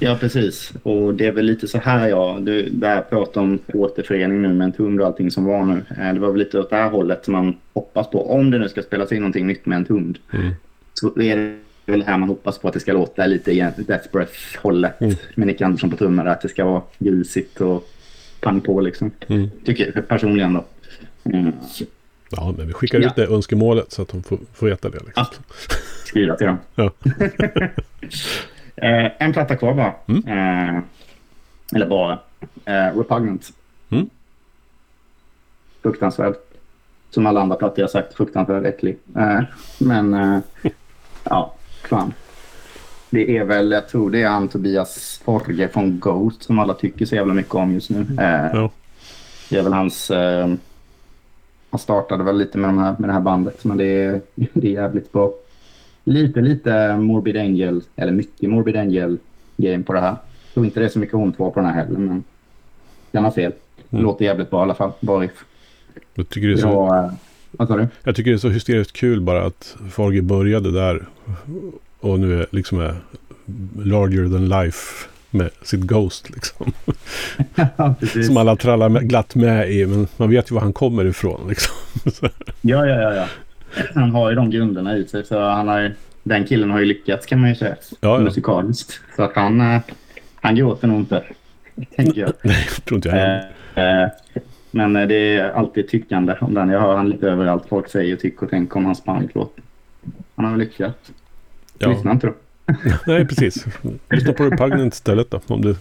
Ja, 0.00 0.16
precis. 0.20 0.72
Och 0.82 1.14
det 1.14 1.26
är 1.26 1.32
väl 1.32 1.44
lite 1.44 1.68
så 1.68 1.78
här, 1.78 2.08
ja. 2.08 2.38
Du, 2.40 2.68
där 2.68 2.94
jag 2.94 3.10
pratar 3.10 3.40
om 3.40 3.58
återförening 3.74 4.42
nu 4.42 4.52
med 4.52 4.64
en 4.64 4.72
tund 4.72 5.00
och 5.00 5.06
allting 5.06 5.30
som 5.30 5.44
var 5.44 5.64
nu. 5.64 5.82
Eh, 6.00 6.14
Det 6.14 6.20
var 6.20 6.28
väl 6.30 6.38
lite 6.38 6.58
åt 6.60 6.70
det 6.70 6.76
här 6.76 6.90
hållet 6.90 7.24
som 7.24 7.32
man 7.32 7.56
hoppas 7.74 8.10
på. 8.10 8.30
Om 8.30 8.50
det 8.50 8.58
nu 8.58 8.68
ska 8.68 8.82
spelas 8.82 9.12
in 9.12 9.18
någonting 9.18 9.46
nytt 9.46 9.66
med 9.66 9.76
en 9.76 9.84
tund. 9.84 10.18
Mm. 10.32 10.50
Så 10.94 11.20
är 11.20 11.36
det 11.36 11.56
väl 11.92 12.02
här 12.02 12.18
man 12.18 12.28
hoppas 12.28 12.58
på 12.58 12.68
att 12.68 12.74
det 12.74 12.80
ska 12.80 12.92
låta 12.92 13.26
lite 13.26 13.52
i 13.52 13.66
Death 13.76 14.08
Breath-hållet. 14.12 15.00
Mm. 15.00 15.14
Med 15.34 15.46
Nick 15.46 15.60
Andersson 15.60 15.90
på 15.90 15.96
trummor. 15.96 16.26
Att 16.28 16.40
det 16.40 16.48
ska 16.48 16.64
vara 16.64 16.82
grisigt 16.98 17.60
och 17.60 17.88
pang 18.44 18.60
på 18.60 18.80
liksom. 18.80 19.10
Mm. 19.28 19.50
Tycker 19.64 19.92
jag 19.94 20.08
personligen 20.08 20.54
då. 20.54 20.64
Mm. 21.24 21.52
Ja, 22.30 22.54
men 22.56 22.66
vi 22.66 22.72
skickar 22.72 23.00
Ja. 23.00 23.06
ut 23.06 23.14
det 23.16 23.26
önskemålet 23.26 23.92
så 23.92 24.02
att 24.02 24.08
de 24.08 24.22
får, 24.22 24.38
får 24.54 24.66
veta 24.66 24.88
det. 24.88 24.98
Liksom. 25.06 25.12
Ja. 25.16 25.26
Skriva 26.04 26.34
till 26.36 26.46
dem. 26.46 26.58
Ja. 26.74 26.90
Eh, 28.76 29.10
en 29.18 29.32
platta 29.32 29.56
kvar 29.56 29.74
bara. 29.74 29.94
Mm. 30.06 30.22
Eh, 30.28 30.82
eller 31.74 31.86
bara. 31.86 32.18
Eh, 32.64 32.98
Repugnant. 32.98 33.50
Mm. 33.90 34.08
Fruktansvärd. 35.82 36.34
Som 37.10 37.26
alla 37.26 37.40
andra 37.40 37.56
plattor 37.56 37.80
jag 37.80 37.90
sagt, 37.90 38.14
fruktansvärt 38.14 38.64
äcklig. 38.64 38.98
Eh, 39.16 39.40
men 39.78 40.12
ja, 41.24 41.54
fan. 41.88 42.12
Det 43.14 43.36
är 43.38 43.44
väl, 43.44 43.70
jag 43.70 43.88
tror 43.88 44.10
det 44.10 44.22
är 44.22 44.28
han 44.28 44.48
Tobias 44.48 45.20
Forge 45.24 45.68
från 45.68 45.98
Ghost 46.00 46.42
som 46.42 46.58
alla 46.58 46.74
tycker 46.74 47.06
så 47.06 47.14
jävla 47.14 47.34
mycket 47.34 47.54
om 47.54 47.72
just 47.74 47.90
nu. 47.90 48.00
Eh, 48.18 48.50
Ja. 48.54 48.70
Det 49.50 49.56
är 49.58 49.62
väl 49.62 49.72
hans... 49.72 50.10
Eh, 50.10 50.54
han 51.70 51.78
startade 51.78 52.24
väl 52.24 52.38
lite 52.38 52.58
med, 52.58 52.68
de 52.68 52.78
här, 52.78 52.94
med 52.98 53.08
det 53.08 53.12
här 53.12 53.20
bandet, 53.20 53.64
men 53.64 53.76
det 53.76 53.84
är, 53.84 54.20
det 54.52 54.68
är 54.68 54.72
jävligt 54.72 55.12
bra. 55.12 55.32
Lite, 56.04 56.40
lite 56.40 56.96
Morbid 56.96 57.36
Angel, 57.36 57.82
eller 57.96 58.12
mycket 58.12 58.50
Morbid 58.50 58.76
Angel-game 58.76 59.82
på 59.84 59.92
det 59.92 60.00
här. 60.00 60.08
Jag 60.10 60.54
tror 60.54 60.66
inte 60.66 60.80
det 60.80 60.86
är 60.86 60.90
så 60.90 60.98
mycket 60.98 61.14
hon 61.14 61.32
två 61.32 61.50
på 61.50 61.60
den 61.60 61.68
här 61.68 61.74
heller, 61.84 61.98
men 61.98 62.24
den 63.10 63.24
har 63.24 63.30
fel. 63.30 63.52
Det 63.90 63.96
Mm. 63.96 64.04
låter 64.06 64.24
jävligt 64.24 64.50
bra 64.50 64.60
i 64.60 64.62
alla 64.62 64.74
fall. 64.74 64.92
Bra 65.00 65.20
riff. 65.20 65.44
Jag, 66.14 66.28
tycker 66.28 66.48
det 66.48 66.54
är 66.54 66.56
så, 66.56 66.68
Bra, 66.68 67.04
eh, 67.04 67.12
vad 67.52 67.68
sa 67.68 67.76
du? 67.76 67.86
jag 68.04 68.16
tycker 68.16 68.30
det 68.30 68.36
är 68.36 68.38
så 68.38 68.48
hysteriskt 68.48 68.92
kul 68.96 69.20
bara 69.20 69.46
att 69.46 69.76
Forge 69.90 70.22
började 70.22 70.70
där 70.72 71.06
och 72.04 72.20
nu 72.20 72.40
är 72.40 72.46
liksom 72.50 72.80
är 72.80 72.94
larger 73.84 74.28
than 74.28 74.48
life 74.48 75.08
med 75.30 75.50
sitt 75.62 75.80
Ghost 75.80 76.30
liksom. 76.30 76.72
ja. 77.76 77.94
Som 78.26 78.36
alla 78.36 78.56
trallar 78.56 78.88
med, 78.88 79.08
glatt 79.08 79.34
med 79.34 79.72
i, 79.72 79.86
men 79.86 80.06
man 80.16 80.30
vet 80.30 80.50
ju 80.50 80.54
var 80.54 80.62
han 80.62 80.72
kommer 80.72 81.04
ifrån 81.04 81.48
liksom. 81.48 81.74
Ja, 82.60 82.86
ja, 82.86 83.00
ja, 83.00 83.14
ja. 83.14 83.26
Han 83.94 84.10
har 84.10 84.30
ju 84.30 84.36
de 84.36 84.50
grunderna 84.50 84.96
i 84.96 85.06
sig, 85.06 85.24
så 85.24 85.40
han 85.40 85.68
har 85.68 85.80
ju, 85.80 85.92
den 86.22 86.44
killen 86.44 86.70
har 86.70 86.78
ju 86.78 86.84
lyckats 86.84 87.26
kan 87.26 87.40
man 87.40 87.48
ju 87.48 87.54
säga. 87.54 87.76
Ja, 87.90 87.96
ja. 88.00 88.18
Musikaliskt. 88.18 89.00
Så 89.16 89.22
att 89.22 89.34
han, 89.34 89.60
eh, 89.60 89.80
han 90.34 90.56
gråter 90.56 90.88
nog 90.88 91.00
inte, 91.00 91.22
tänker 91.96 92.20
jag. 92.20 92.32
Nej, 92.42 92.66
jag 92.74 92.84
tror 92.84 92.96
inte 92.96 93.08
jag 93.08 93.16
heller. 93.16 93.50
Eh, 93.74 94.02
eh, 94.02 94.08
Men 94.70 94.92
det 94.92 95.36
är 95.36 95.50
alltid 95.50 95.88
tyckande 95.88 96.36
om 96.40 96.54
den. 96.54 96.68
Jag 96.68 96.80
hör 96.80 96.96
han 96.96 97.08
lite 97.08 97.28
överallt. 97.28 97.68
Folk 97.68 97.88
säger 97.88 98.16
tyck 98.16 98.42
och 98.42 98.50
tänk 98.50 98.76
om 98.76 98.84
hans 98.84 99.04
paniklåt. 99.04 99.56
Han 100.36 100.44
har 100.44 100.56
lyckats. 100.56 101.12
Ja. 101.78 101.88
Lyssna 101.88 102.10
inte 102.10 102.26
då. 102.26 102.34
Nej, 103.06 103.26
precis. 103.26 103.66
Lyssna 104.10 104.32
på 104.32 104.44
Repugnant 104.44 104.94
istället 104.94 105.30
då. 105.30 105.40
Om 105.46 105.62
du... 105.62 105.76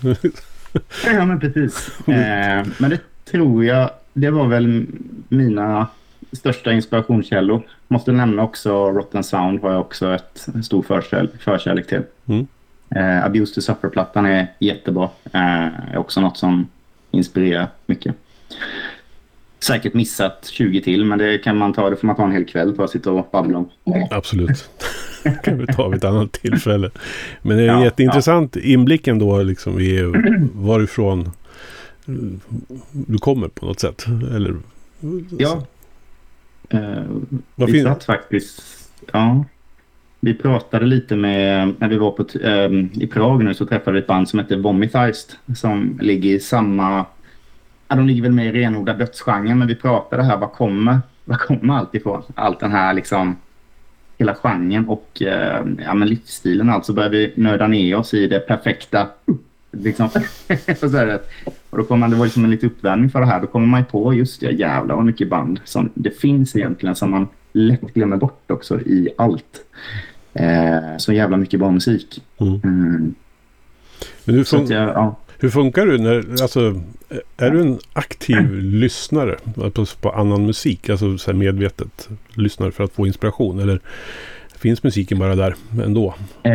Ja, 1.06 1.26
men 1.26 1.39
precis. 1.39 2.00
Eh, 2.08 2.66
men 2.78 2.89
det 2.89 3.00
tror 3.32 3.66
jag, 3.66 3.89
det 4.14 4.30
var 4.30 4.48
väl 4.48 4.86
mina 5.30 5.88
största 6.32 6.74
inspirationskällor. 6.74 7.62
Måste 7.88 8.12
nämna 8.12 8.44
också 8.44 8.91
Rotten 8.91 9.24
Sound 9.24 9.62
har 9.62 9.72
jag 9.72 9.82
också 9.82 10.14
ett 10.14 10.48
stor 10.64 10.82
förkärlek, 10.82 11.32
förkärlek 11.41 11.88
till. 11.88 12.02
Mm. 12.26 12.48
Eh, 12.96 13.26
Abuse 13.26 13.56
to 13.56 13.62
Suffer-plattan 13.62 14.26
är 14.26 14.48
jättebra. 14.60 15.10
Eh, 15.34 15.91
är 15.94 15.98
också 15.98 16.22
något 16.22 16.38
som 16.38 16.68
inspirerar 17.12 17.68
mycket. 17.86 18.16
Säkert 19.60 19.94
missat 19.94 20.46
20 20.52 20.82
till, 20.82 21.06
men 21.06 21.20
det 21.20 21.38
kan 21.38 21.58
man 21.58 21.74
ta, 21.74 21.89
det 21.89 21.96
får 21.96 22.08
man 22.08 22.16
ta 22.16 22.24
en 22.24 22.32
hel 22.32 22.46
kväll 22.46 22.76
för 22.76 22.84
att 22.84 22.89
sitta 22.89 23.12
och 23.12 23.30
babbla 23.32 23.58
om. 23.58 23.70
Absolut. 24.12 24.70
kan 25.43 25.57
vi 25.57 25.67
ta 25.67 25.88
vid 25.88 25.97
ett 25.97 26.03
annat 26.03 26.32
tillfälle. 26.32 26.89
Men 27.41 27.57
det 27.57 27.63
är 27.63 27.67
en 27.67 27.78
Ja, 27.80 27.84
jätteintressant 27.84 28.55
inblick 28.55 29.07
ändå 29.07 29.43
liksom 29.43 29.80
i 29.80 30.01
varifrån 30.53 31.32
du 32.91 33.17
kommer 33.17 33.47
på 33.47 33.65
något 33.65 33.80
sätt. 33.80 34.05
Eller, 34.36 34.55
Ja. 35.38 35.63
Eh, 36.69 37.03
Vad 37.55 37.67
vi 37.69 37.74
fin- 37.74 37.84
satt 37.86 38.03
faktiskt... 38.03 38.63
Ja. 39.11 39.45
Vi 40.19 40.34
lite 40.86 41.15
med... 41.15 41.74
När 41.80 41.88
vi 41.88 41.97
var 41.97 42.11
på, 42.11 42.26
ehm, 42.43 42.89
i 42.93 43.07
Prag 43.07 43.43
nu 43.43 43.53
så 43.53 43.65
träffade 43.65 43.91
vi 43.93 43.99
ett 43.99 44.07
band 44.07 44.30
som 44.30 44.39
heter 44.39 44.57
Vomitizeed. 44.57 45.15
Som 45.55 45.97
ligger 46.01 46.30
i 46.30 46.39
samma... 46.39 47.05
Ja, 47.88 47.95
de 47.95 48.07
ligger 48.07 48.21
väl 48.21 48.32
med 48.32 48.47
i 48.47 48.51
renodlad 48.51 48.99
dödsgenren. 48.99 49.59
Men 49.59 49.67
vi 49.67 49.76
pratade 49.76 50.24
här, 50.24 50.38
var 50.38 50.47
kommer, 50.47 50.99
var 51.26 51.38
kommer 51.38 51.74
allt 51.74 51.95
ifrån? 51.95 52.24
Allt 52.36 52.59
den 52.59 52.71
här 52.71 52.93
liksom... 52.93 53.36
Hela 54.18 54.36
genren 54.36 54.88
och 54.88 55.22
eh, 55.22 55.66
ja, 55.86 55.93
men 55.93 56.07
livsstilen. 56.07 56.70
Alltså 56.70 56.93
började 56.93 57.18
vi 57.18 57.34
nörda 57.36 57.68
ner 57.68 57.95
oss 57.95 58.14
i 58.14 58.28
det 58.28 58.39
perfekta. 58.39 59.07
Liksom. 59.72 60.09
Och 61.70 61.78
då 61.78 61.84
kommer 61.84 61.99
man, 61.99 62.09
det 62.09 62.16
var 62.16 62.26
liksom 62.26 62.43
en 62.45 62.51
liten 62.51 62.70
uppvärmning 62.70 63.09
för 63.09 63.20
det 63.20 63.26
här. 63.26 63.41
Då 63.41 63.47
kommer 63.47 63.68
man 63.68 63.80
ju 63.80 63.86
på, 63.86 64.14
just 64.14 64.39
det, 64.41 64.51
jävlar 64.51 64.95
vad 64.95 65.05
mycket 65.05 65.30
band 65.30 65.59
som 65.64 65.89
det 65.93 66.20
finns 66.20 66.55
egentligen 66.55 66.95
som 66.95 67.11
man 67.11 67.28
lätt 67.51 67.82
glömmer 67.93 68.18
bort 68.18 68.51
också 68.51 68.80
i 68.82 69.09
allt. 69.18 69.61
Eh, 70.34 70.97
så 70.97 71.14
jävla 71.14 71.38
mycket 71.38 71.59
bra 71.59 71.72
musik. 71.72 72.22
Mm. 72.38 72.61
Mm. 72.64 73.16
Men 74.26 74.45
Så 74.45 74.57
fun- 74.57 74.74
jag, 74.74 74.89
ja. 74.89 75.16
Hur 75.44 75.50
funkar 75.50 75.86
du 75.86 75.98
när, 75.98 76.41
alltså, 76.41 76.82
är 77.38 77.52
du 77.52 77.62
en 77.62 77.80
aktiv 77.94 78.54
lyssnare 78.62 79.36
på, 79.56 79.86
på 80.02 80.10
annan 80.10 80.46
musik? 80.46 80.89
Alltså 80.89 81.18
så 81.18 81.34
medvetet 81.34 82.10
lyssnar 82.34 82.72
för 82.72 82.84
att 82.84 82.94
få 82.94 83.08
inspiration? 83.08 83.60
Eller 83.60 83.80
finns 84.58 84.84
musiken 84.84 85.20
bara 85.20 85.36
där 85.36 85.56
ändå? 85.84 86.16
Eh, 86.44 86.54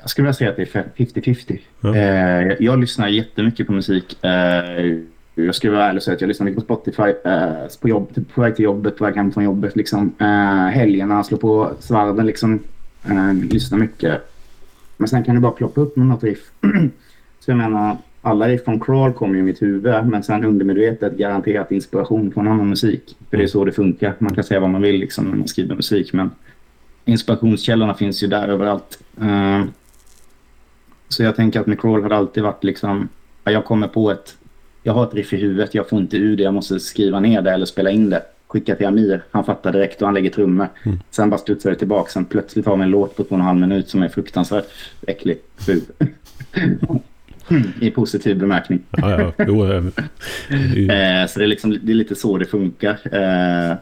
jag 0.00 0.10
skulle 0.10 0.24
vilja 0.24 0.34
säga 0.34 0.50
att 0.50 0.56
det 0.56 0.62
är 0.74 0.84
50-50. 0.96 1.58
Ja. 1.80 1.96
Eh, 1.96 2.46
jag, 2.46 2.60
jag 2.60 2.80
lyssnar 2.80 3.08
jättemycket 3.08 3.66
på 3.66 3.72
musik. 3.72 4.24
Eh, 4.24 4.98
jag 5.34 5.54
ska 5.54 5.70
vara 5.70 5.84
ärlig 5.84 5.96
och 5.96 6.02
säga 6.02 6.14
att 6.14 6.20
jag 6.20 6.28
lyssnar 6.28 6.44
mycket 6.44 6.66
på 6.66 6.74
Spotify. 6.74 7.14
Eh, 7.24 7.80
på, 7.80 7.88
jobb, 7.88 8.26
på 8.34 8.40
väg 8.40 8.56
till 8.56 8.64
jobbet, 8.64 8.98
på 8.98 9.04
väg 9.04 9.16
hem 9.16 9.32
från 9.32 9.44
jobbet. 9.44 9.76
Liksom. 9.76 10.14
Eh, 10.18 10.68
helgerna, 10.68 11.24
slår 11.24 11.38
på 11.38 11.72
svarven. 11.80 12.26
Liksom. 12.26 12.62
Eh, 13.04 13.34
lyssnar 13.34 13.78
mycket. 13.78 14.30
Men 14.96 15.08
sen 15.08 15.24
kan 15.24 15.34
det 15.34 15.40
bara 15.40 15.52
ploppa 15.52 15.80
upp 15.80 15.96
med 15.96 16.06
något 16.06 16.24
riff. 16.24 16.50
Så 17.44 17.50
jag 17.50 17.58
menar, 17.58 17.96
alla 18.22 18.48
riff 18.48 18.64
från 18.64 18.80
Crawl 18.80 19.12
kommer 19.12 19.34
ju 19.34 19.40
i 19.40 19.42
mitt 19.42 19.62
huvud. 19.62 20.06
Men 20.06 20.22
sen 20.22 20.44
undermedvetet 20.44 21.16
garanterat 21.16 21.72
inspiration 21.72 22.32
från 22.32 22.48
annan 22.48 22.68
musik. 22.68 23.16
För 23.30 23.36
det 23.36 23.42
är 23.42 23.46
så 23.46 23.64
det 23.64 23.72
funkar. 23.72 24.14
Man 24.18 24.34
kan 24.34 24.44
säga 24.44 24.60
vad 24.60 24.70
man 24.70 24.82
vill 24.82 25.00
liksom, 25.00 25.24
när 25.24 25.36
man 25.36 25.48
skriver 25.48 25.74
musik. 25.74 26.12
Men 26.12 26.30
inspirationskällorna 27.04 27.94
finns 27.94 28.22
ju 28.22 28.26
där 28.26 28.48
överallt. 28.48 28.98
Eh, 29.20 29.64
så 31.08 31.22
jag 31.22 31.36
tänker 31.36 31.60
att 31.60 31.66
med 31.66 31.80
Crawl 31.80 32.02
har 32.02 32.08
det 32.08 32.16
alltid 32.16 32.42
varit 32.42 32.64
liksom, 32.64 33.08
ja, 33.44 33.52
jag 33.52 33.64
kommer 33.64 33.88
på 33.88 34.10
ett, 34.10 34.36
jag 34.82 34.92
har 34.92 35.04
ett 35.04 35.14
riff 35.14 35.32
i 35.32 35.36
huvudet, 35.36 35.74
jag 35.74 35.88
får 35.88 35.98
inte 35.98 36.16
ur 36.16 36.36
det, 36.36 36.42
jag 36.42 36.54
måste 36.54 36.80
skriva 36.80 37.20
ner 37.20 37.42
det 37.42 37.50
eller 37.50 37.66
spela 37.66 37.90
in 37.90 38.10
det. 38.10 38.22
Skicka 38.46 38.74
till 38.74 38.86
Amir, 38.86 39.22
han 39.30 39.44
fattar 39.44 39.72
direkt 39.72 40.02
och 40.02 40.08
han 40.08 40.14
lägger 40.14 40.30
trummor. 40.30 40.68
Mm. 40.82 40.98
Sen 41.10 41.30
bara 41.30 41.38
studsar 41.38 41.70
det 41.70 41.76
tillbaka, 41.76 42.10
sen 42.10 42.24
plötsligt 42.24 42.66
har 42.66 42.76
vi 42.76 42.82
en 42.82 42.90
låt 42.90 43.16
på 43.16 43.24
två 43.24 43.34
och 43.34 43.40
en 43.40 43.46
halv 43.46 43.60
minut 43.60 43.88
som 43.88 44.02
är 44.02 44.08
fruktansvärt 44.08 44.66
äcklig. 45.06 45.38
I 47.80 47.90
positiv 47.90 48.38
bemärkning. 48.38 48.80
Ja, 48.90 49.20
ja, 49.20 49.32
jo, 49.38 49.66
ju- 49.66 50.90
Eh, 50.90 51.26
så 51.26 51.38
det 51.38 51.44
är, 51.44 51.46
liksom, 51.46 51.78
det 51.82 51.92
är 51.92 51.96
lite 51.96 52.14
så 52.14 52.38
det 52.38 52.44
funkar. 52.46 52.98
Eh, 53.12 53.76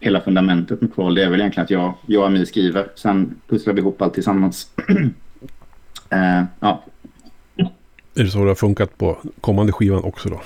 hela 0.00 0.20
fundamentet 0.20 0.80
med 0.80 0.94
Crawl 0.94 1.14
det 1.14 1.24
är 1.24 1.30
väl 1.30 1.40
egentligen 1.40 1.64
att 1.64 1.70
jag, 1.70 1.94
jag 2.06 2.20
och 2.20 2.26
Amir 2.26 2.44
skriver. 2.44 2.86
Sen 2.94 3.34
pusslar 3.48 3.74
vi 3.74 3.80
ihop 3.80 4.02
allt 4.02 4.14
tillsammans. 4.14 4.68
eh, 6.10 6.42
ja. 6.60 6.84
är 8.14 8.24
det 8.24 8.30
så 8.30 8.38
det 8.38 8.50
har 8.50 8.54
funkat 8.54 8.98
på 8.98 9.18
kommande 9.40 9.72
skivan 9.72 10.04
också 10.04 10.28
då? 10.28 10.40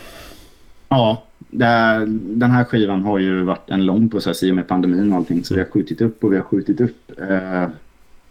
ja, 0.89 1.24
här, 1.61 2.07
den 2.39 2.51
här 2.51 2.64
skivan 2.64 3.03
har 3.03 3.18
ju 3.18 3.43
varit 3.43 3.70
en 3.70 3.87
lång 3.87 4.09
process 4.09 4.43
i 4.43 4.51
och 4.51 4.55
med 4.55 4.68
pandemin 4.68 5.12
och 5.12 5.18
allting. 5.18 5.45
Så 5.45 5.55
vi 5.55 5.61
har 5.61 5.68
skjutit 5.68 6.01
upp 6.01 6.24
och 6.24 6.33
vi 6.33 6.37
har 6.37 6.45
skjutit 6.45 6.81
upp. 6.81 7.20
Eh, 7.31 7.68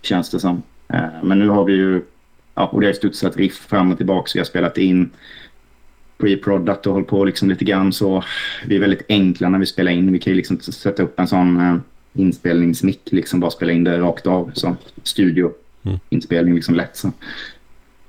känns 0.01 0.29
det 0.29 0.39
som. 0.39 0.61
Eh, 0.87 0.99
men 1.23 1.39
nu 1.39 1.49
har 1.49 1.63
vi 1.63 1.73
ju, 1.73 2.01
ja, 2.57 2.65
och 2.65 2.81
det 2.81 2.87
har 2.87 2.93
studsat 2.93 3.37
riff 3.37 3.57
fram 3.57 3.91
och 3.91 3.97
tillbaka. 3.97 4.27
Så 4.27 4.37
jag 4.37 4.43
har 4.43 4.47
spelat 4.47 4.77
in 4.77 5.09
pre-product 6.17 6.87
och 6.87 6.93
hållit 6.93 7.07
på 7.07 7.25
liksom 7.25 7.49
lite 7.49 7.65
grann 7.65 7.93
så. 7.93 8.23
Vi 8.65 8.75
är 8.75 8.79
väldigt 8.79 9.05
enkla 9.09 9.49
när 9.49 9.59
vi 9.59 9.65
spelar 9.65 9.91
in. 9.91 10.11
Vi 10.11 10.19
kan 10.19 10.31
ju 10.31 10.37
liksom 10.37 10.59
sätta 10.59 11.03
upp 11.03 11.19
en 11.19 11.27
sån 11.27 11.61
eh, 11.61 11.77
inspelningsmick, 12.13 13.01
liksom 13.11 13.39
bara 13.39 13.51
spela 13.51 13.71
in 13.71 13.83
det 13.83 13.99
rakt 13.99 14.27
av. 14.27 14.51
Så 14.53 14.75
studioinspelning 15.03 16.55
liksom 16.55 16.75
lätt 16.75 16.95
så. 16.95 17.07
Eh, 17.07 17.13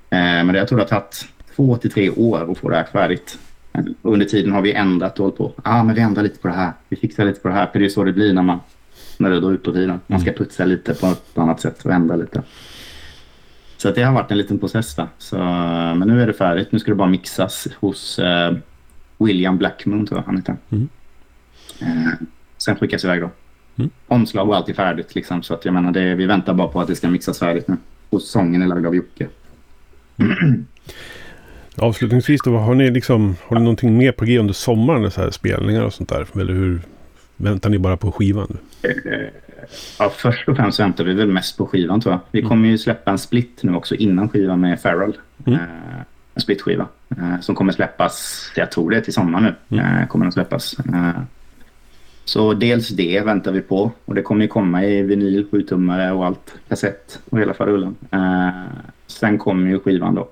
men 0.09 0.47
det, 0.47 0.57
jag 0.57 0.67
tror 0.67 0.77
det 0.77 0.83
har 0.83 0.89
tagit 0.89 1.25
två 1.55 1.77
till 1.77 1.91
tre 1.91 2.09
år 2.09 2.51
att 2.51 2.57
få 2.57 2.69
det 2.69 2.75
här 2.75 2.83
färdigt. 2.83 3.39
Under 4.01 4.25
tiden 4.25 4.51
har 4.51 4.61
vi 4.61 4.73
ändrat 4.73 5.19
och 5.19 5.25
hållit 5.25 5.37
på. 5.37 5.53
Ah, 5.63 5.83
men 5.83 5.95
vi 5.95 6.01
ändrar 6.01 6.23
lite 6.23 6.39
på 6.39 6.47
det 6.47 6.53
här. 6.53 6.71
Vi 6.89 6.97
fixar 6.97 7.25
lite 7.25 7.39
på 7.39 7.47
det 7.47 7.53
här. 7.53 7.67
För 7.67 7.79
det 7.79 7.85
är 7.85 7.89
så 7.89 8.03
det 8.03 8.13
blir 8.13 8.33
när 8.33 8.41
man 8.41 8.59
när 9.17 9.29
det 9.29 9.39
drar 9.39 9.51
ut 9.51 9.63
på 9.63 9.71
tiden. 9.73 9.99
Man 10.07 10.19
ska 10.19 10.31
putsa 10.31 10.65
lite 10.65 10.93
på 10.93 11.07
ett 11.07 11.37
annat 11.37 11.61
sätt 11.61 11.85
och 11.85 11.91
ändra 11.91 12.15
lite. 12.15 12.43
Så 13.81 13.89
att 13.89 13.95
det 13.95 14.03
har 14.03 14.13
varit 14.13 14.31
en 14.31 14.37
liten 14.37 14.59
process 14.59 14.95
där. 14.95 15.07
Så, 15.17 15.37
men 15.37 15.99
nu 15.99 16.21
är 16.21 16.27
det 16.27 16.33
färdigt. 16.33 16.71
Nu 16.71 16.79
ska 16.79 16.91
det 16.91 16.95
bara 16.95 17.09
mixas 17.09 17.67
hos 17.79 18.19
eh, 18.19 18.53
William 19.17 19.57
Blackmoon 19.57 20.05
tror 20.05 20.19
jag 20.19 20.25
han 20.25 20.37
heter. 20.37 20.57
Mm. 20.69 20.89
Eh, 21.81 22.13
sen 22.57 22.75
skickas 22.75 23.03
iväg 23.03 23.21
då. 23.21 23.29
Mm. 23.75 23.89
Omslag 24.07 24.49
och 24.49 24.55
allt 24.55 24.69
är 24.69 24.73
färdigt 24.73 25.15
liksom. 25.15 25.43
Så 25.43 25.53
att 25.53 25.65
jag 25.65 25.73
menar 25.73 25.91
det, 25.91 26.15
vi 26.15 26.25
väntar 26.25 26.53
bara 26.53 26.67
på 26.67 26.81
att 26.81 26.87
det 26.87 26.95
ska 26.95 27.09
mixas 27.09 27.39
färdigt 27.39 27.67
nu. 27.67 27.77
Och 28.09 28.21
sången 28.21 28.61
är 28.61 28.67
lagd 28.67 28.85
av 28.85 28.95
Jocke. 28.95 29.27
Avslutningsvis 31.75 32.41
då, 32.43 32.57
har 32.57 32.75
ni 32.75 32.91
liksom, 32.91 33.35
har 33.47 33.57
ni 33.57 33.63
någonting 33.63 33.97
mer 33.97 34.11
på 34.11 34.25
G 34.25 34.39
under 34.39 34.53
sommaren? 34.53 35.11
Så 35.11 35.21
här 35.21 35.31
spelningar 35.31 35.83
och 35.83 35.93
sånt 35.93 36.09
där? 36.09 36.27
Eller 36.41 36.53
hur 36.53 36.81
väntar 37.37 37.69
ni 37.69 37.79
bara 37.79 37.97
på 37.97 38.11
skivan? 38.11 38.57
nu? 38.83 39.31
Ja, 39.99 40.09
först 40.09 40.49
och 40.49 40.55
främst 40.57 40.79
väntar 40.79 41.03
vi 41.03 41.13
väl 41.13 41.27
mest 41.27 41.57
på 41.57 41.65
skivan 41.67 42.01
tror 42.01 42.13
jag. 42.13 42.19
Vi 42.31 42.41
kommer 42.41 42.67
ju 42.69 42.77
släppa 42.77 43.11
en 43.11 43.17
split 43.17 43.59
nu 43.61 43.75
också 43.75 43.95
innan 43.95 44.29
skivan 44.29 44.59
med 44.61 44.81
Farrell. 44.81 45.17
Mm. 45.45 45.59
Eh, 45.59 45.99
en 46.35 46.41
splitskiva 46.41 46.87
eh, 47.17 47.39
som 47.41 47.55
kommer 47.55 47.73
släppas, 47.73 48.45
jag 48.55 48.71
tror 48.71 48.89
det 48.91 48.97
är 48.97 49.01
till 49.01 49.13
sommar 49.13 49.41
nu, 49.41 49.77
Mm. 49.77 49.97
eh, 50.01 50.07
kommer 50.07 50.25
den 50.25 50.31
släppas. 50.31 50.75
Så 52.25 52.53
dels 52.53 52.89
det 52.89 53.21
väntar 53.25 53.51
vi 53.51 53.61
på 53.61 53.91
och 54.05 54.15
det 54.15 54.21
kommer 54.21 54.41
ju 54.41 54.47
komma 54.47 54.85
i 54.85 55.01
vinyl, 55.01 55.47
7-tummare 55.51 56.11
och 56.11 56.25
allt, 56.25 56.53
kassett 56.69 57.19
och 57.29 57.39
hela 57.39 57.53
farullen. 57.53 57.95
Sen 59.07 59.37
kommer 59.37 59.69
ju 59.69 59.79
skivan 59.79 60.15
då. 60.15 60.29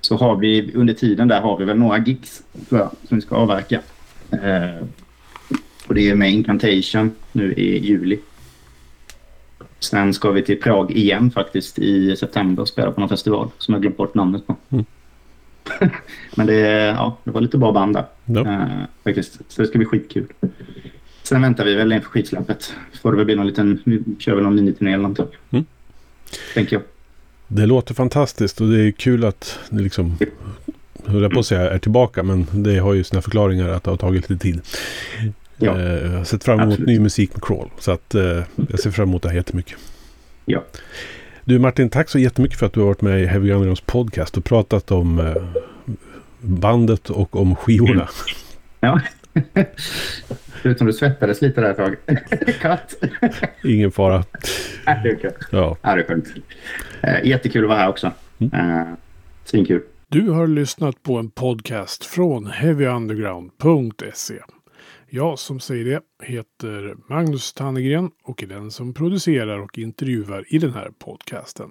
Så 0.00 0.16
har 0.16 0.36
vi, 0.36 0.72
under 0.74 0.94
tiden 0.94 1.28
där 1.28 1.40
har 1.40 1.58
vi 1.58 1.64
väl 1.64 1.78
några 1.78 1.98
gigs 1.98 2.42
jag, 2.68 2.90
som 3.08 3.16
vi 3.16 3.20
ska 3.20 3.36
avverka. 3.36 3.80
Och 5.88 5.94
det 5.94 6.10
är 6.10 6.14
med 6.14 6.30
Incantation 6.32 7.10
nu 7.32 7.52
i 7.52 7.78
juli. 7.86 8.18
Sen 9.80 10.14
ska 10.14 10.30
vi 10.30 10.42
till 10.42 10.60
Prag 10.60 10.90
igen 10.90 11.30
faktiskt 11.30 11.78
i 11.78 12.16
september 12.16 12.62
och 12.62 12.68
spela 12.68 12.90
på 12.90 13.00
någon 13.00 13.08
festival 13.08 13.50
som 13.58 13.74
jag 13.74 13.82
glömt 13.82 13.96
bort 13.96 14.14
namnet 14.14 14.46
på. 14.46 14.56
Mm. 14.70 14.84
Men 16.36 16.46
det, 16.46 16.60
ja, 16.96 17.16
det 17.24 17.30
var 17.30 17.40
lite 17.40 17.58
bra 17.58 17.72
band 17.72 17.98
där 18.24 18.46
eh, 18.46 18.84
faktiskt. 19.04 19.40
Så 19.48 19.62
det 19.62 19.68
ska 19.68 19.78
bli 19.78 19.86
skitkul. 19.86 20.26
Sen 21.22 21.42
väntar 21.42 21.64
vi 21.64 21.74
väl 21.74 21.92
inför 21.92 22.08
skivsläppet. 22.08 22.74
Får 23.02 23.12
det 23.12 23.16
väl 23.16 23.26
bli 23.26 23.34
någon 23.34 23.46
liten, 23.46 23.82
vi 23.84 24.02
kör 24.18 24.34
väl 24.34 24.44
någon 24.44 24.54
miniturné 24.54 24.92
eller 24.92 25.02
någonting. 25.02 25.26
Mm. 25.50 25.64
Tänker 26.54 26.76
jag. 26.76 26.82
Det 27.48 27.66
låter 27.66 27.94
fantastiskt 27.94 28.60
och 28.60 28.68
det 28.68 28.82
är 28.82 28.90
kul 28.90 29.24
att 29.24 29.58
ni 29.70 29.82
liksom, 29.82 30.16
höll 31.04 31.22
jag 31.22 31.32
på 31.32 31.40
att 31.40 31.46
säga, 31.46 31.70
är 31.70 31.78
tillbaka. 31.78 32.22
Men 32.22 32.46
det 32.52 32.78
har 32.78 32.94
ju 32.94 33.04
sina 33.04 33.22
förklaringar 33.22 33.68
att 33.68 33.84
det 33.84 33.90
har 33.90 33.96
tagit 33.96 34.30
lite 34.30 34.42
tid. 34.42 34.60
Ja. 35.58 35.78
Eh, 35.80 35.92
Jag 36.12 36.18
har 36.18 36.24
sett 36.24 36.44
fram 36.44 36.60
emot 36.60 36.72
Absolut. 36.72 36.88
ny 36.88 36.98
musik 37.00 37.34
med 37.34 37.42
Crawl. 37.44 37.68
Så 37.78 37.92
att 37.92 38.14
eh, 38.14 38.42
jag 38.70 38.80
ser 38.80 38.90
fram 38.90 39.08
emot 39.08 39.22
det 39.22 39.28
här 39.28 39.36
jättemycket. 39.36 39.78
Ja. 40.44 40.64
Du 41.44 41.58
Martin, 41.58 41.90
tack 41.90 42.08
så 42.08 42.18
jättemycket 42.18 42.58
för 42.58 42.66
att 42.66 42.72
du 42.72 42.80
har 42.80 42.86
varit 42.86 43.00
med 43.02 43.22
i 43.22 43.26
Heavy 43.26 43.50
Undergrounds 43.50 43.80
podcast 43.80 44.36
och 44.36 44.44
pratat 44.44 44.90
om 44.90 45.18
eh, 45.18 45.34
bandet 46.40 47.10
och 47.10 47.36
om 47.36 47.56
skivorna. 47.56 48.08
ja. 48.80 49.00
Ser 50.62 50.70
ut 50.70 50.78
som 50.78 50.86
du 50.86 50.92
svettades 50.92 51.42
lite 51.42 51.60
där 51.60 51.70
ett 51.70 51.76
tag. 51.76 51.96
Katt. 52.60 52.94
Ingen 53.64 53.92
fara. 53.92 54.24
Nej, 54.86 55.00
det 55.02 55.08
är 55.10 55.16
okej. 55.16 55.30
Ja. 55.52 55.76
Ja, 55.82 55.94
det 55.94 56.02
är 56.02 56.06
skönt. 56.06 56.26
Jättekul 57.24 57.64
att 57.64 57.68
vara 57.68 57.78
här 57.78 57.88
också. 57.88 58.06
Eh, 58.52 58.82
Svinkul. 59.44 59.82
Du 60.08 60.30
har 60.30 60.46
lyssnat 60.46 61.02
på 61.02 61.16
en 61.18 61.30
podcast 61.30 62.04
från 62.04 62.46
heavyunderground.se. 62.46 64.34
Jag 65.16 65.38
som 65.38 65.60
säger 65.60 65.84
det 65.84 66.00
heter 66.26 66.96
Magnus 67.08 67.52
Tannegren 67.52 68.10
och 68.22 68.42
är 68.42 68.46
den 68.46 68.70
som 68.70 68.94
producerar 68.94 69.58
och 69.58 69.78
intervjuar 69.78 70.44
i 70.48 70.58
den 70.58 70.72
här 70.72 70.90
podcasten. 70.98 71.70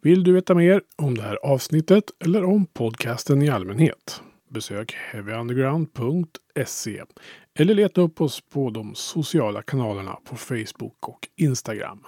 Vill 0.00 0.24
du 0.24 0.32
veta 0.32 0.54
mer 0.54 0.82
om 0.96 1.16
det 1.16 1.22
här 1.22 1.38
avsnittet 1.42 2.04
eller 2.24 2.44
om 2.44 2.66
podcasten 2.66 3.42
i 3.42 3.48
allmänhet? 3.48 4.22
Besök 4.48 4.94
heavyunderground.se 4.94 7.02
eller 7.58 7.74
leta 7.74 8.00
upp 8.00 8.20
oss 8.20 8.40
på 8.40 8.70
de 8.70 8.94
sociala 8.94 9.62
kanalerna 9.62 10.18
på 10.24 10.36
Facebook 10.36 11.08
och 11.08 11.28
Instagram. 11.36 12.04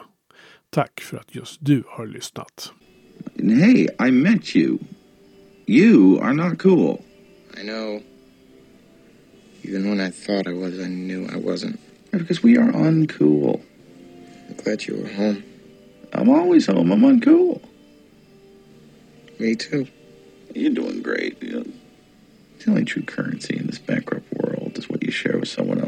Tack 0.71 1.01
för 1.01 1.17
att 1.17 1.35
just 1.35 1.57
du 1.61 1.83
har 1.87 2.07
lyssnat. 2.07 2.73
Hey, 3.37 3.89
I 4.09 4.11
met 4.11 4.57
you. 4.57 4.79
You 5.67 6.21
are 6.21 6.33
not 6.33 6.63
cool. 6.63 6.99
I 7.61 7.63
know. 7.63 8.01
Even 9.69 9.91
when 9.91 10.01
I 10.01 10.09
thought 10.09 10.47
I 10.47 10.55
was, 10.55 10.81
I 10.81 10.87
knew 10.87 11.29
I 11.31 11.37
wasn't. 11.37 11.79
Because 12.11 12.43
we 12.43 12.57
are 12.57 12.73
uncool. 12.73 13.61
I'm 14.49 14.57
glad 14.57 14.87
you 14.87 14.97
were 14.97 15.09
home. 15.09 15.45
I'm 16.15 16.31
always 16.31 16.65
home. 16.65 16.91
I'm 16.91 17.03
uncool. 17.03 17.61
Me 19.39 19.55
too. 19.55 19.87
You're 20.55 20.73
doing 20.73 21.03
great. 21.03 21.43
You 21.43 21.53
know, 21.53 21.67
the 22.61 22.71
only 22.71 22.87
true 22.87 23.03
currency 23.03 23.59
in 23.59 23.67
this 23.67 23.79
bankrupt 23.79 24.33
world 24.33 24.79
is 24.79 24.89
what 24.89 25.03
you 25.03 25.11
share 25.11 25.37
with 25.37 25.51
someone 25.51 25.83